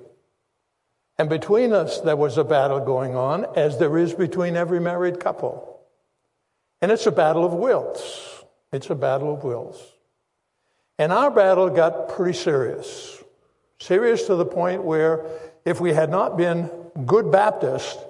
And 1.17 1.29
between 1.29 1.73
us, 1.73 2.01
there 2.01 2.15
was 2.15 2.37
a 2.37 2.43
battle 2.43 2.79
going 2.79 3.15
on, 3.15 3.45
as 3.55 3.77
there 3.77 3.97
is 3.97 4.13
between 4.13 4.55
every 4.55 4.79
married 4.79 5.19
couple. 5.19 5.79
And 6.81 6.91
it's 6.91 7.05
a 7.05 7.11
battle 7.11 7.45
of 7.45 7.53
wills. 7.53 8.43
It's 8.71 8.89
a 8.89 8.95
battle 8.95 9.35
of 9.35 9.43
wills. 9.43 9.79
And 10.97 11.13
our 11.13 11.29
battle 11.29 11.69
got 11.69 12.09
pretty 12.09 12.37
serious. 12.37 13.23
Serious 13.79 14.25
to 14.25 14.35
the 14.35 14.45
point 14.45 14.83
where 14.83 15.25
if 15.65 15.79
we 15.79 15.93
had 15.93 16.09
not 16.09 16.35
been 16.35 16.69
good 17.05 17.31
Baptists 17.31 18.03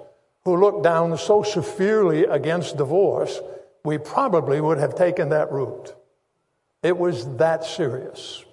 who 0.44 0.56
looked 0.56 0.82
down 0.82 1.16
so 1.18 1.42
severely 1.42 2.24
against 2.24 2.76
divorce, 2.76 3.40
we 3.84 3.98
probably 3.98 4.60
would 4.60 4.78
have 4.78 4.94
taken 4.94 5.28
that 5.28 5.52
route. 5.52 5.94
It 6.84 6.98
was 6.98 7.36
that 7.38 7.64
serious. 7.64 8.44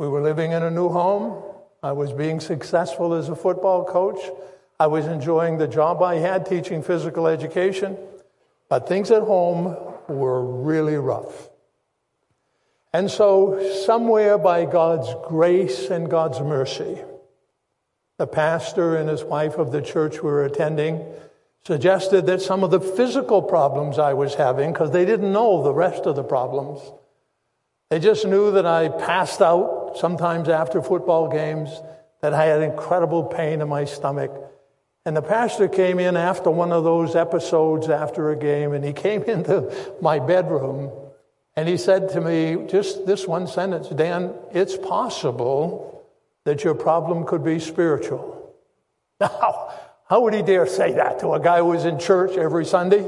We 0.00 0.08
were 0.08 0.22
living 0.22 0.52
in 0.52 0.62
a 0.62 0.70
new 0.70 0.88
home. 0.88 1.42
I 1.82 1.92
was 1.92 2.12
being 2.12 2.40
successful 2.40 3.12
as 3.12 3.28
a 3.28 3.36
football 3.36 3.84
coach. 3.84 4.18
I 4.80 4.86
was 4.86 5.06
enjoying 5.06 5.58
the 5.58 5.68
job 5.68 6.02
I 6.02 6.14
had 6.14 6.46
teaching 6.46 6.82
physical 6.82 7.26
education. 7.26 7.98
But 8.70 8.88
things 8.88 9.10
at 9.10 9.22
home 9.22 9.76
were 10.08 10.42
really 10.42 10.96
rough. 10.96 11.50
And 12.94 13.10
so, 13.10 13.60
somewhere 13.84 14.38
by 14.38 14.64
God's 14.64 15.14
grace 15.26 15.90
and 15.90 16.10
God's 16.10 16.40
mercy, 16.40 16.98
the 18.16 18.26
pastor 18.26 18.96
and 18.96 19.10
his 19.10 19.22
wife 19.22 19.58
of 19.58 19.72
the 19.72 19.82
church 19.82 20.22
we 20.22 20.30
were 20.30 20.46
attending 20.46 21.04
suggested 21.66 22.24
that 22.26 22.40
some 22.40 22.64
of 22.64 22.70
the 22.70 22.80
physical 22.80 23.42
problems 23.42 23.98
I 23.98 24.14
was 24.14 24.36
having, 24.36 24.72
because 24.72 24.90
they 24.90 25.04
didn't 25.04 25.30
know 25.30 25.62
the 25.62 25.74
rest 25.74 26.06
of 26.06 26.16
the 26.16 26.24
problems, 26.24 26.80
they 27.90 27.98
just 27.98 28.26
knew 28.26 28.52
that 28.52 28.66
I 28.66 28.88
passed 28.88 29.40
out 29.40 29.94
sometimes 29.96 30.48
after 30.48 30.82
football 30.82 31.28
games, 31.28 31.70
that 32.20 32.34
I 32.34 32.44
had 32.44 32.62
incredible 32.62 33.24
pain 33.24 33.60
in 33.60 33.68
my 33.68 33.84
stomach. 33.84 34.30
And 35.04 35.16
the 35.16 35.22
pastor 35.22 35.68
came 35.68 35.98
in 35.98 36.16
after 36.16 36.50
one 36.50 36.72
of 36.72 36.84
those 36.84 37.16
episodes 37.16 37.88
after 37.88 38.30
a 38.30 38.36
game, 38.36 38.72
and 38.72 38.84
he 38.84 38.92
came 39.06 39.22
into 39.22 39.72
my 40.00 40.18
bedroom 40.18 40.90
and 41.58 41.68
he 41.68 41.76
said 41.76 42.10
to 42.10 42.20
me, 42.20 42.68
just 42.68 43.04
this 43.04 43.26
one 43.26 43.48
sentence 43.48 43.88
Dan, 43.88 44.32
it's 44.52 44.76
possible 44.76 46.06
that 46.44 46.62
your 46.62 46.76
problem 46.76 47.26
could 47.26 47.42
be 47.42 47.58
spiritual. 47.58 48.36
Now, 49.20 49.72
how 50.08 50.20
would 50.20 50.34
he 50.34 50.42
dare 50.42 50.68
say 50.68 50.92
that 50.92 51.18
to 51.18 51.32
a 51.32 51.40
guy 51.40 51.58
who 51.58 51.64
was 51.64 51.84
in 51.84 51.98
church 51.98 52.36
every 52.36 52.64
Sunday, 52.64 53.02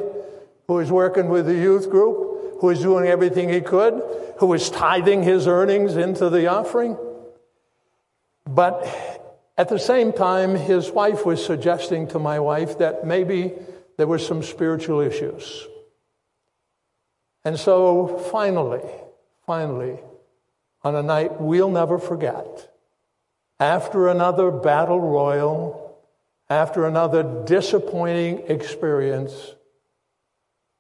who 0.67 0.75
was 0.75 0.91
working 0.91 1.29
with 1.29 1.47
the 1.47 1.55
youth 1.55 1.89
group, 1.89 2.30
who 2.61 2.69
was 2.69 2.81
doing 2.81 3.07
everything 3.07 3.49
he 3.49 3.61
could, 3.63 4.03
who 4.39 4.47
was 4.47 4.71
tithing 4.71 5.23
his 5.23 5.47
earnings 5.47 5.97
into 5.97 6.29
the 6.29 6.47
offering? 6.47 6.97
But 8.47 8.87
at 9.57 9.69
the 9.69 9.79
same 9.79 10.13
time, 10.13 10.55
his 10.55 10.91
wife 10.91 11.25
was 11.25 11.45
suggesting 11.45 12.09
to 12.09 12.19
my 12.19 12.39
wife 12.39 12.79
that 12.79 13.07
maybe 13.07 13.53
there 13.97 14.07
were 14.07 14.19
some 14.19 14.43
spiritual 14.43 15.01
issues. 15.01 15.67
And 17.45 17.59
so 17.59 18.19
finally, 18.31 18.83
finally, 19.47 19.99
on 20.83 20.95
a 20.95 21.03
night 21.03 21.41
we'll 21.41 21.71
never 21.71 21.99
forget, 21.99 22.71
after 23.59 24.09
another 24.09 24.51
battle 24.51 25.01
royal, 25.01 25.99
after 26.51 26.87
another 26.87 27.45
disappointing 27.47 28.45
experience, 28.49 29.55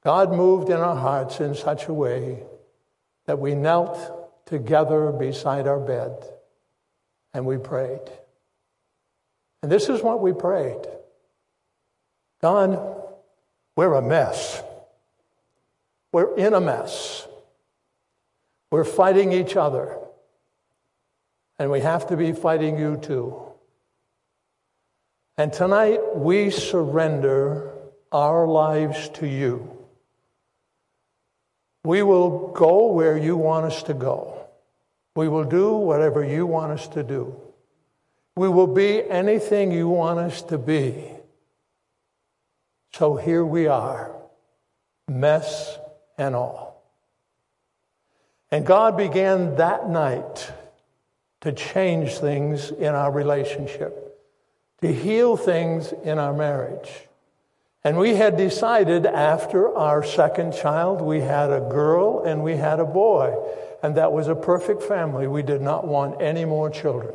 God 0.02 0.32
moved 0.32 0.70
in 0.70 0.76
our 0.76 0.96
hearts 0.96 1.40
in 1.40 1.54
such 1.54 1.86
a 1.86 1.94
way 1.94 2.42
that 3.26 3.38
we 3.38 3.54
knelt 3.54 4.46
together 4.46 5.12
beside 5.12 5.66
our 5.66 5.78
bed 5.78 6.24
and 7.34 7.44
we 7.44 7.58
prayed. 7.58 8.00
And 9.62 9.70
this 9.70 9.88
is 9.88 10.02
what 10.02 10.20
we 10.20 10.32
prayed 10.32 10.86
God, 12.40 13.02
we're 13.76 13.94
a 13.94 14.02
mess. 14.02 14.62
We're 16.12 16.34
in 16.36 16.54
a 16.54 16.60
mess. 16.60 17.28
We're 18.70 18.84
fighting 18.84 19.32
each 19.32 19.56
other. 19.56 19.96
And 21.58 21.70
we 21.70 21.80
have 21.80 22.08
to 22.08 22.16
be 22.16 22.32
fighting 22.32 22.78
you 22.78 22.96
too. 22.96 23.40
And 25.36 25.52
tonight 25.52 26.16
we 26.16 26.50
surrender 26.50 27.70
our 28.10 28.46
lives 28.46 29.10
to 29.14 29.26
you. 29.26 29.79
We 31.84 32.02
will 32.02 32.48
go 32.48 32.92
where 32.92 33.16
you 33.16 33.36
want 33.36 33.66
us 33.66 33.82
to 33.84 33.94
go. 33.94 34.46
We 35.16 35.28
will 35.28 35.44
do 35.44 35.72
whatever 35.72 36.24
you 36.24 36.46
want 36.46 36.72
us 36.72 36.88
to 36.88 37.02
do. 37.02 37.40
We 38.36 38.48
will 38.48 38.66
be 38.66 39.02
anything 39.08 39.72
you 39.72 39.88
want 39.88 40.18
us 40.18 40.42
to 40.42 40.58
be. 40.58 41.10
So 42.92 43.16
here 43.16 43.44
we 43.44 43.66
are, 43.66 44.14
mess 45.08 45.78
and 46.18 46.34
all. 46.34 46.82
And 48.50 48.66
God 48.66 48.96
began 48.96 49.56
that 49.56 49.88
night 49.88 50.52
to 51.40 51.52
change 51.52 52.18
things 52.18 52.70
in 52.70 52.94
our 52.94 53.10
relationship 53.10 54.10
to 54.80 54.92
heal 54.92 55.36
things 55.36 55.92
in 56.04 56.18
our 56.18 56.32
marriage. 56.32 56.90
And 57.82 57.96
we 57.96 58.14
had 58.14 58.36
decided 58.36 59.06
after 59.06 59.74
our 59.74 60.04
second 60.04 60.52
child, 60.52 61.00
we 61.00 61.20
had 61.20 61.50
a 61.50 61.60
girl 61.60 62.24
and 62.24 62.42
we 62.42 62.56
had 62.56 62.78
a 62.78 62.84
boy. 62.84 63.34
And 63.82 63.96
that 63.96 64.12
was 64.12 64.28
a 64.28 64.34
perfect 64.34 64.82
family. 64.82 65.26
We 65.26 65.42
did 65.42 65.62
not 65.62 65.86
want 65.86 66.20
any 66.20 66.44
more 66.44 66.68
children. 66.68 67.14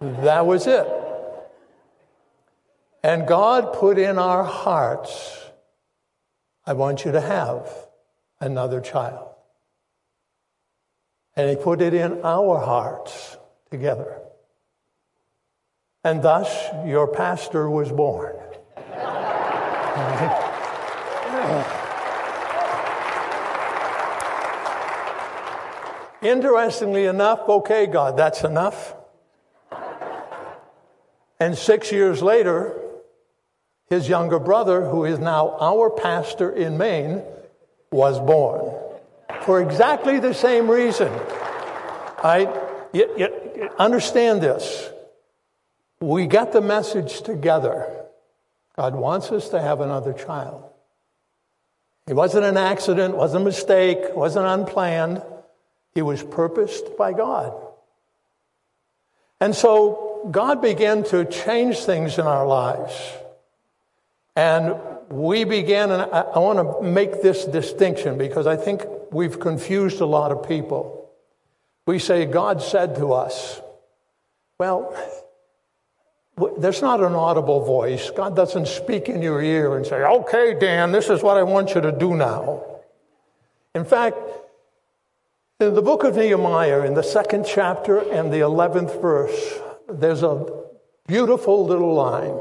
That 0.00 0.44
was 0.44 0.66
it. 0.66 0.86
And 3.02 3.26
God 3.26 3.72
put 3.72 3.98
in 3.98 4.18
our 4.18 4.44
hearts, 4.44 5.40
I 6.66 6.74
want 6.74 7.06
you 7.06 7.12
to 7.12 7.20
have 7.20 7.70
another 8.40 8.82
child. 8.82 9.30
And 11.36 11.48
He 11.48 11.56
put 11.56 11.80
it 11.80 11.94
in 11.94 12.20
our 12.22 12.60
hearts 12.60 13.38
together. 13.70 14.20
And 16.02 16.22
thus, 16.22 16.68
your 16.86 17.08
pastor 17.08 17.68
was 17.70 17.90
born. 17.90 18.36
Interestingly 26.22 27.04
enough, 27.04 27.48
okay, 27.48 27.86
God, 27.86 28.16
that's 28.16 28.44
enough. 28.44 28.94
And 31.38 31.56
six 31.56 31.92
years 31.92 32.22
later, 32.22 32.80
his 33.90 34.08
younger 34.08 34.38
brother, 34.38 34.86
who 34.86 35.04
is 35.04 35.18
now 35.18 35.56
our 35.60 35.90
pastor 35.90 36.50
in 36.50 36.78
Maine, 36.78 37.22
was 37.92 38.18
born 38.18 38.74
for 39.42 39.60
exactly 39.60 40.18
the 40.18 40.34
same 40.34 40.70
reason. 40.70 41.12
I 42.22 42.48
you, 42.92 43.12
you 43.18 43.70
understand 43.78 44.40
this. 44.40 44.90
We 46.00 46.26
got 46.26 46.52
the 46.52 46.60
message 46.60 47.22
together. 47.22 48.03
God 48.76 48.94
wants 48.94 49.30
us 49.30 49.50
to 49.50 49.60
have 49.60 49.80
another 49.80 50.12
child. 50.12 50.64
It 52.06 52.14
wasn't 52.14 52.44
an 52.44 52.56
accident, 52.56 53.16
wasn't 53.16 53.42
a 53.42 53.44
mistake, 53.44 53.98
wasn't 54.14 54.46
unplanned. 54.46 55.22
It 55.94 56.02
was 56.02 56.22
purposed 56.22 56.96
by 56.96 57.12
God. 57.12 57.54
And 59.40 59.54
so 59.54 60.28
God 60.30 60.60
began 60.60 61.04
to 61.04 61.24
change 61.24 61.78
things 61.78 62.18
in 62.18 62.26
our 62.26 62.46
lives. 62.46 62.94
And 64.36 64.76
we 65.08 65.44
began, 65.44 65.90
and 65.90 66.02
I, 66.02 66.20
I 66.20 66.38
want 66.40 66.58
to 66.58 66.82
make 66.82 67.22
this 67.22 67.44
distinction 67.44 68.18
because 68.18 68.46
I 68.46 68.56
think 68.56 68.84
we've 69.12 69.38
confused 69.38 70.00
a 70.00 70.06
lot 70.06 70.32
of 70.32 70.48
people. 70.48 71.10
We 71.86 71.98
say, 71.98 72.24
God 72.24 72.62
said 72.62 72.96
to 72.96 73.12
us, 73.12 73.60
well, 74.58 74.94
there's 76.58 76.82
not 76.82 77.00
an 77.00 77.14
audible 77.14 77.64
voice. 77.64 78.10
God 78.10 78.34
doesn't 78.34 78.66
speak 78.66 79.08
in 79.08 79.22
your 79.22 79.40
ear 79.40 79.76
and 79.76 79.86
say, 79.86 80.02
okay, 80.02 80.56
Dan, 80.58 80.90
this 80.90 81.08
is 81.08 81.22
what 81.22 81.36
I 81.36 81.44
want 81.44 81.74
you 81.74 81.80
to 81.80 81.92
do 81.92 82.16
now. 82.16 82.64
In 83.74 83.84
fact, 83.84 84.16
in 85.60 85.74
the 85.74 85.82
book 85.82 86.02
of 86.02 86.16
Nehemiah, 86.16 86.82
in 86.82 86.94
the 86.94 87.02
second 87.02 87.46
chapter 87.46 87.98
and 87.98 88.32
the 88.32 88.40
11th 88.40 89.00
verse, 89.00 89.60
there's 89.88 90.22
a 90.22 90.46
beautiful 91.06 91.64
little 91.64 91.94
line. 91.94 92.38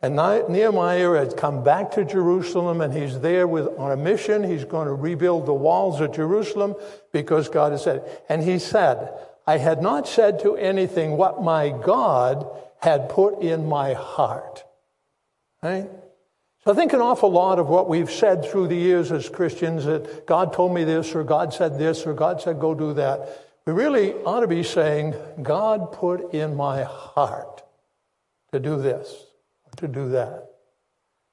And 0.00 0.16
Nehemiah 0.16 1.14
had 1.14 1.36
come 1.36 1.62
back 1.62 1.90
to 1.92 2.04
Jerusalem 2.04 2.80
and 2.80 2.92
he's 2.92 3.20
there 3.20 3.46
with, 3.46 3.68
on 3.78 3.92
a 3.92 3.96
mission. 3.96 4.42
He's 4.42 4.64
going 4.64 4.86
to 4.86 4.92
rebuild 4.94 5.46
the 5.46 5.54
walls 5.54 6.00
of 6.00 6.12
Jerusalem 6.12 6.74
because 7.12 7.48
God 7.48 7.72
has 7.72 7.84
said. 7.84 8.02
And 8.28 8.42
he 8.42 8.58
said, 8.58 9.10
I 9.46 9.58
had 9.58 9.82
not 9.82 10.08
said 10.08 10.40
to 10.40 10.56
anything 10.56 11.16
what 11.16 11.42
my 11.42 11.70
God 11.70 12.46
had 12.80 13.08
put 13.08 13.40
in 13.40 13.66
my 13.66 13.94
heart. 13.94 14.64
Right? 15.62 15.88
So 16.64 16.72
I 16.72 16.74
think 16.74 16.94
an 16.94 17.00
awful 17.00 17.30
lot 17.30 17.58
of 17.58 17.68
what 17.68 17.88
we've 17.88 18.10
said 18.10 18.44
through 18.44 18.68
the 18.68 18.76
years 18.76 19.12
as 19.12 19.28
Christians 19.28 19.84
that 19.84 20.26
God 20.26 20.54
told 20.54 20.74
me 20.74 20.84
this, 20.84 21.14
or 21.14 21.22
God 21.22 21.52
said 21.52 21.78
this, 21.78 22.06
or 22.06 22.14
God 22.14 22.40
said 22.40 22.58
go 22.58 22.74
do 22.74 22.94
that, 22.94 23.44
we 23.66 23.72
really 23.72 24.12
ought 24.12 24.40
to 24.40 24.46
be 24.46 24.62
saying, 24.62 25.14
God 25.42 25.92
put 25.92 26.32
in 26.32 26.56
my 26.56 26.82
heart 26.82 27.62
to 28.52 28.60
do 28.60 28.80
this, 28.80 29.26
to 29.76 29.88
do 29.88 30.10
that. 30.10 30.50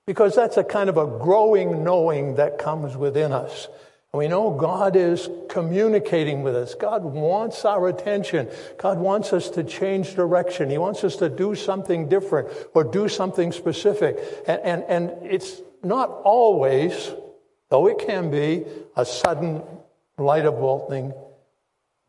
Because 0.06 0.36
that's 0.36 0.58
a 0.58 0.64
kind 0.64 0.90
of 0.90 0.98
a 0.98 1.06
growing 1.06 1.84
knowing 1.84 2.36
that 2.36 2.58
comes 2.58 2.98
within 2.98 3.32
us. 3.32 3.68
We 4.14 4.28
know 4.28 4.52
God 4.52 4.98
is 4.98 5.30
communicating 5.48 6.44
with 6.44 6.54
us. 6.54 6.76
God 6.76 7.06
wants 7.06 7.64
our 7.64 7.88
attention. 7.88 8.50
God 8.78 8.98
wants 8.98 9.32
us 9.32 9.50
to 9.52 9.64
change 9.64 10.16
direction. 10.16 10.70
He 10.70 10.78
wants 10.78 11.06
us 11.06 11.16
to 11.18 11.30
do 11.30 11.56
something 11.56 12.10
different 12.10 12.50
or 12.74 12.84
do 12.84 13.08
something 13.08 13.54
specific. 13.54 14.20
And, 14.48 14.62
and, 14.64 14.84
and 14.84 15.32
it's 15.32 15.62
not 15.82 16.10
always, 16.26 17.12
though 17.70 17.88
it 17.88 18.00
can 18.00 18.30
be, 18.30 18.66
a 18.98 19.06
sudden 19.06 19.64
light 20.18 20.46
of 20.46 20.56
bolting, 20.56 21.14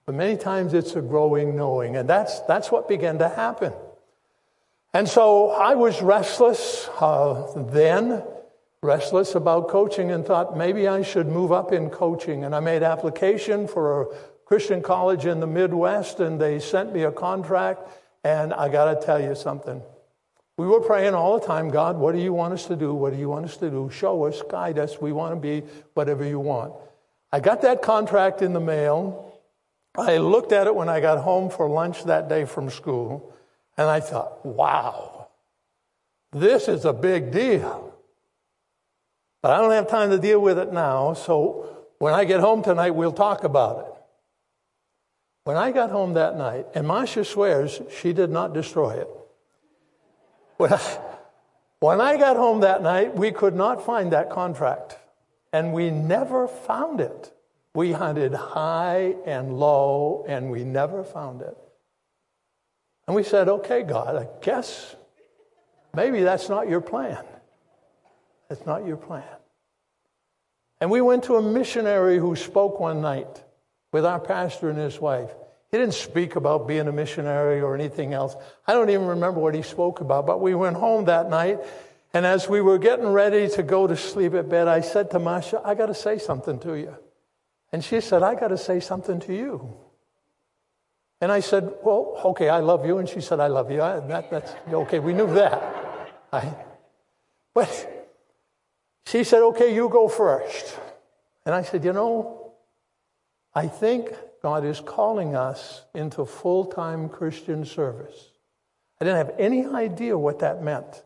but 0.04 0.16
many 0.16 0.36
times 0.36 0.74
it's 0.74 0.96
a 0.96 1.00
growing 1.00 1.54
knowing. 1.54 1.94
And 1.94 2.10
that's, 2.10 2.40
that's 2.40 2.72
what 2.72 2.88
began 2.88 3.18
to 3.18 3.28
happen. 3.28 3.72
And 4.92 5.08
so 5.08 5.50
I 5.50 5.76
was 5.76 6.02
restless 6.02 6.88
uh, 7.00 7.52
then 7.70 8.24
restless 8.82 9.36
about 9.36 9.68
coaching 9.68 10.10
and 10.10 10.26
thought 10.26 10.56
maybe 10.56 10.88
I 10.88 11.02
should 11.02 11.28
move 11.28 11.52
up 11.52 11.72
in 11.72 11.88
coaching. 11.88 12.44
And 12.44 12.54
I 12.54 12.60
made 12.60 12.82
application 12.82 13.68
for 13.68 14.02
a 14.02 14.06
Christian 14.44 14.82
college 14.82 15.24
in 15.24 15.40
the 15.40 15.46
Midwest, 15.46 16.20
and 16.20 16.40
they 16.40 16.58
sent 16.58 16.92
me 16.92 17.04
a 17.04 17.12
contract. 17.12 17.88
And 18.24 18.52
I 18.52 18.68
got 18.68 18.92
to 18.92 19.06
tell 19.06 19.20
you 19.20 19.34
something 19.34 19.82
We 20.56 20.66
were 20.66 20.80
praying 20.80 21.14
all 21.14 21.38
the 21.38 21.46
time 21.46 21.70
God, 21.70 21.96
what 21.96 22.14
do 22.14 22.20
you 22.20 22.32
want 22.32 22.54
us 22.54 22.66
to 22.66 22.76
do? 22.76 22.92
What 22.94 23.12
do 23.12 23.18
you 23.18 23.28
want 23.28 23.46
us 23.46 23.56
to 23.58 23.70
do? 23.70 23.88
Show 23.90 24.24
us, 24.24 24.42
guide 24.50 24.78
us. 24.78 25.00
We 25.00 25.12
want 25.12 25.34
to 25.34 25.40
be 25.40 25.66
whatever 25.94 26.24
you 26.24 26.38
want. 26.38 26.74
I 27.32 27.40
got 27.40 27.62
that 27.62 27.82
contract 27.82 28.42
in 28.42 28.52
the 28.52 28.60
mail. 28.60 29.32
I 29.96 30.18
looked 30.18 30.52
at 30.52 30.66
it 30.66 30.74
when 30.74 30.88
I 30.88 31.00
got 31.00 31.18
home 31.18 31.50
for 31.50 31.68
lunch 31.68 32.04
that 32.04 32.28
day 32.28 32.44
from 32.44 32.70
school, 32.70 33.34
and 33.76 33.88
I 33.88 34.00
thought, 34.00 34.44
wow, 34.44 35.28
this 36.32 36.68
is 36.68 36.84
a 36.84 36.92
big 36.92 37.30
deal. 37.30 37.91
But 39.42 39.50
I 39.50 39.58
don't 39.58 39.72
have 39.72 39.88
time 39.88 40.10
to 40.10 40.18
deal 40.18 40.40
with 40.40 40.56
it 40.58 40.72
now, 40.72 41.14
so 41.14 41.86
when 41.98 42.14
I 42.14 42.24
get 42.24 42.40
home 42.40 42.62
tonight, 42.62 42.90
we'll 42.90 43.12
talk 43.12 43.42
about 43.42 43.80
it. 43.80 43.92
When 45.44 45.56
I 45.56 45.72
got 45.72 45.90
home 45.90 46.14
that 46.14 46.38
night, 46.38 46.66
and 46.74 46.86
Marsha 46.86 47.26
swears 47.26 47.82
she 48.00 48.12
did 48.12 48.30
not 48.30 48.54
destroy 48.54 49.00
it. 49.00 49.08
When 50.56 50.72
I, 50.72 50.98
when 51.80 52.00
I 52.00 52.16
got 52.16 52.36
home 52.36 52.60
that 52.60 52.82
night, 52.82 53.16
we 53.16 53.32
could 53.32 53.56
not 53.56 53.84
find 53.84 54.12
that 54.12 54.30
contract, 54.30 54.96
and 55.52 55.72
we 55.72 55.90
never 55.90 56.46
found 56.46 57.00
it. 57.00 57.32
We 57.74 57.90
hunted 57.90 58.34
high 58.34 59.16
and 59.26 59.58
low, 59.58 60.24
and 60.28 60.52
we 60.52 60.62
never 60.62 61.02
found 61.02 61.42
it. 61.42 61.56
And 63.08 63.16
we 63.16 63.24
said, 63.24 63.48
okay, 63.48 63.82
God, 63.82 64.14
I 64.14 64.28
guess 64.40 64.94
maybe 65.92 66.22
that's 66.22 66.48
not 66.48 66.68
your 66.68 66.80
plan. 66.80 67.24
That's 68.52 68.66
not 68.66 68.86
your 68.86 68.98
plan. 68.98 69.24
And 70.78 70.90
we 70.90 71.00
went 71.00 71.24
to 71.24 71.36
a 71.36 71.42
missionary 71.42 72.18
who 72.18 72.36
spoke 72.36 72.80
one 72.80 73.00
night 73.00 73.42
with 73.92 74.04
our 74.04 74.20
pastor 74.20 74.68
and 74.68 74.78
his 74.78 75.00
wife. 75.00 75.30
He 75.70 75.78
didn't 75.78 75.94
speak 75.94 76.36
about 76.36 76.68
being 76.68 76.86
a 76.86 76.92
missionary 76.92 77.62
or 77.62 77.74
anything 77.74 78.12
else. 78.12 78.36
I 78.66 78.74
don't 78.74 78.90
even 78.90 79.06
remember 79.06 79.40
what 79.40 79.54
he 79.54 79.62
spoke 79.62 80.02
about, 80.02 80.26
but 80.26 80.42
we 80.42 80.54
went 80.54 80.76
home 80.76 81.06
that 81.06 81.30
night. 81.30 81.60
And 82.12 82.26
as 82.26 82.46
we 82.46 82.60
were 82.60 82.76
getting 82.76 83.06
ready 83.06 83.48
to 83.48 83.62
go 83.62 83.86
to 83.86 83.96
sleep 83.96 84.34
at 84.34 84.50
bed, 84.50 84.68
I 84.68 84.82
said 84.82 85.10
to 85.12 85.18
Marsha, 85.18 85.62
I 85.64 85.74
got 85.74 85.86
to 85.86 85.94
say 85.94 86.18
something 86.18 86.58
to 86.58 86.74
you. 86.74 86.94
And 87.72 87.82
she 87.82 88.02
said, 88.02 88.22
I 88.22 88.34
got 88.34 88.48
to 88.48 88.58
say 88.58 88.80
something 88.80 89.18
to 89.20 89.34
you. 89.34 89.74
And 91.22 91.32
I 91.32 91.40
said, 91.40 91.72
Well, 91.82 92.20
okay, 92.22 92.50
I 92.50 92.58
love 92.58 92.84
you. 92.84 92.98
And 92.98 93.08
she 93.08 93.22
said, 93.22 93.40
I 93.40 93.46
love 93.46 93.70
you. 93.70 93.80
I, 93.80 94.00
that, 94.00 94.30
that's 94.30 94.54
okay. 94.70 94.98
We 94.98 95.14
knew 95.14 95.32
that. 95.32 96.10
I, 96.30 96.54
but 97.54 98.01
she 99.06 99.24
said, 99.24 99.42
Okay, 99.42 99.74
you 99.74 99.88
go 99.88 100.08
first. 100.08 100.78
And 101.44 101.54
I 101.54 101.62
said, 101.62 101.84
You 101.84 101.92
know, 101.92 102.52
I 103.54 103.68
think 103.68 104.12
God 104.42 104.64
is 104.64 104.80
calling 104.80 105.36
us 105.36 105.82
into 105.94 106.24
full 106.24 106.66
time 106.66 107.08
Christian 107.08 107.64
service. 107.64 108.30
I 109.00 109.04
didn't 109.04 109.26
have 109.26 109.34
any 109.38 109.66
idea 109.66 110.16
what 110.16 110.40
that 110.40 110.62
meant. 110.62 111.02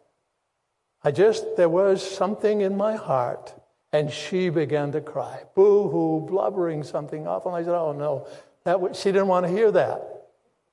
I 1.03 1.11
just, 1.11 1.57
there 1.57 1.69
was 1.69 2.03
something 2.03 2.61
in 2.61 2.77
my 2.77 2.97
heart, 2.97 3.55
and 3.93 4.11
she 4.11 4.49
began 4.49 4.93
to 4.93 5.01
cry, 5.01 5.43
boo 5.55 5.89
hoo, 5.89 6.27
blubbering 6.27 6.83
something 6.83 7.27
off. 7.27 7.47
And 7.47 7.55
I 7.55 7.63
said, 7.63 7.75
Oh 7.75 7.93
no, 7.93 8.27
that 8.65 8.97
she 8.97 9.13
didn't 9.13 9.29
want 9.29 9.47
to 9.47 9.53
hear 9.53 9.71
that. 9.71 10.03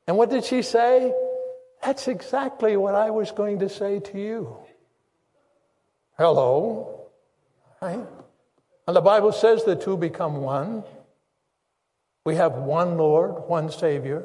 And 0.08 0.18
what 0.18 0.30
did 0.30 0.44
she 0.44 0.62
say? 0.62 1.14
That's 1.84 2.08
exactly 2.08 2.78
what 2.78 2.96
I 2.96 3.12
was 3.12 3.32
going 3.32 3.60
to 3.60 3.70
say 3.70 4.00
to 4.00 4.20
you. 4.20 4.58
Hello. 6.18 7.03
Right? 7.84 8.08
And 8.88 8.96
the 8.96 9.02
Bible 9.02 9.34
says 9.34 9.66
the 9.66 9.76
two 9.76 9.98
become 9.98 10.38
one. 10.38 10.86
We 12.26 12.36
have 12.36 12.54
one 12.54 12.98
Lord, 12.98 13.50
one 13.50 13.70
Savior. 13.70 14.24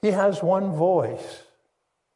He 0.00 0.12
has 0.12 0.44
one 0.44 0.72
voice. 0.72 1.42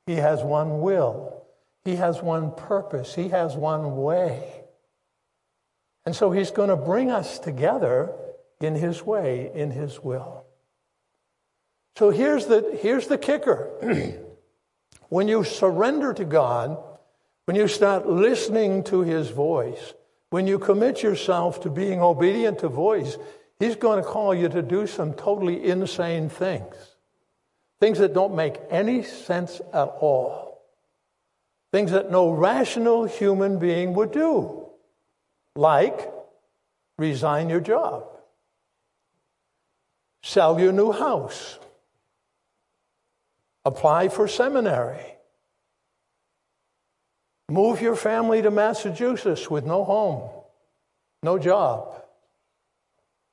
He 0.07 0.15
has 0.15 0.45
one 0.45 0.83
will. 0.83 1.43
He 1.85 1.97
has 1.97 2.23
one 2.23 2.55
purpose. 2.55 3.13
He 3.13 3.31
has 3.31 3.57
one 3.57 3.97
way. 3.97 4.63
And 6.07 6.15
so 6.15 6.31
He's 6.31 6.53
going 6.53 6.69
to 6.69 6.77
bring 6.77 7.11
us 7.11 7.41
together 7.41 8.13
in 8.61 8.77
His 8.77 9.03
way, 9.03 9.51
in 9.53 9.73
His 9.73 9.99
will. 9.99 10.45
So 11.97 12.11
here's 12.11 12.47
the, 12.47 12.79
here's 12.81 13.09
the 13.09 13.19
kicker. 13.19 14.15
when 15.09 15.27
you 15.27 15.43
surrender 15.43 16.15
to 16.15 16.25
God, 16.25 16.79
when 17.47 17.57
you 17.57 17.67
start 17.67 18.09
listening 18.09 18.85
to 18.85 19.01
His 19.01 19.31
voice, 19.31 19.95
when 20.31 20.47
you 20.47 20.59
commit 20.59 21.03
yourself 21.03 21.61
to 21.63 21.71
being 21.71 22.01
obedient 22.01 22.61
to 22.61 22.69
voice, 22.69 23.19
He's 23.59 23.77
going 23.77 24.03
to 24.03 24.09
call 24.09 24.35
you 24.35 24.49
to 24.49 24.63
do 24.63 24.87
some 24.87 25.13
totally 25.13 25.63
insane 25.63 26.31
things, 26.31 26.75
things 27.79 27.99
that 27.99 28.15
don't 28.15 28.35
make 28.35 28.57
any 28.71 29.03
sense 29.03 29.61
at 29.75 29.89
all, 30.01 30.63
things 31.71 31.91
that 31.91 32.11
no 32.11 32.31
rational 32.31 33.05
human 33.05 33.59
being 33.59 33.93
would 33.95 34.13
do, 34.13 34.67
like 35.55 36.11
resign 36.97 37.51
your 37.51 37.61
job, 37.61 38.07
sell 40.23 40.59
your 40.59 40.73
new 40.73 40.91
house, 40.91 41.59
apply 43.67 44.09
for 44.09 44.27
seminary. 44.27 45.17
Move 47.51 47.83
your 47.83 47.97
family 47.97 48.41
to 48.43 48.51
Massachusetts 48.51 49.51
with 49.51 49.67
no 49.67 49.85
home, 49.85 50.31
no 51.23 51.39
job 51.39 52.01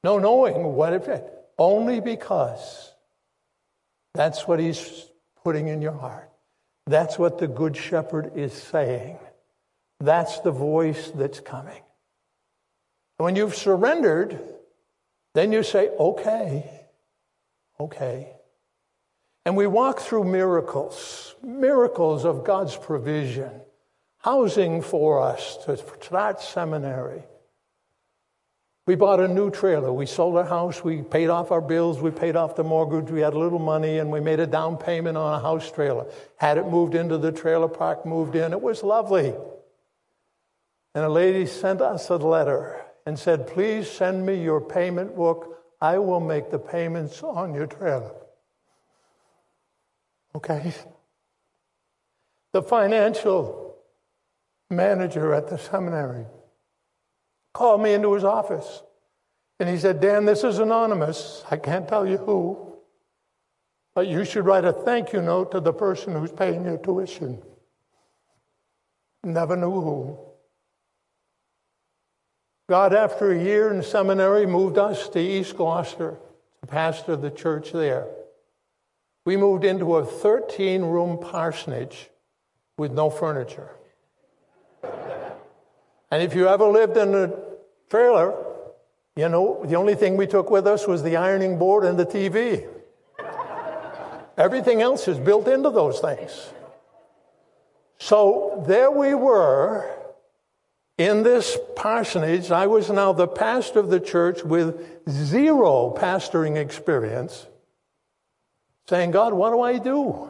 no 0.07 0.19
knowing 0.19 0.73
what 0.75 0.93
it 0.93 1.33
only 1.57 1.99
because 1.99 2.93
that's 4.13 4.47
what 4.47 4.57
he's 4.57 5.05
putting 5.43 5.67
in 5.67 5.81
your 5.81 5.91
heart. 5.91 6.29
That's 6.85 7.19
what 7.19 7.39
the 7.39 7.47
Good 7.47 7.75
Shepherd 7.75 8.31
is 8.35 8.53
saying. 8.53 9.17
That's 9.99 10.39
the 10.39 10.51
voice 10.51 11.11
that's 11.13 11.41
coming. 11.41 11.81
When 13.17 13.35
you've 13.35 13.55
surrendered, 13.55 14.39
then 15.33 15.51
you 15.51 15.61
say, 15.61 15.89
okay, 15.89 16.69
okay. 17.79 18.31
And 19.45 19.57
we 19.57 19.67
walk 19.67 19.99
through 19.99 20.23
miracles, 20.23 21.35
miracles 21.43 22.23
of 22.23 22.45
God's 22.45 22.77
provision, 22.77 23.51
housing 24.19 24.81
for 24.81 25.21
us 25.21 25.57
to 25.65 25.77
start 25.77 26.41
seminary 26.41 27.23
we 28.87 28.95
bought 28.95 29.19
a 29.19 29.27
new 29.27 29.51
trailer. 29.51 29.91
We 29.91 30.05
sold 30.05 30.37
our 30.37 30.45
house. 30.45 30.81
We 30.81 31.01
paid 31.01 31.27
off 31.27 31.51
our 31.51 31.59
bills. 31.59 31.99
We 31.99 32.09
paid 32.09 32.37
off 32.37 32.55
the 32.55 32.63
mortgage. 32.63 33.11
We 33.11 33.19
had 33.19 33.33
a 33.33 33.37
little 33.37 33.59
money 33.59 33.97
and 33.97 34.09
we 34.09 34.21
made 34.21 34.39
a 34.39 34.47
down 34.47 34.77
payment 34.77 35.17
on 35.17 35.33
a 35.33 35.41
house 35.41 35.69
trailer. 35.69 36.05
Had 36.37 36.57
it 36.57 36.67
moved 36.69 36.95
into 36.95 37.17
the 37.17 37.33
trailer 37.33 37.67
park, 37.67 38.05
moved 38.05 38.35
in. 38.35 38.53
It 38.53 38.61
was 38.61 38.83
lovely. 38.83 39.35
And 40.95 41.03
a 41.03 41.09
lady 41.09 41.45
sent 41.45 41.81
us 41.81 42.09
a 42.09 42.15
letter 42.15 42.81
and 43.05 43.19
said, 43.19 43.47
Please 43.47 43.91
send 43.91 44.25
me 44.25 44.41
your 44.41 44.61
payment 44.61 45.17
book. 45.17 45.61
I 45.81 45.97
will 45.97 46.21
make 46.21 46.49
the 46.49 46.57
payments 46.57 47.21
on 47.21 47.53
your 47.53 47.67
trailer. 47.67 48.13
Okay? 50.33 50.73
The 52.53 52.61
financial 52.61 53.66
manager 54.69 55.33
at 55.33 55.47
the 55.47 55.57
seminary 55.57 56.25
called 57.53 57.81
me 57.81 57.93
into 57.93 58.13
his 58.13 58.23
office. 58.23 58.83
And 59.59 59.67
he 59.67 59.77
said, 59.79 59.99
Dan, 59.99 60.25
this 60.25 60.43
is 60.43 60.59
anonymous. 60.59 61.43
I 61.49 61.57
can't 61.57 61.87
tell 61.87 62.07
you 62.07 62.17
who. 62.17 62.75
But 63.95 64.07
you 64.07 64.23
should 64.25 64.45
write 64.45 64.63
a 64.63 64.71
thank 64.71 65.11
you 65.11 65.23
note 65.23 65.51
to 65.53 65.59
the 65.59 65.73
person 65.73 66.13
who's 66.13 66.31
paying 66.31 66.65
your 66.65 66.77
tuition. 66.77 67.41
Never 69.23 69.57
knew 69.57 69.81
who. 69.81 70.19
God, 72.69 72.93
after 72.93 73.31
a 73.31 73.43
year 73.43 73.73
in 73.73 73.81
seminary, 73.81 74.45
moved 74.45 74.77
us 74.77 75.09
to 75.09 75.19
East 75.19 75.57
Gloucester 75.57 76.19
to 76.61 76.67
pastor 76.67 77.15
the 77.15 77.31
church 77.31 77.71
there. 77.71 78.05
We 79.25 79.35
moved 79.35 79.63
into 79.63 79.95
a 79.95 80.05
13 80.05 80.83
room 80.83 81.17
parsonage 81.19 82.11
with 82.77 82.91
no 82.91 83.09
furniture. 83.09 83.71
And 86.09 86.23
if 86.23 86.33
you 86.35 86.47
ever 86.47 86.65
lived 86.65 86.97
in 86.97 87.13
a 87.13 87.33
trailer, 87.89 88.33
you 89.15 89.29
know, 89.29 89.63
the 89.65 89.75
only 89.75 89.95
thing 89.95 90.15
we 90.15 90.27
took 90.27 90.49
with 90.49 90.67
us 90.67 90.87
was 90.87 91.03
the 91.03 91.17
ironing 91.17 91.57
board 91.57 91.83
and 91.83 91.97
the 91.97 92.05
TV. 92.05 92.67
Everything 94.37 94.81
else 94.81 95.07
is 95.07 95.17
built 95.17 95.47
into 95.47 95.71
those 95.71 95.99
things. 95.99 96.51
So 97.97 98.63
there 98.67 98.91
we 98.91 99.15
were 99.15 99.91
in 100.97 101.23
this 101.23 101.57
parsonage. 101.75 102.51
I 102.51 102.67
was 102.67 102.89
now 102.91 103.13
the 103.13 103.27
pastor 103.27 103.79
of 103.79 103.89
the 103.89 103.99
church 103.99 104.43
with 104.43 105.09
zero 105.09 105.95
pastoring 105.97 106.55
experience, 106.55 107.47
saying, 108.87 109.11
God, 109.11 109.33
what 109.33 109.51
do 109.51 109.61
I 109.61 109.79
do? 109.79 110.29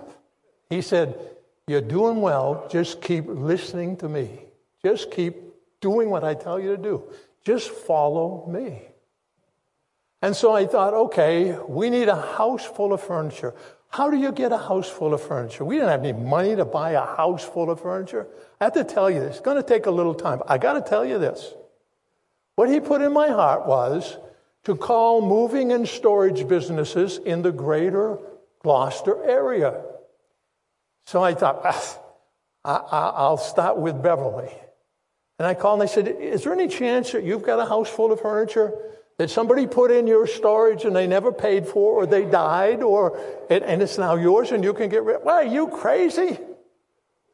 He 0.69 0.81
said, 0.81 1.19
You're 1.67 1.81
doing 1.81 2.21
well. 2.21 2.67
Just 2.69 3.01
keep 3.01 3.25
listening 3.27 3.97
to 3.97 4.07
me. 4.07 4.43
Just 4.83 5.11
keep 5.11 5.35
doing 5.81 6.09
what 6.09 6.23
I 6.23 6.33
tell 6.33 6.59
you 6.59 6.75
to 6.75 6.81
do. 6.81 7.03
Just 7.43 7.69
follow 7.69 8.47
me. 8.47 8.81
And 10.21 10.35
so 10.35 10.53
I 10.53 10.65
thought, 10.65 10.93
okay, 10.93 11.57
we 11.67 11.89
need 11.89 12.09
a 12.09 12.19
house 12.19 12.65
full 12.65 12.93
of 12.93 13.01
furniture. 13.01 13.53
How 13.89 14.09
do 14.09 14.17
you 14.17 14.31
get 14.31 14.51
a 14.51 14.57
house 14.57 14.89
full 14.89 15.13
of 15.13 15.21
furniture? 15.21 15.63
We 15.63 15.75
didn't 15.75 15.89
have 15.89 16.03
any 16.03 16.13
money 16.13 16.55
to 16.55 16.65
buy 16.65 16.91
a 16.91 17.05
house 17.05 17.43
full 17.43 17.69
of 17.69 17.81
furniture. 17.81 18.27
I 18.59 18.65
have 18.65 18.73
to 18.73 18.83
tell 18.83 19.09
you 19.09 19.19
this. 19.19 19.37
It's 19.37 19.45
going 19.45 19.57
to 19.57 19.63
take 19.67 19.85
a 19.85 19.91
little 19.91 20.15
time. 20.15 20.41
I 20.47 20.57
got 20.57 20.73
to 20.73 20.81
tell 20.81 21.05
you 21.05 21.19
this. 21.19 21.53
What 22.55 22.69
he 22.69 22.79
put 22.79 23.01
in 23.01 23.13
my 23.13 23.29
heart 23.29 23.67
was 23.67 24.17
to 24.65 24.75
call 24.75 25.21
moving 25.21 25.71
and 25.71 25.87
storage 25.87 26.47
businesses 26.47 27.19
in 27.19 27.43
the 27.43 27.51
greater 27.51 28.17
Gloucester 28.63 29.23
area. 29.23 29.81
So 31.05 31.23
I 31.23 31.35
thought, 31.35 31.61
ah, 31.63 31.99
I, 32.65 33.29
will 33.29 33.37
start 33.37 33.77
with 33.77 34.01
Beverly. 34.01 34.51
And 35.39 35.47
I 35.47 35.53
called 35.53 35.81
and 35.81 35.89
I 35.89 35.91
said, 35.91 36.07
Is 36.07 36.43
there 36.43 36.53
any 36.53 36.67
chance 36.67 37.11
that 37.11 37.23
you've 37.23 37.43
got 37.43 37.59
a 37.59 37.65
house 37.65 37.89
full 37.89 38.11
of 38.11 38.21
furniture 38.21 38.73
that 39.17 39.29
somebody 39.29 39.67
put 39.67 39.91
in 39.91 40.07
your 40.07 40.27
storage 40.27 40.83
and 40.85 40.95
they 40.95 41.07
never 41.07 41.31
paid 41.31 41.67
for, 41.67 41.93
or 41.93 42.05
they 42.05 42.25
died, 42.25 42.81
or 42.81 43.19
and 43.49 43.81
it's 43.81 43.97
now 43.97 44.15
yours 44.15 44.51
and 44.51 44.63
you 44.63 44.73
can 44.73 44.89
get 44.89 45.03
rid? 45.03 45.17
Why 45.23 45.33
are 45.33 45.43
you 45.43 45.67
crazy? 45.67 46.39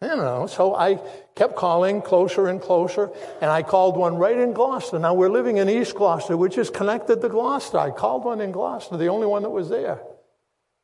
You 0.02 0.16
know. 0.18 0.48
So 0.48 0.76
I 0.76 1.00
kept 1.36 1.56
calling 1.56 2.02
closer 2.02 2.48
and 2.48 2.62
closer, 2.62 3.10
and 3.42 3.50
I 3.50 3.64
called 3.64 3.96
one 3.96 4.18
right 4.18 4.38
in 4.38 4.52
Gloucester. 4.52 5.00
Now 5.00 5.14
we're 5.14 5.30
living 5.30 5.58
in 5.58 5.70
East 5.70 5.96
Gloucester, 5.96 6.36
which 6.36 6.58
is 6.58 6.70
connected 6.70 7.22
to 7.22 7.30
Gloucester. 7.30 7.80
I 7.80 7.92
called 7.92 8.26
one 8.26 8.42
in 8.42 8.52
Gloucester, 8.52 8.98
the 8.98 9.08
only 9.08 9.28
one 9.28 9.44
that 9.44 9.50
was 9.50 9.70
there, 9.70 10.02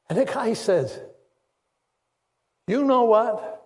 and 0.07 0.17
the 0.17 0.23
guy 0.23 0.53
says, 0.53 0.97
"You 2.65 2.85
know 2.85 3.03
what?" 3.03 3.58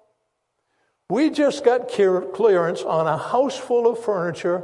We 1.10 1.30
just 1.30 1.64
got 1.64 1.89
clearance 1.89 2.82
on 2.82 3.08
a 3.08 3.18
house 3.18 3.58
full 3.58 3.88
of 3.88 4.04
furniture 4.04 4.64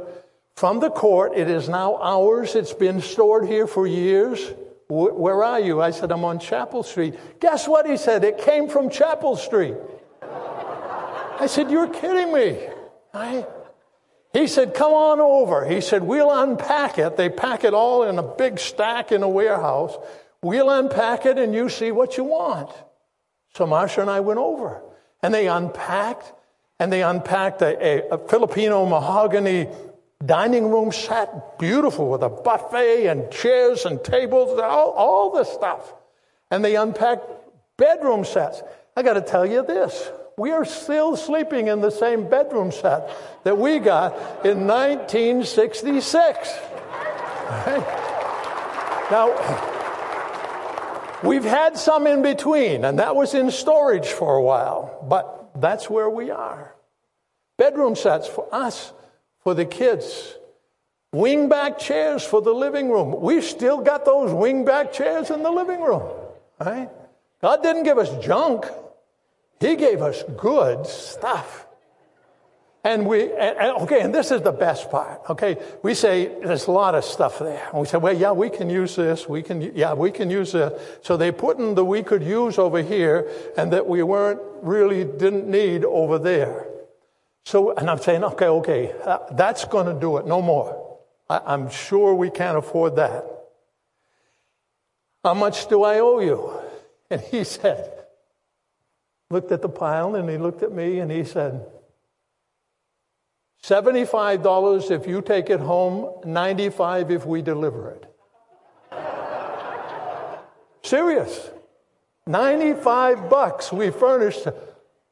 from 0.56 0.80
the 0.80 0.90
court. 0.90 1.32
It 1.36 1.48
is 1.48 1.68
now 1.68 1.96
ours. 2.00 2.54
It's 2.54 2.72
been 2.72 3.00
stored 3.00 3.46
here 3.46 3.66
for 3.66 3.86
years. 3.86 4.52
Where 4.88 5.44
are 5.44 5.60
you? 5.60 5.80
I 5.80 5.92
said, 5.92 6.10
I'm 6.10 6.24
on 6.24 6.40
Chapel 6.40 6.82
Street. 6.82 7.14
Guess 7.40 7.68
what? 7.68 7.88
He 7.88 7.96
said, 7.96 8.24
it 8.24 8.38
came 8.38 8.68
from 8.68 8.90
Chapel 8.90 9.36
Street. 9.36 9.76
I 10.22 11.46
said, 11.46 11.70
You're 11.70 11.88
kidding 11.88 12.32
me. 12.32 12.58
I, 13.14 13.46
he 14.32 14.46
said, 14.46 14.74
Come 14.74 14.92
on 14.92 15.20
over. 15.20 15.64
He 15.64 15.80
said, 15.80 16.02
We'll 16.02 16.30
unpack 16.30 16.98
it. 16.98 17.16
They 17.16 17.28
pack 17.28 17.64
it 17.64 17.72
all 17.72 18.02
in 18.02 18.18
a 18.18 18.22
big 18.22 18.58
stack 18.58 19.12
in 19.12 19.22
a 19.22 19.28
warehouse. 19.28 19.96
We'll 20.42 20.70
unpack 20.70 21.26
it 21.26 21.38
and 21.38 21.54
you 21.54 21.68
see 21.68 21.92
what 21.92 22.16
you 22.16 22.24
want. 22.24 22.70
So 23.54 23.66
Marsha 23.66 24.02
and 24.02 24.10
I 24.10 24.20
went 24.20 24.38
over 24.38 24.82
and 25.22 25.32
they 25.34 25.48
unpacked 25.48 26.32
and 26.78 26.90
they 26.92 27.02
unpacked 27.02 27.60
a, 27.62 27.76
a, 28.12 28.14
a 28.14 28.28
Filipino 28.28 28.86
mahogany 28.86 29.68
dining 30.24 30.70
room 30.70 30.92
set, 30.92 31.58
beautiful 31.58 32.10
with 32.10 32.22
a 32.22 32.28
buffet 32.28 33.06
and 33.06 33.30
chairs 33.30 33.84
and 33.84 34.02
tables, 34.02 34.58
all, 34.58 34.90
all 34.90 35.30
this 35.30 35.48
stuff. 35.48 35.94
And 36.50 36.64
they 36.64 36.76
unpacked 36.76 37.24
bedroom 37.76 38.24
sets. 38.24 38.62
I 38.96 39.02
got 39.02 39.14
to 39.14 39.20
tell 39.20 39.46
you 39.46 39.64
this. 39.64 40.10
We 40.36 40.52
are 40.52 40.64
still 40.64 41.16
sleeping 41.16 41.68
in 41.68 41.80
the 41.80 41.90
same 41.90 42.28
bedroom 42.28 42.72
set 42.72 43.10
that 43.44 43.58
we 43.58 43.78
got 43.78 44.14
in 44.44 44.66
1966. 44.66 46.58
Now, 49.10 49.69
we've 51.22 51.44
had 51.44 51.76
some 51.76 52.06
in 52.06 52.22
between, 52.22 52.84
and 52.84 52.98
that 52.98 53.16
was 53.16 53.34
in 53.34 53.50
storage 53.50 54.08
for 54.08 54.36
a 54.36 54.42
while, 54.42 55.04
but 55.08 55.50
that's 55.60 55.88
where 55.90 56.08
we 56.10 56.30
are. 56.30 56.74
Bedroom 57.56 57.96
sets 57.96 58.26
for 58.26 58.48
us, 58.52 58.92
for 59.42 59.54
the 59.54 59.64
kids. 59.64 60.34
Wingback 61.14 61.78
chairs 61.78 62.24
for 62.24 62.40
the 62.40 62.54
living 62.54 62.90
room. 62.90 63.20
We've 63.20 63.44
still 63.44 63.80
got 63.80 64.04
those 64.04 64.30
wingback 64.30 64.92
chairs 64.92 65.30
in 65.30 65.42
the 65.42 65.50
living 65.50 65.80
room, 65.80 66.02
right? 66.60 66.88
God 67.42 67.62
didn't 67.62 67.82
give 67.82 67.98
us 67.98 68.24
junk. 68.24 68.66
He 69.58 69.76
gave 69.76 70.02
us 70.02 70.22
good 70.36 70.86
stuff. 70.86 71.66
And 72.82 73.06
we, 73.06 73.30
and, 73.34 73.76
okay, 73.82 74.00
and 74.00 74.14
this 74.14 74.30
is 74.30 74.40
the 74.40 74.52
best 74.52 74.90
part, 74.90 75.20
okay? 75.28 75.58
We 75.82 75.92
say 75.92 76.26
there's 76.42 76.66
a 76.66 76.70
lot 76.70 76.94
of 76.94 77.04
stuff 77.04 77.38
there. 77.38 77.68
And 77.70 77.80
we 77.80 77.86
say, 77.86 77.98
well, 77.98 78.16
yeah, 78.16 78.32
we 78.32 78.48
can 78.48 78.70
use 78.70 78.96
this. 78.96 79.28
We 79.28 79.42
can, 79.42 79.60
yeah, 79.76 79.92
we 79.92 80.10
can 80.10 80.30
use 80.30 80.52
this. 80.52 80.80
So 81.02 81.18
they 81.18 81.30
put 81.30 81.58
in 81.58 81.74
the 81.74 81.84
we 81.84 82.02
could 82.02 82.22
use 82.22 82.58
over 82.58 82.80
here 82.80 83.30
and 83.58 83.70
that 83.74 83.86
we 83.86 84.02
weren't 84.02 84.40
really 84.62 85.04
didn't 85.04 85.46
need 85.46 85.84
over 85.84 86.18
there. 86.18 86.68
So, 87.44 87.74
and 87.74 87.90
I'm 87.90 87.98
saying, 87.98 88.24
okay, 88.24 88.46
okay, 88.46 88.94
uh, 89.04 89.18
that's 89.32 89.66
going 89.66 89.86
to 89.92 90.00
do 90.00 90.16
it, 90.16 90.26
no 90.26 90.40
more. 90.40 90.98
I, 91.28 91.40
I'm 91.44 91.68
sure 91.68 92.14
we 92.14 92.30
can't 92.30 92.56
afford 92.56 92.96
that. 92.96 93.26
How 95.22 95.34
much 95.34 95.68
do 95.68 95.82
I 95.82 95.98
owe 95.98 96.20
you? 96.20 96.50
And 97.10 97.20
he 97.20 97.44
said, 97.44 97.92
looked 99.28 99.52
at 99.52 99.60
the 99.60 99.68
pile 99.68 100.14
and 100.14 100.30
he 100.30 100.38
looked 100.38 100.62
at 100.62 100.72
me 100.72 101.00
and 101.00 101.10
he 101.10 101.24
said, 101.24 101.66
$75 103.62 104.90
if 104.90 105.06
you 105.06 105.20
take 105.20 105.50
it 105.50 105.60
home, 105.60 106.10
95 106.24 107.10
if 107.10 107.26
we 107.26 107.42
deliver 107.42 107.90
it. 107.90 108.06
Serious. 110.82 111.50
95 112.26 113.28
bucks 113.28 113.72
we 113.72 113.90
furnished 113.90 114.46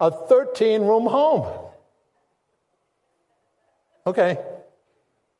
a 0.00 0.10
13 0.10 0.82
room 0.82 1.06
home. 1.06 1.46
Okay, 4.06 4.38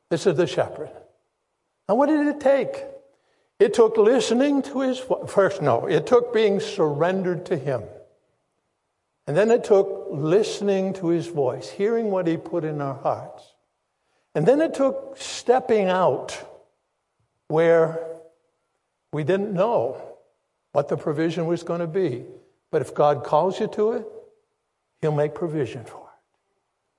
this 0.09 0.27
is 0.27 0.35
the 0.35 0.45
shepherd. 0.45 0.91
And 1.87 1.97
what 1.97 2.07
did 2.07 2.27
it 2.27 2.39
take? 2.39 2.83
It 3.59 3.73
took 3.73 3.97
listening 3.97 4.61
to 4.63 4.81
his 4.81 5.01
first, 5.27 5.61
no, 5.61 5.87
it 5.87 6.05
took 6.05 6.33
being 6.33 6.59
surrendered 6.59 7.45
to 7.47 7.57
him. 7.57 7.83
And 9.29 9.37
then 9.37 9.51
it 9.51 9.63
took 9.63 10.07
listening 10.09 10.93
to 10.93 11.09
his 11.09 11.27
voice, 11.27 11.69
hearing 11.69 12.09
what 12.09 12.25
he 12.25 12.35
put 12.35 12.63
in 12.63 12.81
our 12.81 12.95
hearts. 12.95 13.53
And 14.33 14.43
then 14.43 14.59
it 14.59 14.73
took 14.73 15.17
stepping 15.19 15.87
out 15.87 16.35
where 17.47 18.07
we 19.13 19.23
didn't 19.23 19.53
know 19.53 20.01
what 20.71 20.87
the 20.87 20.97
provision 20.97 21.45
was 21.45 21.61
going 21.61 21.81
to 21.81 21.85
be. 21.85 22.25
But 22.71 22.81
if 22.81 22.95
God 22.95 23.23
calls 23.23 23.59
you 23.59 23.67
to 23.67 23.91
it, 23.91 24.07
he'll 24.99 25.11
make 25.11 25.35
provision 25.35 25.85
for 25.85 26.09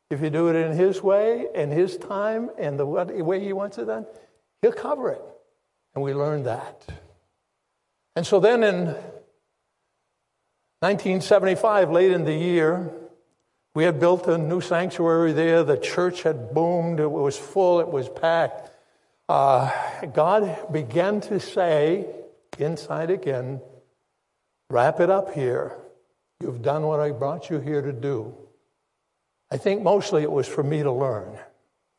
it. 0.09 0.15
If 0.15 0.21
you 0.21 0.31
do 0.31 0.47
it 0.51 0.55
in 0.55 0.71
His 0.77 1.03
way 1.03 1.49
and 1.53 1.73
His 1.73 1.97
time 1.97 2.51
and 2.57 2.79
the 2.79 2.87
way 2.87 3.41
He 3.45 3.53
wants 3.53 3.77
it 3.79 3.87
done, 3.87 4.07
He'll 4.63 4.71
cover 4.71 5.11
it. 5.11 5.23
And 5.97 6.05
we 6.05 6.15
learned 6.15 6.47
that. 6.47 6.87
And 8.15 8.25
so 8.25 8.39
then 8.39 8.63
in 8.63 8.95
1975, 10.81 11.91
late 11.91 12.11
in 12.11 12.25
the 12.25 12.35
year, 12.35 12.91
we 13.75 13.85
had 13.85 14.01
built 14.01 14.27
a 14.27 14.39
new 14.39 14.61
sanctuary 14.61 15.33
there. 15.33 15.63
The 15.63 15.77
church 15.77 16.23
had 16.23 16.55
boomed. 16.55 17.01
It 17.01 17.11
was 17.11 17.37
full. 17.37 17.81
It 17.81 17.89
was 17.89 18.09
packed. 18.09 18.71
Uh, 19.29 19.71
God 20.13 20.73
began 20.73 21.21
to 21.23 21.39
say, 21.39 22.07
inside 22.59 23.11
again, 23.11 23.61
wrap 24.71 25.01
it 25.01 25.11
up 25.11 25.35
here. 25.35 25.77
You've 26.41 26.63
done 26.63 26.85
what 26.85 26.99
I 26.99 27.11
brought 27.11 27.51
you 27.51 27.61
here 27.61 27.83
to 27.83 27.93
do. 27.93 28.35
I 29.51 29.59
think 29.59 29.83
mostly 29.83 30.23
it 30.23 30.33
was 30.33 30.49
for 30.49 30.63
me 30.63 30.83
to 30.83 30.91
learn. 30.91 31.39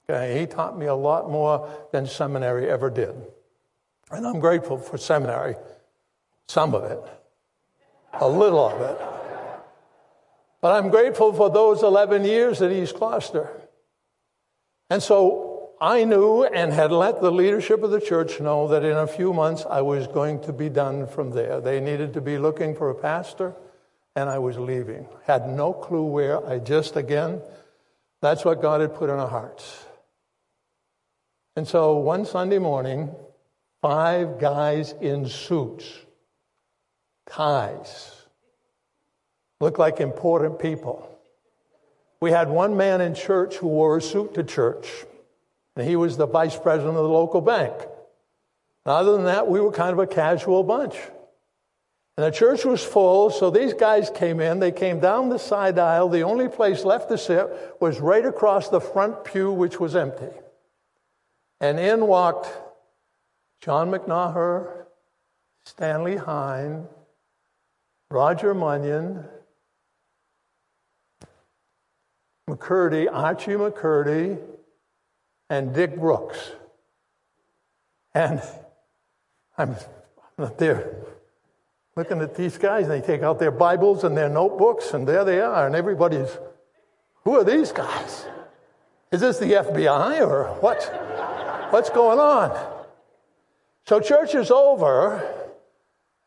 Okay, 0.10 0.40
he 0.40 0.48
taught 0.48 0.78
me 0.78 0.88
a 0.88 0.96
lot 0.96 1.30
more 1.30 1.70
than 1.92 2.08
seminary 2.08 2.70
ever 2.70 2.90
did. 2.90 3.16
And 4.10 4.26
I'm 4.26 4.40
grateful 4.40 4.78
for 4.78 4.98
seminary, 4.98 5.56
some 6.48 6.74
of 6.74 6.84
it, 6.84 7.00
a 8.14 8.28
little 8.28 8.68
of 8.68 8.82
it. 8.82 8.97
But 10.62 10.74
I'm 10.74 10.89
grateful 10.89 11.34
for 11.34 11.49
those 11.49 11.82
11 11.82 12.24
years 12.24 12.62
at 12.62 12.72
East 12.72 12.95
Gloucester. 12.95 13.49
And 14.89 15.01
so 15.01 15.72
I 15.82 16.03
knew 16.03 16.43
and 16.43 16.72
had 16.72 16.91
let 16.91 17.22
the 17.22 17.32
leadership 17.32 17.82
of 17.82 17.89
the 17.89 17.99
church 17.99 18.39
know 18.39 18.68
that 18.68 18.84
in 18.84 18.95
a 18.95 19.07
few 19.07 19.34
months 19.34 19.66
I 19.68 19.82
was 19.82 20.05
going 20.07 20.41
to 20.41 20.53
be 20.53 20.70
done 20.70 21.07
from 21.07 21.32
there. 21.32 21.59
They 21.59 21.80
needed 21.80 22.14
to 22.14 22.22
be 22.22 22.38
looking 22.38 22.76
for 22.76 22.91
a 22.91 22.95
pastor 22.95 23.55
and 24.16 24.30
I 24.30 24.38
was 24.39 24.57
leaving. 24.57 25.07
Had 25.26 25.47
no 25.49 25.74
clue 25.74 26.03
where. 26.03 26.45
I 26.45 26.59
just, 26.59 26.95
again, 26.95 27.41
that's 28.22 28.45
what 28.45 28.62
God 28.62 28.82
had 28.82 28.93
put 28.93 29.09
in 29.09 29.18
our 29.18 29.28
hearts. 29.28 29.86
And 31.55 31.68
so 31.68 31.97
one 31.97 32.26
Sunday 32.26 32.59
morning, 32.59 33.09
five 33.82 34.39
guys 34.39 34.93
in 35.01 35.28
suits, 35.28 35.86
ties, 37.32 38.12
looked 39.60 39.80
like 39.80 40.00
important 40.00 40.60
people. 40.60 41.08
We 42.20 42.32
had 42.32 42.50
one 42.50 42.78
man 42.78 43.02
in 43.02 43.16
church 43.16 43.56
who 43.56 43.68
wore 43.68 43.98
a 43.98 44.02
suit 44.02 44.36
to 44.36 44.44
church, 44.44 44.88
and 45.76 45.88
he 45.88 45.96
was 45.96 46.18
the 46.18 46.28
vice 46.28 46.58
president 46.58 46.98
of 46.98 47.04
the 47.04 47.10
local 47.10 47.42
bank. 47.42 47.74
And 48.86 48.94
other 48.94 49.14
than 49.14 49.26
that, 49.26 49.48
we 49.48 49.60
were 49.60 49.72
kind 49.72 49.94
of 49.94 50.00
a 50.00 50.08
casual 50.08 50.64
bunch. 50.64 50.96
And 52.18 52.26
the 52.26 52.38
church 52.38 52.66
was 52.66 52.84
full, 52.84 53.30
so 53.30 53.50
these 53.50 53.74
guys 53.74 54.10
came 54.10 54.40
in. 54.40 54.60
They 54.60 54.72
came 54.72 55.00
down 55.00 55.30
the 55.30 55.40
side 55.40 55.80
aisle. 55.80 56.10
The 56.10 56.24
only 56.24 56.50
place 56.50 56.84
left 56.84 57.10
to 57.10 57.18
sit 57.18 57.48
was 57.80 58.00
right 58.00 58.26
across 58.26 58.70
the 58.70 58.82
front 58.82 59.24
pew, 59.24 59.52
which 59.52 59.80
was 59.80 59.96
empty. 59.96 60.30
And 61.60 61.80
in 61.80 62.06
walked 62.08 62.50
John 63.62 63.90
McNaher, 63.90 64.86
Stanley 65.64 66.18
Hine, 66.18 66.88
Roger 68.12 68.53
Munyon, 68.53 69.26
McCurdy, 72.49 73.07
Archie 73.12 73.51
McCurdy, 73.51 74.38
and 75.49 75.74
Dick 75.74 75.97
Brooks. 75.97 76.51
And 78.14 78.41
I'm 79.57 79.76
up 80.38 80.57
there 80.57 80.95
looking 81.95 82.20
at 82.22 82.36
these 82.36 82.57
guys, 82.57 82.88
and 82.88 82.91
they 82.91 83.05
take 83.05 83.22
out 83.22 83.39
their 83.39 83.51
Bibles 83.51 84.03
and 84.03 84.18
their 84.18 84.30
notebooks, 84.30 84.93
and 84.93 85.07
there 85.07 85.24
they 85.24 85.39
are, 85.39 85.66
and 85.66 85.76
everybody's, 85.76 86.38
who 87.24 87.38
are 87.38 87.43
these 87.43 87.72
guys? 87.72 88.26
Is 89.12 89.22
this 89.22 89.39
the 89.39 89.53
FBI 89.53 90.26
or 90.26 90.45
what? 90.62 90.84
What's 91.72 91.89
going 91.89 92.20
on? 92.20 92.86
So 93.86 93.99
church 93.99 94.36
is 94.36 94.51
over, 94.51 95.41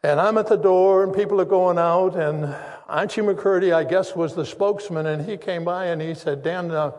and 0.05 0.21
I'm 0.21 0.37
at 0.37 0.49
the 0.49 0.57
door, 0.57 1.03
and 1.03 1.15
people 1.15 1.41
are 1.41 1.47
going 1.47 1.79
out, 1.79 2.15
and 2.15 2.55
Archie 2.87 3.23
McCurdy, 3.23 3.73
I 3.73 3.85
guess, 3.85 4.15
was 4.15 4.35
the 4.35 4.45
spokesman, 4.45 5.07
and 5.07 5.27
he 5.27 5.39
came 5.39 5.65
by 5.65 5.87
and 5.87 6.03
he 6.03 6.13
said, 6.13 6.43
Dan, 6.43 6.71
uh, 6.71 6.93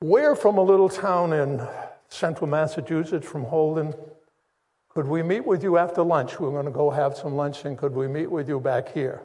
we're 0.00 0.34
from 0.34 0.56
a 0.56 0.62
little 0.62 0.88
town 0.88 1.34
in 1.34 1.60
central 2.08 2.48
Massachusetts, 2.48 3.26
from 3.26 3.44
Holden. 3.44 3.92
Could 4.88 5.06
we 5.06 5.22
meet 5.22 5.44
with 5.44 5.62
you 5.62 5.76
after 5.76 6.02
lunch? 6.02 6.40
We're 6.40 6.50
going 6.50 6.64
to 6.64 6.70
go 6.70 6.88
have 6.88 7.14
some 7.14 7.34
lunch, 7.34 7.66
and 7.66 7.76
could 7.76 7.92
we 7.92 8.08
meet 8.08 8.30
with 8.30 8.48
you 8.48 8.58
back 8.58 8.94
here? 8.94 9.20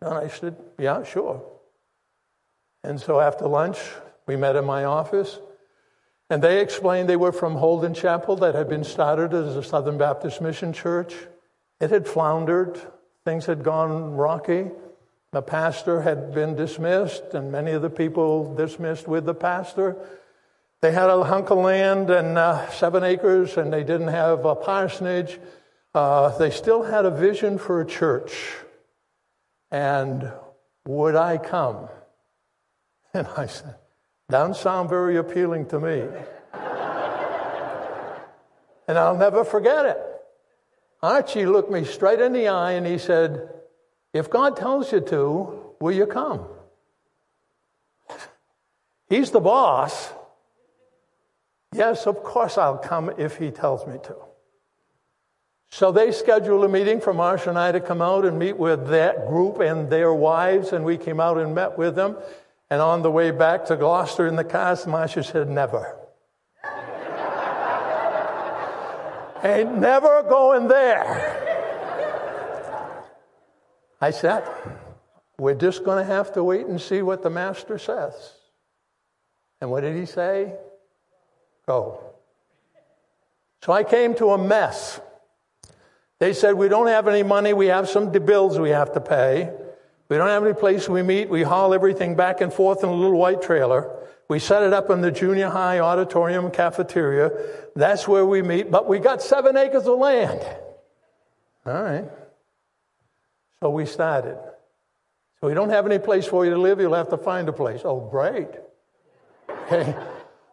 And 0.00 0.14
I 0.14 0.28
said, 0.28 0.54
Yeah, 0.78 1.02
sure. 1.02 1.44
And 2.84 3.00
so 3.00 3.18
after 3.18 3.48
lunch, 3.48 3.78
we 4.28 4.36
met 4.36 4.54
in 4.54 4.64
my 4.64 4.84
office, 4.84 5.40
and 6.30 6.42
they 6.42 6.60
explained 6.60 7.08
they 7.08 7.16
were 7.16 7.32
from 7.32 7.56
Holden 7.56 7.94
Chapel 7.94 8.36
that 8.36 8.54
had 8.54 8.68
been 8.68 8.84
started 8.84 9.34
as 9.34 9.56
a 9.56 9.62
Southern 9.62 9.98
Baptist 9.98 10.40
Mission 10.40 10.72
Church. 10.72 11.14
It 11.80 11.90
had 11.90 12.08
floundered, 12.08 12.80
things 13.24 13.46
had 13.46 13.62
gone 13.62 14.14
rocky. 14.14 14.70
The 15.32 15.42
pastor 15.42 16.00
had 16.00 16.32
been 16.32 16.54
dismissed, 16.54 17.34
and 17.34 17.50
many 17.50 17.72
of 17.72 17.82
the 17.82 17.90
people 17.90 18.54
dismissed 18.54 19.08
with 19.08 19.26
the 19.26 19.34
pastor. 19.34 19.96
They 20.80 20.92
had 20.92 21.10
a 21.10 21.24
hunk 21.24 21.50
of 21.50 21.58
land 21.58 22.10
and 22.10 22.38
uh, 22.38 22.70
seven 22.70 23.04
acres, 23.04 23.56
and 23.56 23.72
they 23.72 23.84
didn't 23.84 24.08
have 24.08 24.44
a 24.44 24.54
parsonage. 24.54 25.38
Uh, 25.94 26.36
they 26.38 26.50
still 26.50 26.82
had 26.82 27.04
a 27.04 27.10
vision 27.10 27.58
for 27.58 27.80
a 27.80 27.86
church. 27.86 28.32
And 29.70 30.30
would 30.86 31.16
I 31.16 31.38
come? 31.38 31.88
And 33.16 33.28
I 33.36 33.46
said, 33.46 33.76
Doesn't 34.30 34.56
sound 34.56 34.88
very 34.88 35.16
appealing 35.16 35.66
to 35.66 35.80
me. 35.80 36.06
and 38.88 38.98
I'll 38.98 39.16
never 39.16 39.44
forget 39.44 39.84
it. 39.84 39.98
Archie 41.02 41.44
looked 41.46 41.70
me 41.70 41.84
straight 41.84 42.20
in 42.20 42.32
the 42.32 42.48
eye 42.48 42.72
and 42.72 42.86
he 42.86 42.96
said, 42.96 43.50
If 44.12 44.30
God 44.30 44.56
tells 44.56 44.90
you 44.92 45.00
to, 45.00 45.74
will 45.80 45.92
you 45.92 46.06
come? 46.06 46.46
He's 49.08 49.30
the 49.30 49.40
boss. 49.40 50.12
Yes, 51.74 52.06
of 52.06 52.22
course 52.22 52.56
I'll 52.56 52.78
come 52.78 53.12
if 53.18 53.36
he 53.36 53.50
tells 53.50 53.86
me 53.86 53.98
to. 54.04 54.16
So 55.70 55.90
they 55.90 56.12
scheduled 56.12 56.64
a 56.64 56.68
meeting 56.68 57.00
for 57.00 57.12
Marsha 57.12 57.48
and 57.48 57.58
I 57.58 57.72
to 57.72 57.80
come 57.80 58.00
out 58.00 58.24
and 58.24 58.38
meet 58.38 58.56
with 58.56 58.88
that 58.88 59.26
group 59.26 59.58
and 59.58 59.90
their 59.90 60.14
wives, 60.14 60.72
and 60.72 60.84
we 60.84 60.96
came 60.96 61.18
out 61.18 61.36
and 61.36 61.54
met 61.54 61.76
with 61.76 61.96
them. 61.96 62.16
And 62.70 62.80
on 62.80 63.02
the 63.02 63.10
way 63.10 63.30
back 63.30 63.66
to 63.66 63.76
Gloucester 63.76 64.26
in 64.26 64.36
the 64.36 64.44
car, 64.44 64.74
Marsha 64.74 65.24
said, 65.24 65.48
Never. 65.48 65.96
Ain't 69.44 69.78
never 69.78 70.22
going 70.22 70.68
there. 70.68 71.40
I 74.00 74.10
said, 74.10 74.44
We're 75.38 75.54
just 75.54 75.84
going 75.84 76.04
to 76.04 76.12
have 76.12 76.32
to 76.34 76.44
wait 76.44 76.66
and 76.66 76.80
see 76.80 77.02
what 77.02 77.22
the 77.22 77.30
master 77.30 77.78
says. 77.78 78.32
And 79.60 79.70
what 79.70 79.82
did 79.82 79.96
he 79.96 80.06
say? 80.06 80.54
Go. 81.66 82.14
So 83.62 83.72
I 83.72 83.84
came 83.84 84.14
to 84.16 84.30
a 84.30 84.38
mess. 84.38 85.00
They 86.18 86.32
said, 86.32 86.54
We 86.54 86.68
don't 86.68 86.86
have 86.86 87.08
any 87.08 87.22
money. 87.22 87.52
We 87.52 87.66
have 87.66 87.88
some 87.88 88.10
bills 88.10 88.58
we 88.58 88.70
have 88.70 88.92
to 88.94 89.00
pay. 89.00 89.52
We 90.08 90.16
don't 90.16 90.28
have 90.28 90.44
any 90.44 90.54
place 90.54 90.88
we 90.88 91.02
meet. 91.02 91.28
We 91.28 91.42
haul 91.42 91.72
everything 91.72 92.14
back 92.14 92.40
and 92.40 92.52
forth 92.52 92.82
in 92.82 92.88
a 92.88 92.94
little 92.94 93.18
white 93.18 93.42
trailer. 93.42 93.90
We 94.28 94.38
set 94.38 94.62
it 94.62 94.72
up 94.72 94.90
in 94.90 95.00
the 95.00 95.10
junior 95.10 95.48
high 95.48 95.80
auditorium 95.80 96.50
cafeteria. 96.50 97.30
That's 97.76 98.06
where 98.08 98.24
we 98.24 98.42
meet, 98.42 98.70
but 98.70 98.88
we 98.88 98.98
got 98.98 99.22
seven 99.22 99.56
acres 99.56 99.86
of 99.86 99.98
land. 99.98 100.40
All 101.66 101.82
right. 101.82 102.04
So 103.60 103.70
we 103.70 103.86
started. 103.86 104.38
So 105.40 105.48
we 105.48 105.54
don't 105.54 105.70
have 105.70 105.86
any 105.86 105.98
place 105.98 106.26
for 106.26 106.44
you 106.44 106.50
to 106.50 106.58
live. 106.58 106.80
You'll 106.80 106.94
have 106.94 107.10
to 107.10 107.18
find 107.18 107.48
a 107.48 107.52
place. 107.52 107.80
Oh, 107.84 108.00
great. 108.10 108.48
Okay. 109.48 109.94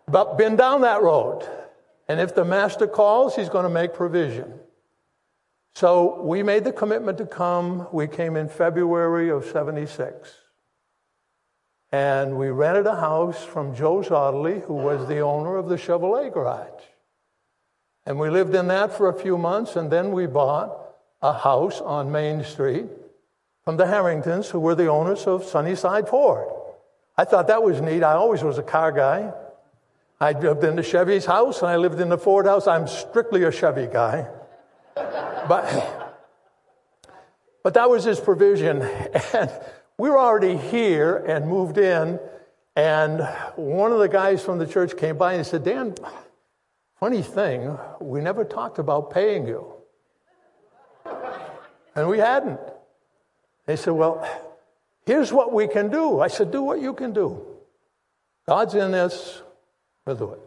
But 0.08 0.38
been 0.38 0.56
down 0.56 0.82
that 0.82 1.02
road. 1.02 1.48
And 2.08 2.20
if 2.20 2.36
the 2.36 2.44
master 2.44 2.88
calls, 2.88 3.36
he's 3.36 3.50
going 3.50 3.64
to 3.64 3.70
make 3.70 3.94
provision. 3.94 4.54
So 5.76 6.22
we 6.22 6.44
made 6.44 6.64
the 6.64 6.74
commitment 6.74 7.18
to 7.20 7.26
come. 7.26 7.88
We 7.92 8.08
came 8.08 8.36
in 8.36 8.50
February 8.50 9.30
of 9.30 9.46
76. 9.46 10.34
And 11.92 12.38
we 12.38 12.50
rented 12.50 12.88
a 12.88 12.96
house 12.96 13.44
from 13.44 13.76
Joe 13.76 13.98
Zottley, 14.02 14.64
who 14.66 14.76
was 14.76 15.08
the 15.08 15.20
owner 15.20 15.58
of 15.58 15.68
the 15.68 15.76
Chevrolet 15.76 16.34
garage. 16.34 16.84
And 18.06 18.18
we 18.20 18.30
lived 18.30 18.56
in 18.56 18.68
that 18.68 18.94
for 18.94 19.10
a 19.10 19.20
few 19.20 19.38
months, 19.38 19.76
and 19.76 19.92
then 19.92 20.12
we 20.12 20.26
bought 20.26 20.78
a 21.22 21.34
house 21.34 21.82
on 21.82 22.12
Main 22.12 22.44
Street 22.44 22.88
from 23.64 23.78
the 23.78 23.86
Harringtons, 23.86 24.50
who 24.50 24.60
were 24.60 24.76
the 24.76 24.88
owners 24.88 25.28
of 25.28 25.44
Sunnyside 25.44 26.08
Ford. 26.08 26.48
I 27.18 27.26
thought 27.26 27.48
that 27.48 27.62
was 27.62 27.82
neat. 27.82 28.04
I 28.04 28.14
always 28.14 28.42
was 28.42 28.58
a 28.58 28.64
car 28.64 28.92
guy. 28.92 29.34
I 30.20 30.32
lived 30.32 30.64
in 30.64 30.76
the 30.76 30.84
Chevy's 30.84 31.26
house 31.26 31.62
and 31.62 31.70
I 31.70 31.78
lived 31.78 32.00
in 32.00 32.10
the 32.10 32.18
Ford 32.18 32.46
house. 32.46 32.68
I'm 32.68 32.88
strictly 32.88 33.44
a 33.44 33.52
Chevy 33.52 33.88
guy. 33.88 34.28
But, 35.48 36.20
but 37.64 37.74
that 37.74 37.90
was 37.90 38.04
his 38.04 38.20
provision. 38.20 38.82
And 39.34 39.52
we 39.98 40.10
were 40.10 40.18
already 40.18 40.58
here 40.58 41.18
and 41.18 41.48
moved 41.48 41.78
in. 41.78 42.20
And 42.76 43.22
one 43.56 43.92
of 43.92 44.00
the 44.00 44.10
guys 44.10 44.44
from 44.44 44.58
the 44.58 44.66
church 44.66 44.98
came 44.98 45.18
by 45.18 45.34
and 45.34 45.46
said, 45.46 45.64
Dan, 45.64 45.96
funny 47.00 47.22
thing, 47.22 47.78
we 48.00 48.22
never 48.22 48.44
talked 48.44 48.80
about 48.80 49.12
paying 49.12 49.48
you. 49.48 49.74
And 51.96 52.08
we 52.08 52.20
hadn't. 52.20 52.60
They 53.66 53.76
said, 53.76 53.92
Well, 53.92 54.28
here's 55.06 55.32
what 55.32 55.54
we 55.54 55.68
can 55.68 55.90
do. 55.90 56.20
I 56.20 56.30
said, 56.30 56.52
Do 56.52 56.64
what 56.64 56.82
you 56.82 56.94
can 56.94 57.14
do. 57.14 57.46
God's 58.48 58.74
in 58.76 58.92
this. 58.92 59.42
We'll 60.06 60.16
do 60.16 60.32
it. 60.32 60.40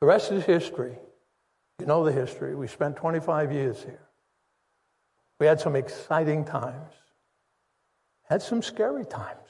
The 0.00 0.06
rest 0.06 0.32
is 0.32 0.44
history. 0.44 0.96
You 1.78 1.86
know 1.86 2.04
the 2.04 2.12
history. 2.12 2.54
We 2.54 2.68
spent 2.68 2.96
25 2.96 3.52
years 3.52 3.82
here. 3.82 4.00
We 5.38 5.46
had 5.46 5.60
some 5.60 5.76
exciting 5.76 6.44
times, 6.44 6.92
had 8.22 8.40
some 8.40 8.62
scary 8.62 9.04
times. 9.04 9.40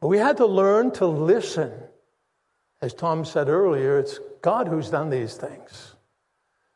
But 0.00 0.08
we 0.08 0.18
had 0.18 0.38
to 0.38 0.46
learn 0.46 0.90
to 0.92 1.06
listen. 1.06 1.72
As 2.82 2.92
Tom 2.92 3.24
said 3.24 3.48
earlier, 3.48 3.98
it's 3.98 4.18
God 4.42 4.68
who's 4.68 4.90
done 4.90 5.08
these 5.08 5.34
things. 5.34 5.94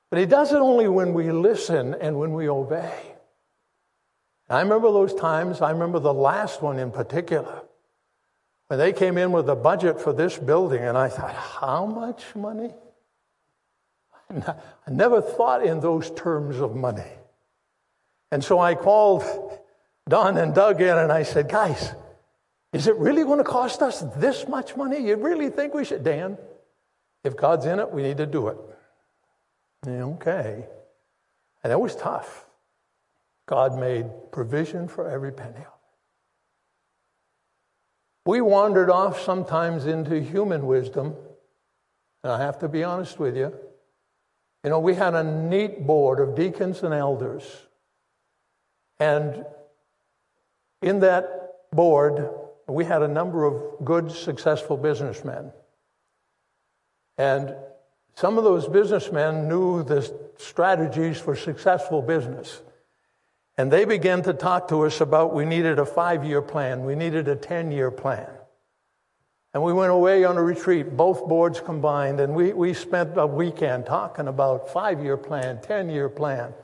But 0.08 0.20
He 0.20 0.26
does 0.26 0.52
it 0.52 0.58
only 0.58 0.88
when 0.88 1.12
we 1.12 1.30
listen 1.30 1.94
and 1.94 2.18
when 2.18 2.32
we 2.32 2.48
obey. 2.48 2.94
I 4.48 4.60
remember 4.62 4.90
those 4.90 5.14
times. 5.14 5.60
I 5.60 5.70
remember 5.70 6.00
the 6.00 6.14
last 6.14 6.62
one 6.62 6.78
in 6.78 6.90
particular. 6.90 7.62
When 8.68 8.78
they 8.78 8.92
came 8.92 9.18
in 9.18 9.32
with 9.32 9.48
a 9.48 9.56
budget 9.56 10.00
for 10.00 10.12
this 10.12 10.38
building, 10.38 10.82
and 10.82 10.96
I 10.96 11.08
thought, 11.08 11.34
how 11.34 11.86
much 11.86 12.34
money? 12.34 12.70
I 14.30 14.90
never 14.90 15.20
thought 15.20 15.64
in 15.64 15.80
those 15.80 16.10
terms 16.12 16.58
of 16.58 16.76
money. 16.76 17.10
And 18.30 18.42
so 18.44 18.60
I 18.60 18.74
called 18.74 19.24
Don 20.08 20.36
and 20.36 20.54
Doug 20.54 20.80
in 20.80 20.96
and 20.96 21.10
I 21.10 21.24
said, 21.24 21.48
guys, 21.48 21.94
is 22.72 22.86
it 22.86 22.96
really 22.96 23.24
going 23.24 23.38
to 23.38 23.44
cost 23.44 23.82
us 23.82 24.04
this 24.16 24.46
much 24.46 24.76
money? 24.76 25.00
You 25.00 25.16
really 25.16 25.50
think 25.50 25.74
we 25.74 25.84
should? 25.84 26.04
Dan, 26.04 26.38
if 27.24 27.36
God's 27.36 27.66
in 27.66 27.80
it, 27.80 27.90
we 27.90 28.02
need 28.02 28.18
to 28.18 28.26
do 28.26 28.48
it. 28.48 28.58
Okay. 29.86 30.64
And 31.64 31.72
it 31.72 31.80
was 31.80 31.96
tough. 31.96 32.46
God 33.46 33.78
made 33.78 34.06
provision 34.30 34.86
for 34.86 35.10
every 35.10 35.32
penny. 35.32 35.64
We 38.26 38.40
wandered 38.40 38.90
off 38.90 39.20
sometimes 39.20 39.86
into 39.86 40.20
human 40.20 40.66
wisdom, 40.66 41.16
and 42.22 42.30
I 42.30 42.38
have 42.38 42.58
to 42.60 42.68
be 42.68 42.84
honest 42.84 43.18
with 43.18 43.36
you. 43.36 43.52
You 44.64 44.70
know, 44.70 44.80
we 44.80 44.94
had 44.94 45.14
a 45.14 45.24
neat 45.24 45.86
board 45.86 46.20
of 46.20 46.34
deacons 46.34 46.82
and 46.82 46.92
elders, 46.92 47.44
and 48.98 49.44
in 50.82 51.00
that 51.00 51.70
board, 51.72 52.28
we 52.66 52.84
had 52.84 53.02
a 53.02 53.08
number 53.08 53.44
of 53.44 53.84
good, 53.84 54.10
successful 54.10 54.76
businessmen. 54.76 55.52
And 57.16 57.54
Some 58.14 58.36
of 58.36 58.44
those 58.44 58.68
businessmen 58.68 59.48
knew 59.48 59.82
the 59.82 60.02
strategies 60.36 61.18
for 61.18 61.34
successful 61.34 62.02
business. 62.02 62.60
And 63.56 63.70
they 63.70 63.84
began 63.84 64.22
to 64.24 64.34
talk 64.34 64.68
to 64.68 64.84
us 64.84 65.00
about 65.00 65.34
we 65.34 65.44
needed 65.44 65.78
a 65.78 65.86
five 65.86 66.24
year 66.24 66.42
plan, 66.42 66.84
we 66.84 66.94
needed 66.94 67.28
a 67.28 67.36
10 67.36 67.72
year 67.72 67.90
plan. 67.90 68.28
And 69.52 69.62
we 69.64 69.72
went 69.72 69.90
away 69.90 70.24
on 70.24 70.36
a 70.36 70.42
retreat, 70.42 70.96
both 70.96 71.26
boards 71.26 71.60
combined, 71.60 72.20
and 72.20 72.34
we, 72.34 72.52
we 72.52 72.72
spent 72.72 73.16
a 73.16 73.26
weekend 73.26 73.86
talking 73.86 74.28
about 74.28 74.68
five 74.68 75.02
year 75.02 75.16
plan, 75.16 75.60
10 75.60 75.90
year 75.90 76.08
plan. 76.08 76.54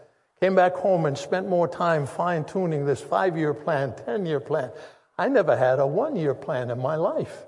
Came 0.40 0.54
back 0.54 0.74
home 0.74 1.06
and 1.06 1.18
spent 1.18 1.48
more 1.48 1.66
time 1.66 2.06
fine 2.06 2.44
tuning 2.44 2.84
this 2.84 3.00
five 3.00 3.36
year 3.36 3.54
plan, 3.54 3.94
10 4.04 4.26
year 4.26 4.38
plan. 4.38 4.70
I 5.18 5.28
never 5.28 5.56
had 5.56 5.80
a 5.80 5.86
one 5.86 6.14
year 6.14 6.34
plan 6.34 6.70
in 6.70 6.78
my 6.78 6.96
life. 6.96 7.46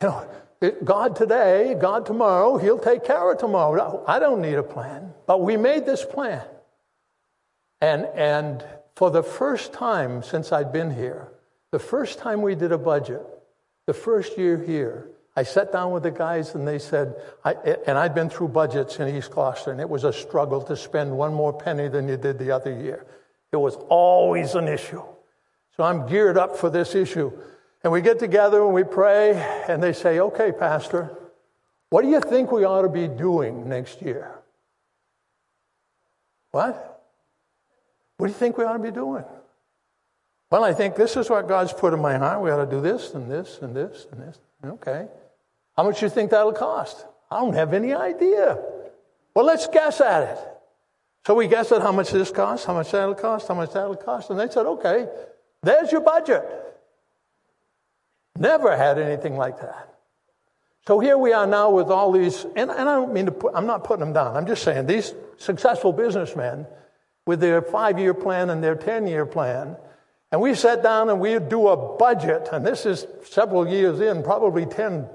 You 0.00 0.08
know, 0.08 0.30
it, 0.60 0.84
God 0.84 1.16
today, 1.16 1.74
God 1.78 2.06
tomorrow, 2.06 2.56
He'll 2.56 2.78
take 2.78 3.04
care 3.04 3.32
of 3.32 3.38
tomorrow. 3.38 4.04
I 4.06 4.20
don't 4.20 4.42
need 4.42 4.54
a 4.54 4.62
plan. 4.62 5.12
But 5.26 5.42
we 5.42 5.56
made 5.56 5.86
this 5.86 6.04
plan. 6.04 6.44
And, 7.80 8.04
and 8.14 8.64
for 8.94 9.10
the 9.10 9.22
first 9.22 9.72
time 9.72 10.22
since 10.22 10.52
I'd 10.52 10.72
been 10.72 10.94
here, 10.94 11.32
the 11.72 11.78
first 11.78 12.18
time 12.18 12.42
we 12.42 12.54
did 12.54 12.72
a 12.72 12.78
budget, 12.78 13.22
the 13.90 13.94
first 13.94 14.38
year 14.38 14.56
here, 14.56 15.10
I 15.34 15.42
sat 15.42 15.72
down 15.72 15.90
with 15.90 16.04
the 16.04 16.12
guys 16.12 16.54
and 16.54 16.64
they 16.66 16.78
said, 16.78 17.12
I, 17.44 17.54
and 17.88 17.98
I'd 17.98 18.14
been 18.14 18.30
through 18.30 18.50
budgets 18.50 19.00
in 19.00 19.12
East 19.16 19.32
Gloucester, 19.32 19.72
and 19.72 19.80
it 19.80 19.88
was 19.88 20.04
a 20.04 20.12
struggle 20.12 20.62
to 20.62 20.76
spend 20.76 21.10
one 21.10 21.34
more 21.34 21.52
penny 21.52 21.88
than 21.88 22.06
you 22.06 22.16
did 22.16 22.38
the 22.38 22.52
other 22.52 22.72
year. 22.72 23.04
It 23.50 23.56
was 23.56 23.74
always 23.88 24.54
an 24.54 24.68
issue. 24.68 25.02
So 25.76 25.82
I'm 25.82 26.06
geared 26.06 26.38
up 26.38 26.56
for 26.56 26.70
this 26.70 26.94
issue. 26.94 27.32
And 27.82 27.92
we 27.92 28.00
get 28.00 28.20
together 28.20 28.62
and 28.64 28.72
we 28.72 28.84
pray, 28.84 29.32
and 29.68 29.82
they 29.82 29.92
say, 29.92 30.20
Okay, 30.20 30.52
Pastor, 30.52 31.10
what 31.88 32.02
do 32.02 32.10
you 32.10 32.20
think 32.20 32.52
we 32.52 32.62
ought 32.62 32.82
to 32.82 32.88
be 32.88 33.08
doing 33.08 33.68
next 33.68 34.02
year? 34.02 34.38
What? 36.52 37.02
What 38.18 38.28
do 38.28 38.32
you 38.32 38.38
think 38.38 38.56
we 38.56 38.62
ought 38.62 38.74
to 38.74 38.78
be 38.78 38.92
doing? 38.92 39.24
Well, 40.50 40.64
I 40.64 40.72
think 40.72 40.96
this 40.96 41.16
is 41.16 41.30
what 41.30 41.46
God's 41.46 41.72
put 41.72 41.94
in 41.94 42.00
my 42.00 42.18
heart. 42.18 42.42
We 42.42 42.50
ought 42.50 42.64
to 42.64 42.70
do 42.70 42.80
this 42.80 43.14
and 43.14 43.30
this 43.30 43.58
and 43.62 43.74
this 43.74 44.06
and 44.10 44.20
this. 44.20 44.38
Okay. 44.64 45.06
How 45.76 45.84
much 45.84 46.00
do 46.00 46.06
you 46.06 46.10
think 46.10 46.32
that'll 46.32 46.52
cost? 46.52 47.06
I 47.30 47.40
don't 47.40 47.54
have 47.54 47.72
any 47.72 47.94
idea. 47.94 48.58
Well, 49.34 49.44
let's 49.44 49.68
guess 49.68 50.00
at 50.00 50.24
it. 50.24 50.38
So 51.26 51.34
we 51.34 51.46
guessed 51.46 51.70
at 51.70 51.82
how 51.82 51.92
much 51.92 52.10
this 52.10 52.30
costs, 52.30 52.66
how 52.66 52.74
much 52.74 52.90
that'll 52.90 53.14
cost, 53.14 53.46
how 53.46 53.54
much 53.54 53.72
that'll 53.72 53.96
cost. 53.96 54.30
And 54.30 54.40
they 54.40 54.48
said, 54.48 54.66
okay, 54.66 55.06
there's 55.62 55.92
your 55.92 56.00
budget. 56.00 56.42
Never 58.36 58.76
had 58.76 58.98
anything 58.98 59.36
like 59.36 59.60
that. 59.60 59.94
So 60.86 60.98
here 60.98 61.18
we 61.18 61.32
are 61.32 61.46
now 61.46 61.70
with 61.70 61.88
all 61.88 62.10
these, 62.10 62.44
and, 62.56 62.70
and 62.70 62.88
I 62.88 62.94
don't 62.94 63.12
mean 63.12 63.26
to 63.26 63.32
put, 63.32 63.54
I'm 63.54 63.66
not 63.66 63.84
putting 63.84 64.00
them 64.00 64.14
down. 64.14 64.36
I'm 64.36 64.46
just 64.46 64.64
saying 64.64 64.86
these 64.86 65.14
successful 65.36 65.92
businessmen 65.92 66.66
with 67.26 67.40
their 67.40 67.60
five 67.60 67.98
year 67.98 68.14
plan 68.14 68.50
and 68.50 68.64
their 68.64 68.74
10 68.74 69.06
year 69.06 69.26
plan. 69.26 69.76
And 70.32 70.40
we 70.40 70.54
sat 70.54 70.82
down 70.82 71.10
and 71.10 71.20
we'd 71.20 71.48
do 71.48 71.68
a 71.68 71.76
budget, 71.96 72.48
and 72.52 72.64
this 72.64 72.86
is 72.86 73.06
several 73.24 73.66
years 73.66 74.00
in, 74.00 74.22
probably 74.22 74.64
10, 74.64 75.08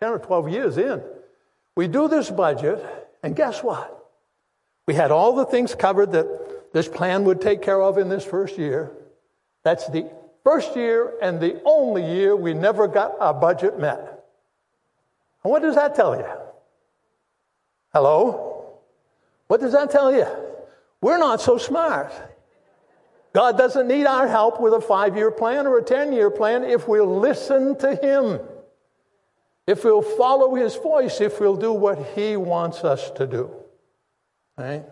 10 0.00 0.08
or 0.08 0.18
12 0.18 0.48
years 0.48 0.78
in. 0.78 1.02
We 1.76 1.88
do 1.88 2.08
this 2.08 2.30
budget, 2.30 2.82
and 3.22 3.36
guess 3.36 3.62
what? 3.62 3.98
We 4.86 4.94
had 4.94 5.10
all 5.10 5.34
the 5.34 5.44
things 5.44 5.74
covered 5.74 6.12
that 6.12 6.72
this 6.72 6.88
plan 6.88 7.24
would 7.24 7.40
take 7.40 7.62
care 7.62 7.80
of 7.80 7.98
in 7.98 8.08
this 8.08 8.24
first 8.24 8.58
year. 8.58 8.90
That's 9.62 9.86
the 9.88 10.10
first 10.42 10.74
year 10.74 11.12
and 11.22 11.40
the 11.40 11.60
only 11.64 12.04
year 12.04 12.34
we 12.34 12.54
never 12.54 12.88
got 12.88 13.20
our 13.20 13.34
budget 13.34 13.78
met. 13.78 14.24
And 15.44 15.50
what 15.50 15.62
does 15.62 15.74
that 15.74 15.94
tell 15.94 16.16
you? 16.16 16.26
Hello? 17.92 18.78
What 19.46 19.60
does 19.60 19.72
that 19.72 19.90
tell 19.90 20.12
you? 20.14 20.26
We're 21.00 21.18
not 21.18 21.40
so 21.40 21.58
smart. 21.58 22.12
God 23.32 23.56
doesn't 23.56 23.88
need 23.88 24.06
our 24.06 24.28
help 24.28 24.60
with 24.60 24.74
a 24.74 24.80
five 24.80 25.16
year 25.16 25.30
plan 25.30 25.66
or 25.66 25.78
a 25.78 25.82
10 25.82 26.12
year 26.12 26.30
plan 26.30 26.64
if 26.64 26.86
we'll 26.86 27.18
listen 27.18 27.76
to 27.78 27.96
Him, 27.96 28.40
if 29.66 29.84
we'll 29.84 30.02
follow 30.02 30.54
His 30.54 30.76
voice, 30.76 31.20
if 31.20 31.40
we'll 31.40 31.56
do 31.56 31.72
what 31.72 31.98
He 32.14 32.36
wants 32.36 32.84
us 32.84 33.10
to 33.12 33.26
do. 33.26 33.50
Right? 34.58 34.84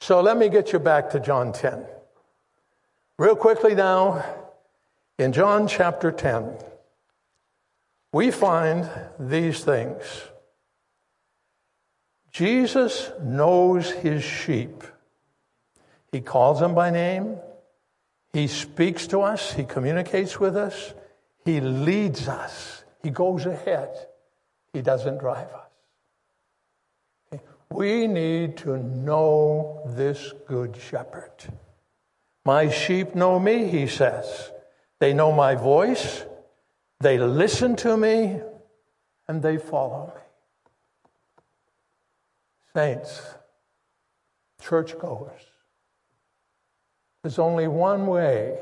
So 0.00 0.20
let 0.20 0.36
me 0.36 0.48
get 0.48 0.72
you 0.72 0.78
back 0.78 1.10
to 1.10 1.20
John 1.20 1.52
10. 1.52 1.84
Real 3.18 3.36
quickly 3.36 3.74
now, 3.74 4.24
in 5.18 5.32
John 5.32 5.68
chapter 5.68 6.10
10, 6.10 6.56
we 8.12 8.30
find 8.30 8.88
these 9.18 9.62
things. 9.62 10.02
Jesus 12.32 13.10
knows 13.20 13.90
his 13.90 14.24
sheep. 14.24 14.82
He 16.12 16.20
calls 16.20 16.60
them 16.60 16.74
by 16.74 16.90
name. 16.90 17.38
He 18.32 18.46
speaks 18.46 19.06
to 19.08 19.22
us. 19.22 19.52
He 19.52 19.64
communicates 19.64 20.38
with 20.38 20.56
us. 20.56 20.94
He 21.44 21.60
leads 21.60 22.28
us. 22.28 22.84
He 23.02 23.10
goes 23.10 23.46
ahead. 23.46 23.90
He 24.72 24.82
doesn't 24.82 25.18
drive 25.18 25.48
us. 25.52 25.70
We 27.70 28.08
need 28.08 28.56
to 28.58 28.78
know 28.78 29.82
this 29.86 30.32
good 30.46 30.76
shepherd. 30.76 31.32
My 32.44 32.68
sheep 32.68 33.14
know 33.14 33.38
me, 33.38 33.68
he 33.68 33.86
says. 33.86 34.50
They 34.98 35.14
know 35.14 35.32
my 35.32 35.54
voice, 35.54 36.24
they 37.00 37.18
listen 37.18 37.76
to 37.76 37.96
me, 37.96 38.40
and 39.28 39.42
they 39.42 39.56
follow 39.56 40.12
me. 40.14 40.22
Saints, 42.74 43.22
churchgoers, 44.60 45.42
there's 47.22 47.38
only 47.38 47.68
one 47.68 48.06
way 48.06 48.58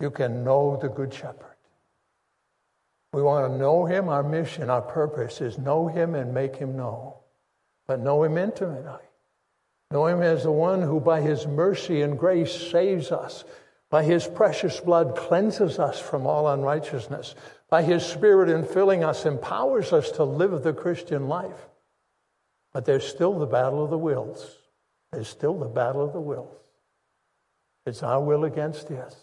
you 0.00 0.10
can 0.10 0.42
know 0.42 0.78
the 0.80 0.88
Good 0.88 1.12
Shepherd. 1.12 1.56
We 3.12 3.22
want 3.22 3.52
to 3.52 3.58
know 3.58 3.84
him. 3.84 4.08
Our 4.08 4.22
mission, 4.22 4.70
our 4.70 4.82
purpose 4.82 5.40
is 5.40 5.58
know 5.58 5.88
him 5.88 6.14
and 6.14 6.32
make 6.32 6.56
him 6.56 6.76
know, 6.76 7.18
but 7.86 8.00
know 8.00 8.22
him 8.22 8.38
intimately. 8.38 9.02
Know 9.90 10.06
him 10.06 10.22
as 10.22 10.44
the 10.44 10.52
one 10.52 10.82
who, 10.82 11.00
by 11.00 11.20
his 11.20 11.46
mercy 11.46 12.02
and 12.02 12.18
grace, 12.18 12.54
saves 12.70 13.10
us. 13.10 13.44
By 13.90 14.04
his 14.04 14.28
precious 14.28 14.78
blood, 14.78 15.16
cleanses 15.16 15.80
us 15.80 15.98
from 15.98 16.24
all 16.26 16.46
unrighteousness. 16.46 17.34
By 17.68 17.82
his 17.82 18.06
spirit, 18.06 18.48
in 18.48 18.64
filling 18.64 19.02
us, 19.02 19.26
empowers 19.26 19.92
us 19.92 20.12
to 20.12 20.24
live 20.24 20.62
the 20.62 20.72
Christian 20.72 21.26
life. 21.26 21.68
But 22.72 22.84
there's 22.84 23.04
still 23.04 23.36
the 23.36 23.46
battle 23.46 23.82
of 23.82 23.90
the 23.90 23.98
wills. 23.98 24.58
There's 25.10 25.28
still 25.28 25.58
the 25.58 25.66
battle 25.66 26.04
of 26.04 26.12
the 26.12 26.20
wills. 26.20 26.59
It's 27.86 28.02
our 28.02 28.22
will 28.22 28.44
against 28.44 28.88
his. 28.88 29.16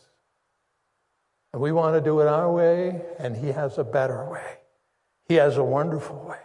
And 1.53 1.61
we 1.61 1.71
want 1.71 1.95
to 1.95 2.01
do 2.01 2.19
it 2.21 2.27
our 2.27 2.51
way, 2.51 3.01
and 3.19 3.35
he 3.35 3.47
has 3.47 3.77
a 3.77 3.83
better 3.83 4.29
way. 4.29 4.57
He 5.27 5.35
has 5.35 5.57
a 5.57 5.63
wonderful 5.63 6.25
way. 6.27 6.39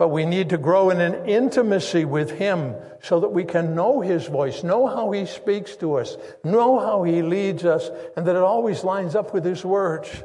But 0.00 0.08
we 0.08 0.24
need 0.24 0.48
to 0.48 0.56
grow 0.56 0.88
in 0.88 0.98
an 0.98 1.26
intimacy 1.26 2.06
with 2.06 2.30
Him 2.30 2.74
so 3.02 3.20
that 3.20 3.28
we 3.28 3.44
can 3.44 3.74
know 3.74 4.00
His 4.00 4.28
voice, 4.28 4.64
know 4.64 4.86
how 4.86 5.10
He 5.10 5.26
speaks 5.26 5.76
to 5.76 5.96
us, 5.96 6.16
know 6.42 6.78
how 6.78 7.02
He 7.02 7.20
leads 7.20 7.66
us, 7.66 7.90
and 8.16 8.26
that 8.26 8.34
it 8.34 8.42
always 8.42 8.82
lines 8.82 9.14
up 9.14 9.34
with 9.34 9.44
His 9.44 9.62
words. 9.62 10.24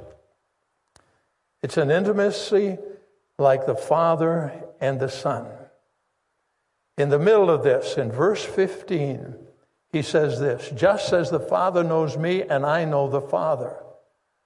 It's 1.62 1.76
an 1.76 1.92
intimacy 1.92 2.78
like 3.38 3.66
the 3.66 3.76
Father 3.76 4.54
and 4.80 4.98
the 4.98 5.10
Son. 5.10 5.48
In 6.98 7.10
the 7.10 7.20
middle 7.20 7.50
of 7.50 7.64
this, 7.64 7.98
in 7.98 8.14
verse 8.14 8.46
15, 8.46 9.36
he 9.96 10.02
says 10.02 10.42
this 10.42 10.70
just 10.76 11.14
as 11.14 11.30
the 11.30 11.40
Father 11.40 11.82
knows 11.82 12.18
me 12.18 12.42
and 12.42 12.66
I 12.66 12.84
know 12.84 13.08
the 13.10 13.22
Father. 13.22 13.78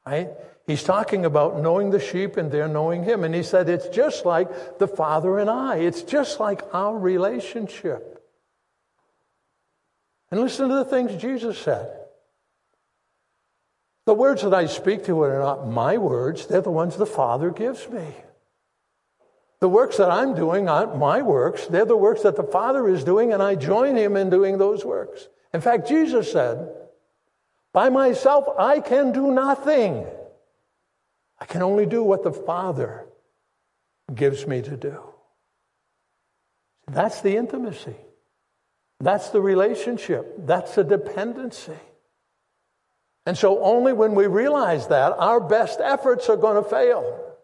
Right? 0.05 0.29
He's 0.67 0.83
talking 0.83 1.25
about 1.25 1.59
knowing 1.59 1.89
the 1.89 1.99
sheep 1.99 2.37
and 2.37 2.51
they're 2.51 2.67
knowing 2.67 3.03
him. 3.03 3.23
And 3.23 3.33
he 3.33 3.41
said, 3.41 3.67
it's 3.67 3.87
just 3.87 4.27
like 4.27 4.77
the 4.77 4.87
Father 4.87 5.39
and 5.39 5.49
I. 5.49 5.77
It's 5.77 6.03
just 6.03 6.39
like 6.39 6.61
our 6.71 6.95
relationship. 6.95 8.23
And 10.29 10.39
listen 10.39 10.69
to 10.69 10.75
the 10.75 10.85
things 10.85 11.19
Jesus 11.19 11.57
said. 11.57 11.89
The 14.05 14.13
words 14.13 14.43
that 14.43 14.53
I 14.53 14.67
speak 14.67 15.05
to 15.05 15.23
are 15.23 15.39
not 15.39 15.67
my 15.67 15.97
words, 15.97 16.45
they're 16.45 16.61
the 16.61 16.69
ones 16.69 16.95
the 16.95 17.07
Father 17.07 17.49
gives 17.49 17.89
me. 17.89 18.05
The 19.61 19.69
works 19.69 19.97
that 19.97 20.11
I'm 20.11 20.35
doing 20.35 20.69
aren't 20.69 20.95
my 20.95 21.23
works, 21.23 21.65
they're 21.65 21.85
the 21.85 21.97
works 21.97 22.21
that 22.21 22.35
the 22.35 22.43
Father 22.43 22.87
is 22.87 23.03
doing, 23.03 23.33
and 23.33 23.41
I 23.41 23.55
join 23.55 23.95
him 23.95 24.15
in 24.15 24.29
doing 24.29 24.59
those 24.59 24.85
works. 24.85 25.27
In 25.53 25.61
fact, 25.61 25.87
Jesus 25.87 26.31
said, 26.31 26.69
By 27.73 27.89
myself 27.89 28.45
I 28.57 28.79
can 28.79 29.11
do 29.11 29.31
nothing. 29.31 30.05
I 31.39 31.45
can 31.45 31.61
only 31.61 31.85
do 31.85 32.03
what 32.03 32.23
the 32.23 32.33
Father 32.33 33.05
gives 34.13 34.45
me 34.45 34.61
to 34.61 34.75
do. 34.75 34.99
That's 36.87 37.21
the 37.21 37.37
intimacy. 37.37 37.95
That's 38.99 39.29
the 39.29 39.41
relationship. 39.41 40.35
That's 40.45 40.75
the 40.75 40.83
dependency. 40.83 41.79
And 43.25 43.37
so, 43.37 43.61
only 43.61 43.93
when 43.93 44.15
we 44.15 44.27
realize 44.27 44.87
that, 44.87 45.13
our 45.17 45.39
best 45.39 45.79
efforts 45.79 46.29
are 46.29 46.37
going 46.37 46.61
to 46.61 46.67
fail. 46.67 47.35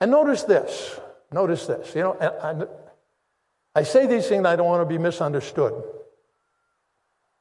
And 0.00 0.10
notice 0.10 0.42
this. 0.42 0.98
Notice 1.30 1.66
this. 1.66 1.94
You 1.94 2.02
know, 2.02 2.16
I, 2.20 3.80
I 3.80 3.82
say 3.84 4.06
these 4.06 4.28
things, 4.28 4.44
I 4.44 4.56
don't 4.56 4.66
want 4.66 4.82
to 4.82 4.86
be 4.86 4.98
misunderstood. 4.98 5.84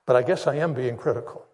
But 0.05 0.15
I 0.15 0.23
guess 0.23 0.47
I 0.47 0.55
am 0.55 0.73
being 0.73 0.97
critical. 0.97 1.45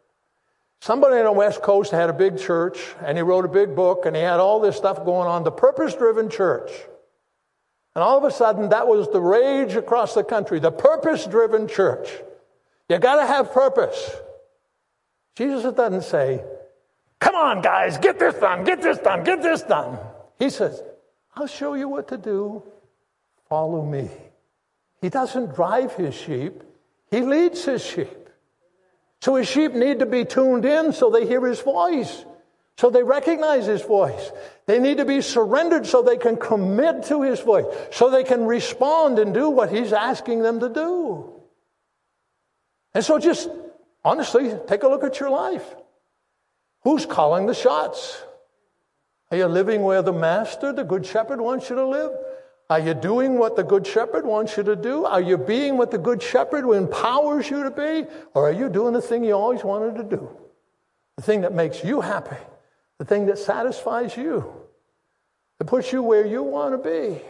Somebody 0.79 1.17
on 1.17 1.25
the 1.25 1.31
West 1.31 1.61
Coast 1.61 1.91
had 1.91 2.09
a 2.09 2.13
big 2.13 2.37
church, 2.37 2.79
and 3.03 3.17
he 3.17 3.21
wrote 3.21 3.45
a 3.45 3.49
big 3.49 3.75
book, 3.75 4.05
and 4.05 4.15
he 4.15 4.21
had 4.21 4.39
all 4.39 4.59
this 4.59 4.77
stuff 4.77 5.03
going 5.03 5.27
on 5.27 5.43
the 5.43 5.51
purpose 5.51 5.95
driven 5.95 6.29
church. 6.29 6.71
And 7.95 8.03
all 8.03 8.17
of 8.17 8.23
a 8.23 8.31
sudden, 8.31 8.69
that 8.69 8.87
was 8.87 9.09
the 9.11 9.19
rage 9.19 9.75
across 9.75 10.13
the 10.13 10.23
country 10.23 10.59
the 10.59 10.71
purpose 10.71 11.25
driven 11.25 11.67
church. 11.67 12.09
You 12.89 12.99
got 12.99 13.15
to 13.15 13.25
have 13.25 13.51
purpose. 13.51 14.11
Jesus 15.35 15.73
doesn't 15.73 16.03
say, 16.03 16.43
Come 17.19 17.35
on, 17.35 17.61
guys, 17.61 17.97
get 17.97 18.19
this 18.19 18.35
done, 18.35 18.63
get 18.63 18.81
this 18.81 18.99
done, 18.99 19.23
get 19.23 19.41
this 19.41 19.63
done. 19.63 19.97
He 20.37 20.51
says, 20.51 20.83
I'll 21.35 21.47
show 21.47 21.73
you 21.73 21.89
what 21.89 22.07
to 22.09 22.17
do. 22.17 22.63
Follow 23.49 23.83
me. 23.83 24.09
He 25.01 25.09
doesn't 25.09 25.55
drive 25.55 25.93
his 25.95 26.13
sheep, 26.13 26.63
he 27.09 27.21
leads 27.21 27.65
his 27.65 27.83
sheep. 27.83 28.26
So 29.21 29.35
his 29.35 29.47
sheep 29.47 29.73
need 29.73 29.99
to 29.99 30.05
be 30.05 30.25
tuned 30.25 30.65
in 30.65 30.93
so 30.93 31.09
they 31.09 31.25
hear 31.25 31.45
his 31.45 31.59
voice, 31.59 32.25
so 32.77 32.89
they 32.89 33.03
recognize 33.03 33.65
his 33.65 33.81
voice. 33.81 34.31
They 34.67 34.79
need 34.79 34.97
to 34.97 35.05
be 35.05 35.21
surrendered 35.21 35.87
so 35.87 36.01
they 36.01 36.17
can 36.17 36.37
commit 36.37 37.03
to 37.05 37.23
his 37.23 37.39
voice, 37.39 37.65
so 37.91 38.09
they 38.09 38.23
can 38.23 38.45
respond 38.45 39.19
and 39.19 39.33
do 39.33 39.49
what 39.49 39.71
he's 39.71 39.93
asking 39.93 40.43
them 40.43 40.59
to 40.59 40.69
do. 40.69 41.33
And 42.93 43.03
so 43.03 43.17
just 43.17 43.49
honestly, 44.03 44.53
take 44.67 44.83
a 44.83 44.87
look 44.87 45.03
at 45.03 45.19
your 45.19 45.29
life. 45.29 45.65
Who's 46.83 47.05
calling 47.05 47.47
the 47.47 47.53
shots? 47.53 48.21
Are 49.31 49.37
you 49.37 49.47
living 49.47 49.81
where 49.81 50.01
the 50.01 50.13
master, 50.13 50.71
the 50.71 50.83
good 50.83 51.05
shepherd, 51.05 51.41
wants 51.41 51.69
you 51.69 51.75
to 51.75 51.85
live? 51.85 52.11
Are 52.69 52.79
you 52.79 52.93
doing 52.93 53.37
what 53.37 53.55
the 53.55 53.63
Good 53.63 53.87
Shepherd 53.87 54.25
wants 54.25 54.57
you 54.57 54.63
to 54.63 54.75
do? 54.75 55.05
Are 55.05 55.21
you 55.21 55.37
being 55.37 55.77
what 55.77 55.89
the 55.89 55.97
Good 55.97 56.21
Shepherd 56.21 56.69
empowers 56.69 57.49
you 57.49 57.63
to 57.63 57.71
be? 57.71 58.05
Or 58.33 58.49
are 58.49 58.51
you 58.51 58.67
doing 58.67 58.93
the 58.93 59.01
thing 59.01 59.23
you 59.23 59.33
always 59.33 59.63
wanted 59.63 59.95
to 59.95 60.03
do? 60.03 60.29
The 61.15 61.21
thing 61.21 61.41
that 61.41 61.53
makes 61.53 61.83
you 61.83 62.01
happy, 62.01 62.35
the 62.97 63.05
thing 63.05 63.25
that 63.27 63.37
satisfies 63.37 64.17
you, 64.17 64.53
that 65.59 65.65
puts 65.65 65.93
you 65.93 66.03
where 66.03 66.25
you 66.25 66.43
want 66.43 66.73
to 66.73 66.89
be. 66.89 67.21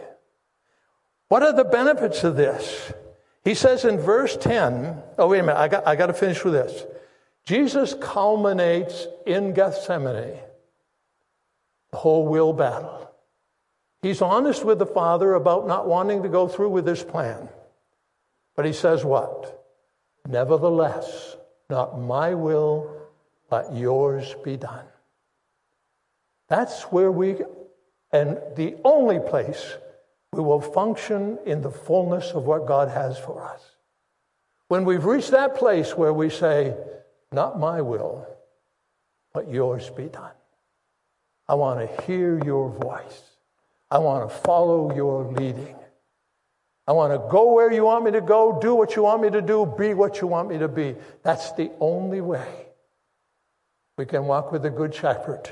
What 1.28 1.42
are 1.42 1.52
the 1.52 1.64
benefits 1.64 2.24
of 2.24 2.36
this? 2.36 2.92
He 3.44 3.54
says 3.54 3.84
in 3.84 3.98
verse 3.98 4.36
10, 4.36 5.02
oh, 5.18 5.28
wait 5.28 5.38
a 5.38 5.42
minute, 5.42 5.58
I 5.58 5.68
got, 5.68 5.86
I 5.86 5.94
got 5.94 6.06
to 6.06 6.12
finish 6.12 6.44
with 6.44 6.54
this. 6.54 6.84
Jesus 7.46 7.94
culminates 8.00 9.06
in 9.24 9.54
Gethsemane 9.54 10.38
the 11.90 11.96
whole 11.96 12.26
will 12.26 12.52
battle. 12.52 13.07
He's 14.02 14.22
honest 14.22 14.64
with 14.64 14.78
the 14.78 14.86
Father 14.86 15.34
about 15.34 15.66
not 15.66 15.88
wanting 15.88 16.22
to 16.22 16.28
go 16.28 16.46
through 16.46 16.70
with 16.70 16.86
his 16.86 17.02
plan. 17.02 17.48
But 18.54 18.64
he 18.64 18.72
says 18.72 19.04
what? 19.04 19.64
Nevertheless, 20.26 21.36
not 21.68 22.00
my 22.00 22.34
will, 22.34 23.08
but 23.50 23.74
yours 23.74 24.34
be 24.44 24.56
done. 24.56 24.84
That's 26.48 26.82
where 26.84 27.10
we, 27.10 27.36
and 28.12 28.38
the 28.56 28.76
only 28.84 29.20
place 29.20 29.76
we 30.32 30.42
will 30.42 30.60
function 30.60 31.38
in 31.46 31.62
the 31.62 31.70
fullness 31.70 32.32
of 32.32 32.44
what 32.44 32.66
God 32.66 32.88
has 32.88 33.18
for 33.18 33.42
us. 33.42 33.62
When 34.68 34.84
we've 34.84 35.04
reached 35.04 35.30
that 35.30 35.56
place 35.56 35.96
where 35.96 36.12
we 36.12 36.30
say, 36.30 36.76
Not 37.32 37.58
my 37.58 37.80
will, 37.80 38.26
but 39.32 39.50
yours 39.50 39.88
be 39.90 40.04
done. 40.04 40.32
I 41.48 41.54
want 41.54 41.80
to 41.80 42.02
hear 42.02 42.42
your 42.44 42.68
voice. 42.70 43.22
I 43.90 43.98
want 43.98 44.28
to 44.28 44.34
follow 44.34 44.94
your 44.94 45.24
leading. 45.32 45.74
I 46.86 46.92
want 46.92 47.12
to 47.12 47.18
go 47.30 47.52
where 47.52 47.72
you 47.72 47.84
want 47.84 48.04
me 48.04 48.10
to 48.12 48.20
go, 48.20 48.58
do 48.60 48.74
what 48.74 48.96
you 48.96 49.02
want 49.02 49.20
me 49.22 49.30
to 49.30 49.42
do, 49.42 49.66
be 49.78 49.92
what 49.94 50.20
you 50.20 50.26
want 50.26 50.48
me 50.48 50.58
to 50.58 50.68
be. 50.68 50.94
That's 51.22 51.52
the 51.52 51.70
only 51.80 52.20
way 52.20 52.66
we 53.98 54.06
can 54.06 54.24
walk 54.24 54.52
with 54.52 54.62
the 54.62 54.70
Good 54.70 54.94
Shepherd 54.94 55.50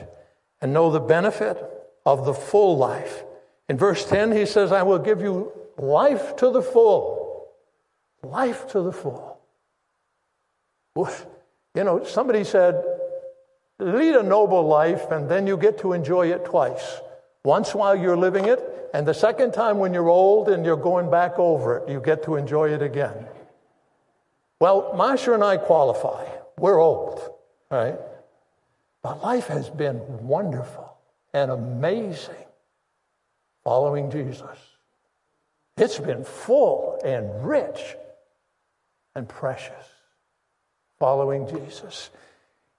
and 0.61 0.73
know 0.73 0.91
the 0.91 1.01
benefit 1.01 1.63
of 2.07 2.25
the 2.25 2.33
full 2.33 2.79
life. 2.79 3.23
In 3.69 3.77
verse 3.77 4.05
10, 4.07 4.33
he 4.33 4.47
says, 4.47 4.73
I 4.73 4.83
will 4.83 4.99
give 4.99 5.21
you 5.21 5.53
life 5.77 6.37
to 6.37 6.51
the 6.51 6.63
full. 6.63 7.49
Life 8.23 8.69
to 8.69 8.81
the 8.81 8.93
full. 8.93 9.39
You 10.97 11.85
know, 11.85 12.05
somebody 12.05 12.45
said, 12.45 12.83
lead 13.79 14.15
a 14.15 14.23
noble 14.23 14.67
life 14.67 15.11
and 15.11 15.29
then 15.29 15.47
you 15.47 15.59
get 15.59 15.79
to 15.81 15.93
enjoy 15.93 16.33
it 16.33 16.47
twice. 16.47 17.01
Once 17.47 17.77
while 17.77 17.95
you're 17.95 18.17
living 18.17 18.47
it, 18.47 18.91
and 18.93 19.07
the 19.07 19.15
second 19.15 19.53
time 19.53 19.79
when 19.79 19.95
you're 19.95 20.09
old 20.09 20.49
and 20.49 20.65
you're 20.65 20.77
going 20.77 21.09
back 21.09 21.39
over 21.39 21.77
it, 21.77 21.89
you 21.89 22.01
get 22.01 22.25
to 22.25 22.35
enjoy 22.35 22.71
it 22.71 22.83
again. 22.83 23.15
Well, 24.59 24.93
Marsha 24.97 25.33
and 25.33 25.45
I 25.45 25.57
qualify. 25.57 26.27
We're 26.59 26.81
old, 26.81 27.21
right? 27.71 27.95
But 29.01 29.23
life 29.23 29.47
has 29.47 29.71
been 29.71 30.01
wonderful 30.27 30.93
and 31.33 31.53
amazing 31.53 32.35
following 33.63 34.11
Jesus. 34.11 34.59
It's 35.77 36.01
been 36.01 36.25
full 36.25 36.99
and 37.05 37.47
rich 37.47 37.95
and 39.15 39.29
precious 39.29 39.87
following 40.99 41.47
Jesus. 41.47 42.11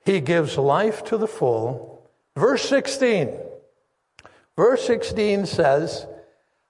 He 0.04 0.20
gives 0.20 0.58
life 0.58 1.06
to 1.06 1.16
the 1.16 1.28
full. 1.28 2.12
Verse 2.36 2.68
16 2.68 3.47
Verse 4.58 4.86
16 4.86 5.46
says, 5.46 6.08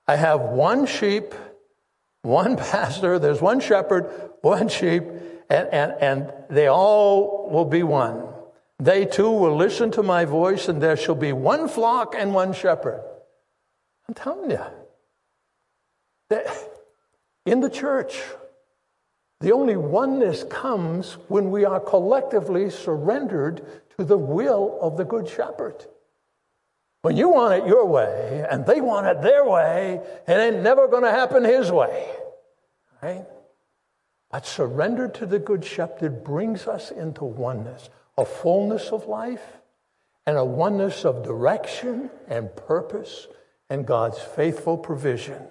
I 0.08 0.18
have 0.18 0.42
one 0.42 0.86
sheep, 0.86 1.34
one 2.22 2.58
pastor, 2.58 3.18
there's 3.18 3.42
one 3.42 3.62
shepherd, 3.62 4.12
one 4.42 4.68
sheep, 4.68 5.04
and, 5.50 5.70
and, 5.70 5.94
and 6.02 6.34
they 6.50 6.68
all 6.68 7.50
will 7.50 7.66
be 7.66 7.84
one. 7.84 8.28
They 8.80 9.06
too 9.06 9.32
will 9.32 9.56
listen 9.56 9.90
to 9.92 10.04
my 10.04 10.26
voice, 10.26 10.68
and 10.68 10.82
there 10.82 10.98
shall 10.98 11.16
be 11.16 11.34
one 11.34 11.68
flock 11.68 12.14
and 12.16 12.34
one 12.34 12.54
shepherd. 12.54 13.02
I'm 14.08 14.14
telling 14.14 14.52
you, 14.52 14.64
that 16.30 16.46
in 17.46 17.62
the 17.62 17.70
church, 17.70 18.22
the 19.40 19.54
only 19.54 19.78
oneness 19.78 20.44
comes 20.44 21.14
when 21.28 21.52
we 21.52 21.64
are 21.64 21.80
collectively 21.80 22.70
surrendered 22.70 23.66
to 23.98 24.04
the 24.04 24.18
will 24.18 24.78
of 24.82 24.98
the 24.98 25.06
Good 25.06 25.28
Shepherd. 25.30 25.86
When 27.02 27.16
you 27.16 27.30
want 27.30 27.62
it 27.62 27.68
your 27.68 27.86
way 27.86 28.46
and 28.50 28.66
they 28.66 28.82
want 28.82 29.08
it 29.08 29.22
their 29.22 29.46
way, 29.46 30.02
it 30.28 30.32
ain't 30.32 30.62
never 30.62 30.88
going 30.88 31.04
to 31.04 31.12
happen 31.12 31.44
his 31.44 31.72
way. 31.72 32.08
Right? 33.02 33.26
But 34.32 34.46
surrender 34.46 35.08
to 35.10 35.26
the 35.26 35.40
Good 35.40 35.64
Shepherd 35.64 36.24
brings 36.24 36.68
us 36.68 36.92
into 36.92 37.24
oneness, 37.24 37.90
a 38.18 38.26
fullness 38.26 38.90
of 38.90 39.06
life, 39.06 39.58
and 40.26 40.38
a 40.38 40.44
oneness 40.44 41.06
of 41.06 41.24
direction 41.24 42.10
and 42.28 42.54
purpose 42.56 43.28
and 43.70 43.86
God's 43.86 44.20
faithful 44.20 44.78
provision. 44.78 45.42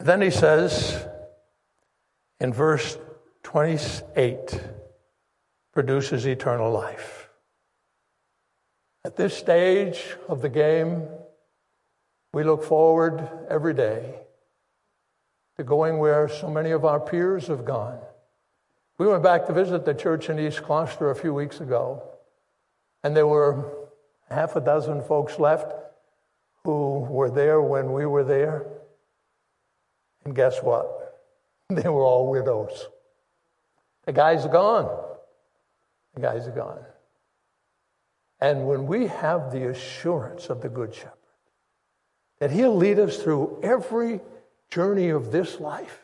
Then 0.00 0.20
he 0.20 0.30
says 0.30 1.06
in 2.40 2.52
verse 2.52 2.98
28 3.44 4.60
produces 5.72 6.26
eternal 6.26 6.72
life. 6.72 7.21
At 9.04 9.16
this 9.16 9.36
stage 9.36 10.00
of 10.28 10.42
the 10.42 10.48
game, 10.48 11.08
we 12.32 12.44
look 12.44 12.62
forward 12.62 13.28
every 13.50 13.74
day 13.74 14.14
to 15.56 15.64
going 15.64 15.98
where 15.98 16.28
so 16.28 16.48
many 16.48 16.70
of 16.70 16.84
our 16.84 17.00
peers 17.00 17.48
have 17.48 17.64
gone. 17.64 17.98
We 18.98 19.08
went 19.08 19.24
back 19.24 19.46
to 19.46 19.52
visit 19.52 19.84
the 19.84 19.94
church 19.94 20.30
in 20.30 20.38
East 20.38 20.62
Gloucester 20.62 21.10
a 21.10 21.16
few 21.16 21.34
weeks 21.34 21.60
ago, 21.60 22.02
and 23.02 23.16
there 23.16 23.26
were 23.26 23.88
half 24.30 24.54
a 24.54 24.60
dozen 24.60 25.02
folks 25.02 25.38
left 25.40 25.72
who 26.64 27.00
were 27.00 27.30
there 27.30 27.60
when 27.60 27.92
we 27.92 28.06
were 28.06 28.24
there. 28.24 28.66
And 30.24 30.34
guess 30.34 30.62
what? 30.62 30.98
They 31.70 31.88
were 31.88 32.04
all 32.04 32.28
widows. 32.28 32.86
The 34.04 34.12
guys 34.12 34.44
are 34.44 34.52
gone. 34.52 34.90
The 36.14 36.20
guys 36.20 36.46
are 36.46 36.52
gone. 36.52 36.84
And 38.42 38.66
when 38.66 38.88
we 38.88 39.06
have 39.06 39.52
the 39.52 39.68
assurance 39.68 40.50
of 40.50 40.62
the 40.62 40.68
Good 40.68 40.92
Shepherd 40.92 41.12
that 42.40 42.50
He'll 42.50 42.74
lead 42.74 42.98
us 42.98 43.18
through 43.18 43.60
every 43.62 44.20
journey 44.68 45.10
of 45.10 45.30
this 45.30 45.60
life, 45.60 46.00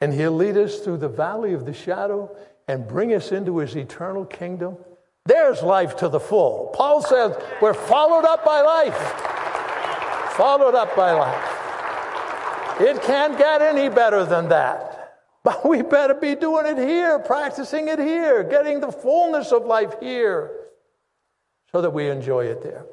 and 0.00 0.14
He'll 0.14 0.32
lead 0.32 0.56
us 0.56 0.78
through 0.78 0.96
the 0.96 1.08
valley 1.10 1.52
of 1.52 1.66
the 1.66 1.74
shadow 1.74 2.34
and 2.66 2.88
bring 2.88 3.12
us 3.12 3.30
into 3.30 3.58
His 3.58 3.76
eternal 3.76 4.24
kingdom, 4.24 4.78
there's 5.26 5.62
life 5.62 5.96
to 5.96 6.08
the 6.08 6.18
full. 6.18 6.70
Paul 6.72 7.02
says 7.02 7.36
we're 7.60 7.74
followed 7.74 8.24
up 8.24 8.42
by 8.42 8.62
life. 8.62 8.96
Followed 10.38 10.74
up 10.74 10.96
by 10.96 11.12
life. 11.12 12.80
It 12.80 13.02
can't 13.02 13.36
get 13.36 13.60
any 13.60 13.90
better 13.90 14.24
than 14.24 14.48
that. 14.48 15.18
But 15.44 15.68
we 15.68 15.82
better 15.82 16.14
be 16.14 16.36
doing 16.36 16.64
it 16.64 16.78
here, 16.78 17.18
practicing 17.18 17.88
it 17.88 17.98
here, 17.98 18.44
getting 18.44 18.80
the 18.80 18.90
fullness 18.90 19.52
of 19.52 19.66
life 19.66 20.00
here 20.00 20.52
so 21.72 21.80
that 21.80 21.90
we 21.90 22.08
enjoy 22.08 22.46
it 22.46 22.62
there. 22.62 22.84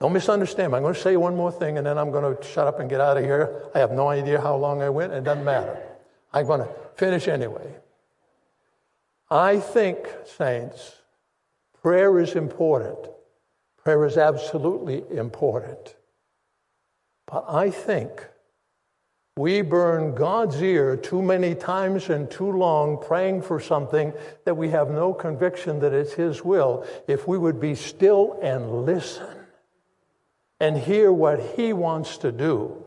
Don't 0.00 0.12
misunderstand 0.12 0.72
me. 0.72 0.78
I'm 0.78 0.82
going 0.82 0.94
to 0.94 1.00
say 1.00 1.16
one 1.16 1.36
more 1.36 1.52
thing 1.52 1.78
and 1.78 1.86
then 1.86 1.96
I'm 1.96 2.10
going 2.10 2.36
to 2.36 2.42
shut 2.42 2.66
up 2.66 2.80
and 2.80 2.90
get 2.90 3.00
out 3.00 3.16
of 3.16 3.24
here. 3.24 3.70
I 3.74 3.78
have 3.78 3.92
no 3.92 4.08
idea 4.08 4.40
how 4.40 4.56
long 4.56 4.82
I 4.82 4.90
went. 4.90 5.12
It 5.12 5.22
doesn't 5.22 5.44
matter. 5.44 5.80
I'm 6.32 6.46
going 6.46 6.60
to 6.60 6.68
finish 6.96 7.28
anyway. 7.28 7.76
I 9.30 9.60
think, 9.60 10.08
saints, 10.24 10.96
prayer 11.82 12.18
is 12.18 12.34
important. 12.34 12.98
Prayer 13.78 14.04
is 14.04 14.16
absolutely 14.16 15.04
important. 15.16 15.94
But 17.26 17.44
I 17.48 17.70
think 17.70 18.28
we 19.36 19.62
burn 19.62 20.14
God's 20.14 20.62
ear 20.62 20.96
too 20.96 21.22
many 21.22 21.54
times 21.54 22.10
and 22.10 22.30
too 22.30 22.52
long 22.52 22.98
praying 23.02 23.42
for 23.42 23.60
something 23.60 24.12
that 24.44 24.56
we 24.56 24.68
have 24.70 24.90
no 24.90 25.14
conviction 25.14 25.80
that 25.80 25.94
it's 25.94 26.12
His 26.12 26.44
will. 26.44 26.86
If 27.08 27.26
we 27.26 27.38
would 27.38 27.58
be 27.58 27.74
still 27.74 28.38
and 28.42 28.84
listen 28.84 29.34
and 30.60 30.76
hear 30.76 31.10
what 31.10 31.40
He 31.56 31.72
wants 31.72 32.18
to 32.18 32.30
do, 32.30 32.84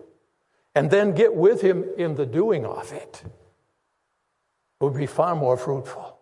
and 0.75 0.91
then 0.91 1.15
get 1.15 1.33
with 1.33 1.61
Him 1.61 1.83
in 1.97 2.15
the 2.15 2.25
doing 2.25 2.65
of 2.65 2.91
it, 2.93 3.23
it 3.25 4.83
would 4.83 4.95
be 4.95 5.07
far 5.07 5.35
more 5.35 5.57
fruitful. 5.57 6.19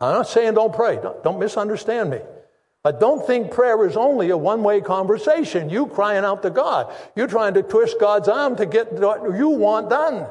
I'm 0.00 0.14
not 0.14 0.28
saying 0.28 0.54
don't 0.54 0.74
pray, 0.74 0.96
don't, 0.96 1.22
don't 1.22 1.38
misunderstand 1.38 2.10
me. 2.10 2.20
But 2.84 3.00
don't 3.00 3.26
think 3.26 3.50
prayer 3.50 3.86
is 3.86 3.96
only 3.96 4.28
a 4.28 4.36
one 4.36 4.62
way 4.62 4.82
conversation. 4.82 5.70
You 5.70 5.86
crying 5.86 6.22
out 6.22 6.42
to 6.42 6.50
God. 6.50 6.94
You're 7.16 7.26
trying 7.26 7.54
to 7.54 7.62
twist 7.62 7.98
God's 7.98 8.28
arm 8.28 8.56
to 8.56 8.66
get 8.66 8.92
what 8.92 9.22
you 9.36 9.48
want 9.48 9.88
done. 9.88 10.28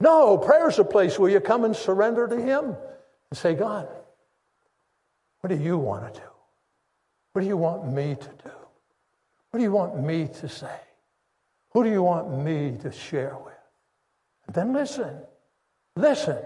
No, 0.00 0.38
prayer 0.38 0.68
is 0.68 0.78
a 0.78 0.84
place 0.84 1.18
where 1.18 1.30
you 1.30 1.40
come 1.40 1.64
and 1.64 1.74
surrender 1.74 2.28
to 2.28 2.40
Him 2.40 2.76
and 3.30 3.38
say, 3.38 3.54
God, 3.54 3.88
what 5.40 5.48
do 5.48 5.56
you 5.56 5.76
want 5.76 6.14
to 6.14 6.20
do? 6.20 6.26
What 7.32 7.42
do 7.42 7.48
you 7.48 7.56
want 7.56 7.92
me 7.92 8.14
to 8.14 8.28
do? 8.44 8.50
What 9.50 9.58
do 9.58 9.64
you 9.64 9.72
want 9.72 10.00
me 10.00 10.28
to 10.40 10.48
say? 10.48 10.76
Who 11.72 11.82
do 11.82 11.90
you 11.90 12.02
want 12.02 12.30
me 12.44 12.76
to 12.82 12.92
share 12.92 13.36
with? 13.44 13.54
And 14.46 14.54
then 14.54 14.72
listen. 14.72 15.16
Listen. 15.96 16.38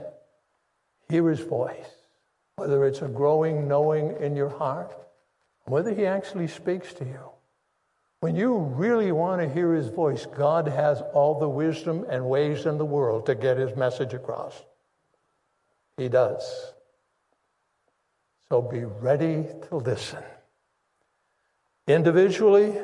Hear 1.10 1.28
His 1.28 1.40
voice. 1.40 1.90
Whether 2.56 2.86
it's 2.86 3.02
a 3.02 3.08
growing 3.08 3.68
knowing 3.68 4.16
in 4.18 4.34
your 4.34 4.48
heart 4.48 4.96
whether 5.66 5.92
he 5.92 6.06
actually 6.06 6.48
speaks 6.48 6.94
to 6.94 7.04
you. 7.04 7.20
When 8.20 8.34
you 8.34 8.56
really 8.56 9.12
want 9.12 9.42
to 9.42 9.48
hear 9.48 9.74
his 9.74 9.88
voice, 9.88 10.26
God 10.26 10.68
has 10.68 11.02
all 11.12 11.38
the 11.38 11.48
wisdom 11.48 12.06
and 12.08 12.28
ways 12.28 12.66
in 12.66 12.78
the 12.78 12.84
world 12.84 13.26
to 13.26 13.34
get 13.34 13.58
his 13.58 13.76
message 13.76 14.14
across. 14.14 14.64
He 15.96 16.08
does. 16.08 16.72
So 18.48 18.62
be 18.62 18.84
ready 18.84 19.46
to 19.68 19.76
listen. 19.76 20.22
Individually, 21.86 22.74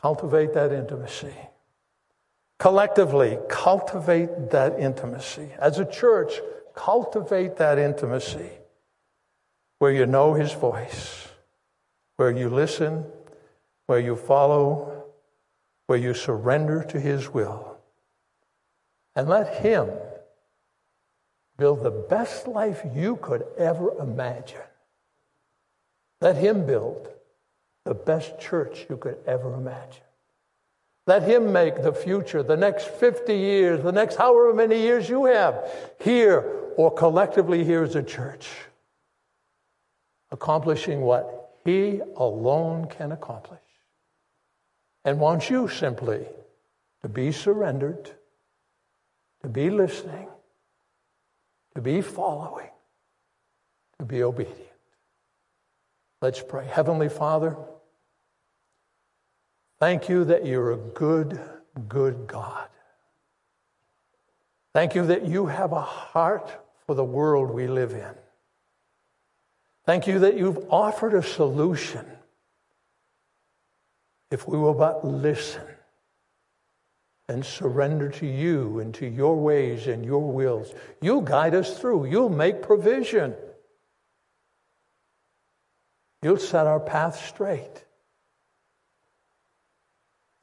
cultivate 0.00 0.54
that 0.54 0.72
intimacy. 0.72 1.34
Collectively, 2.58 3.38
cultivate 3.48 4.50
that 4.50 4.78
intimacy. 4.78 5.50
As 5.58 5.78
a 5.78 5.84
church, 5.84 6.40
cultivate 6.74 7.56
that 7.56 7.78
intimacy 7.78 8.50
where 9.78 9.92
you 9.92 10.04
know 10.04 10.34
his 10.34 10.52
voice 10.52 11.29
where 12.20 12.30
you 12.30 12.50
listen, 12.50 13.02
where 13.86 13.98
you 13.98 14.14
follow, 14.14 15.04
where 15.86 15.98
you 15.98 16.12
surrender 16.12 16.84
to 16.84 17.00
His 17.00 17.30
will. 17.30 17.78
And 19.16 19.26
let 19.26 19.62
Him 19.62 19.88
build 21.56 21.82
the 21.82 21.90
best 21.90 22.46
life 22.46 22.82
you 22.94 23.16
could 23.16 23.46
ever 23.56 23.98
imagine. 23.98 24.60
Let 26.20 26.36
Him 26.36 26.66
build 26.66 27.08
the 27.86 27.94
best 27.94 28.38
church 28.38 28.84
you 28.90 28.98
could 28.98 29.16
ever 29.26 29.54
imagine. 29.54 30.04
Let 31.06 31.22
Him 31.22 31.54
make 31.54 31.82
the 31.82 31.94
future, 31.94 32.42
the 32.42 32.54
next 32.54 32.88
50 32.88 33.34
years, 33.34 33.82
the 33.82 33.92
next 33.92 34.16
however 34.16 34.52
many 34.52 34.78
years 34.78 35.08
you 35.08 35.24
have, 35.24 35.66
here 36.02 36.40
or 36.76 36.92
collectively 36.92 37.64
here 37.64 37.82
as 37.82 37.94
a 37.94 38.02
church, 38.02 38.46
accomplishing 40.30 41.00
what 41.00 41.39
he 41.64 42.00
alone 42.16 42.86
can 42.86 43.12
accomplish. 43.12 43.60
And 45.04 45.18
wants 45.18 45.48
you 45.48 45.68
simply 45.68 46.26
to 47.02 47.08
be 47.08 47.32
surrendered, 47.32 48.10
to 49.42 49.48
be 49.48 49.70
listening, 49.70 50.28
to 51.74 51.80
be 51.80 52.02
following, 52.02 52.68
to 53.98 54.04
be 54.04 54.22
obedient. 54.22 54.58
Let's 56.20 56.42
pray. 56.42 56.66
Heavenly 56.66 57.08
Father, 57.08 57.56
thank 59.78 60.08
you 60.08 60.24
that 60.26 60.44
you're 60.44 60.72
a 60.72 60.76
good, 60.76 61.40
good 61.88 62.26
God. 62.26 62.68
Thank 64.74 64.94
you 64.94 65.06
that 65.06 65.26
you 65.26 65.46
have 65.46 65.72
a 65.72 65.80
heart 65.80 66.50
for 66.86 66.94
the 66.94 67.04
world 67.04 67.50
we 67.50 67.66
live 67.66 67.92
in. 67.92 68.19
Thank 69.90 70.06
you 70.06 70.20
that 70.20 70.36
you've 70.36 70.70
offered 70.70 71.14
a 71.14 71.22
solution. 71.24 72.06
If 74.30 74.46
we 74.46 74.56
will 74.56 74.72
but 74.72 75.04
listen 75.04 75.66
and 77.28 77.44
surrender 77.44 78.08
to 78.08 78.24
you 78.24 78.78
and 78.78 78.94
to 78.94 79.06
your 79.08 79.34
ways 79.34 79.88
and 79.88 80.04
your 80.04 80.30
wills, 80.30 80.72
you'll 81.02 81.22
guide 81.22 81.56
us 81.56 81.76
through. 81.76 82.04
You'll 82.04 82.28
make 82.28 82.62
provision. 82.62 83.34
You'll 86.22 86.36
set 86.36 86.68
our 86.68 86.78
path 86.78 87.26
straight. 87.26 87.84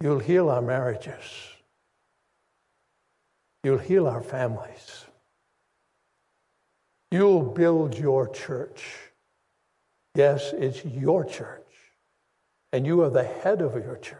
You'll 0.02 0.20
heal 0.20 0.50
our 0.50 0.62
marriages. 0.62 1.24
You'll 3.64 3.78
heal 3.78 4.08
our 4.08 4.22
families. 4.22 5.06
You'll 7.12 7.43
build 7.43 7.98
your 7.98 8.28
church. 8.28 8.84
Yes, 10.18 10.51
it's 10.57 10.84
your 10.84 11.24
church, 11.24 11.61
and 12.74 12.88
you 12.88 13.03
are 13.03 13.09
the 13.11 13.24
head 13.24 13.61
of 13.61 13.76
your 13.76 13.97
church. 13.97 14.18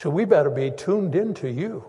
So 0.00 0.08
we 0.08 0.24
better 0.24 0.48
be 0.48 0.70
tuned 0.70 1.14
into 1.14 1.50
you 1.50 1.84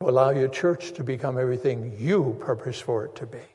to 0.00 0.08
allow 0.08 0.30
your 0.30 0.48
church 0.48 0.94
to 0.94 1.04
become 1.04 1.38
everything 1.38 1.94
you 1.96 2.36
purpose 2.40 2.80
for 2.80 3.04
it 3.04 3.14
to 3.14 3.26
be. 3.26 3.46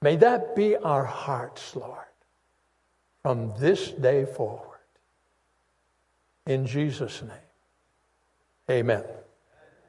May 0.00 0.16
that 0.16 0.56
be 0.56 0.74
our 0.74 1.04
hearts, 1.04 1.76
Lord, 1.76 2.06
from 3.22 3.52
this 3.58 3.90
day 3.90 4.24
forward. 4.24 4.78
In 6.46 6.66
Jesus' 6.66 7.20
name, 7.20 7.30
amen. 8.70 9.04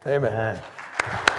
Amen. 0.06 0.34
amen. 0.34 1.37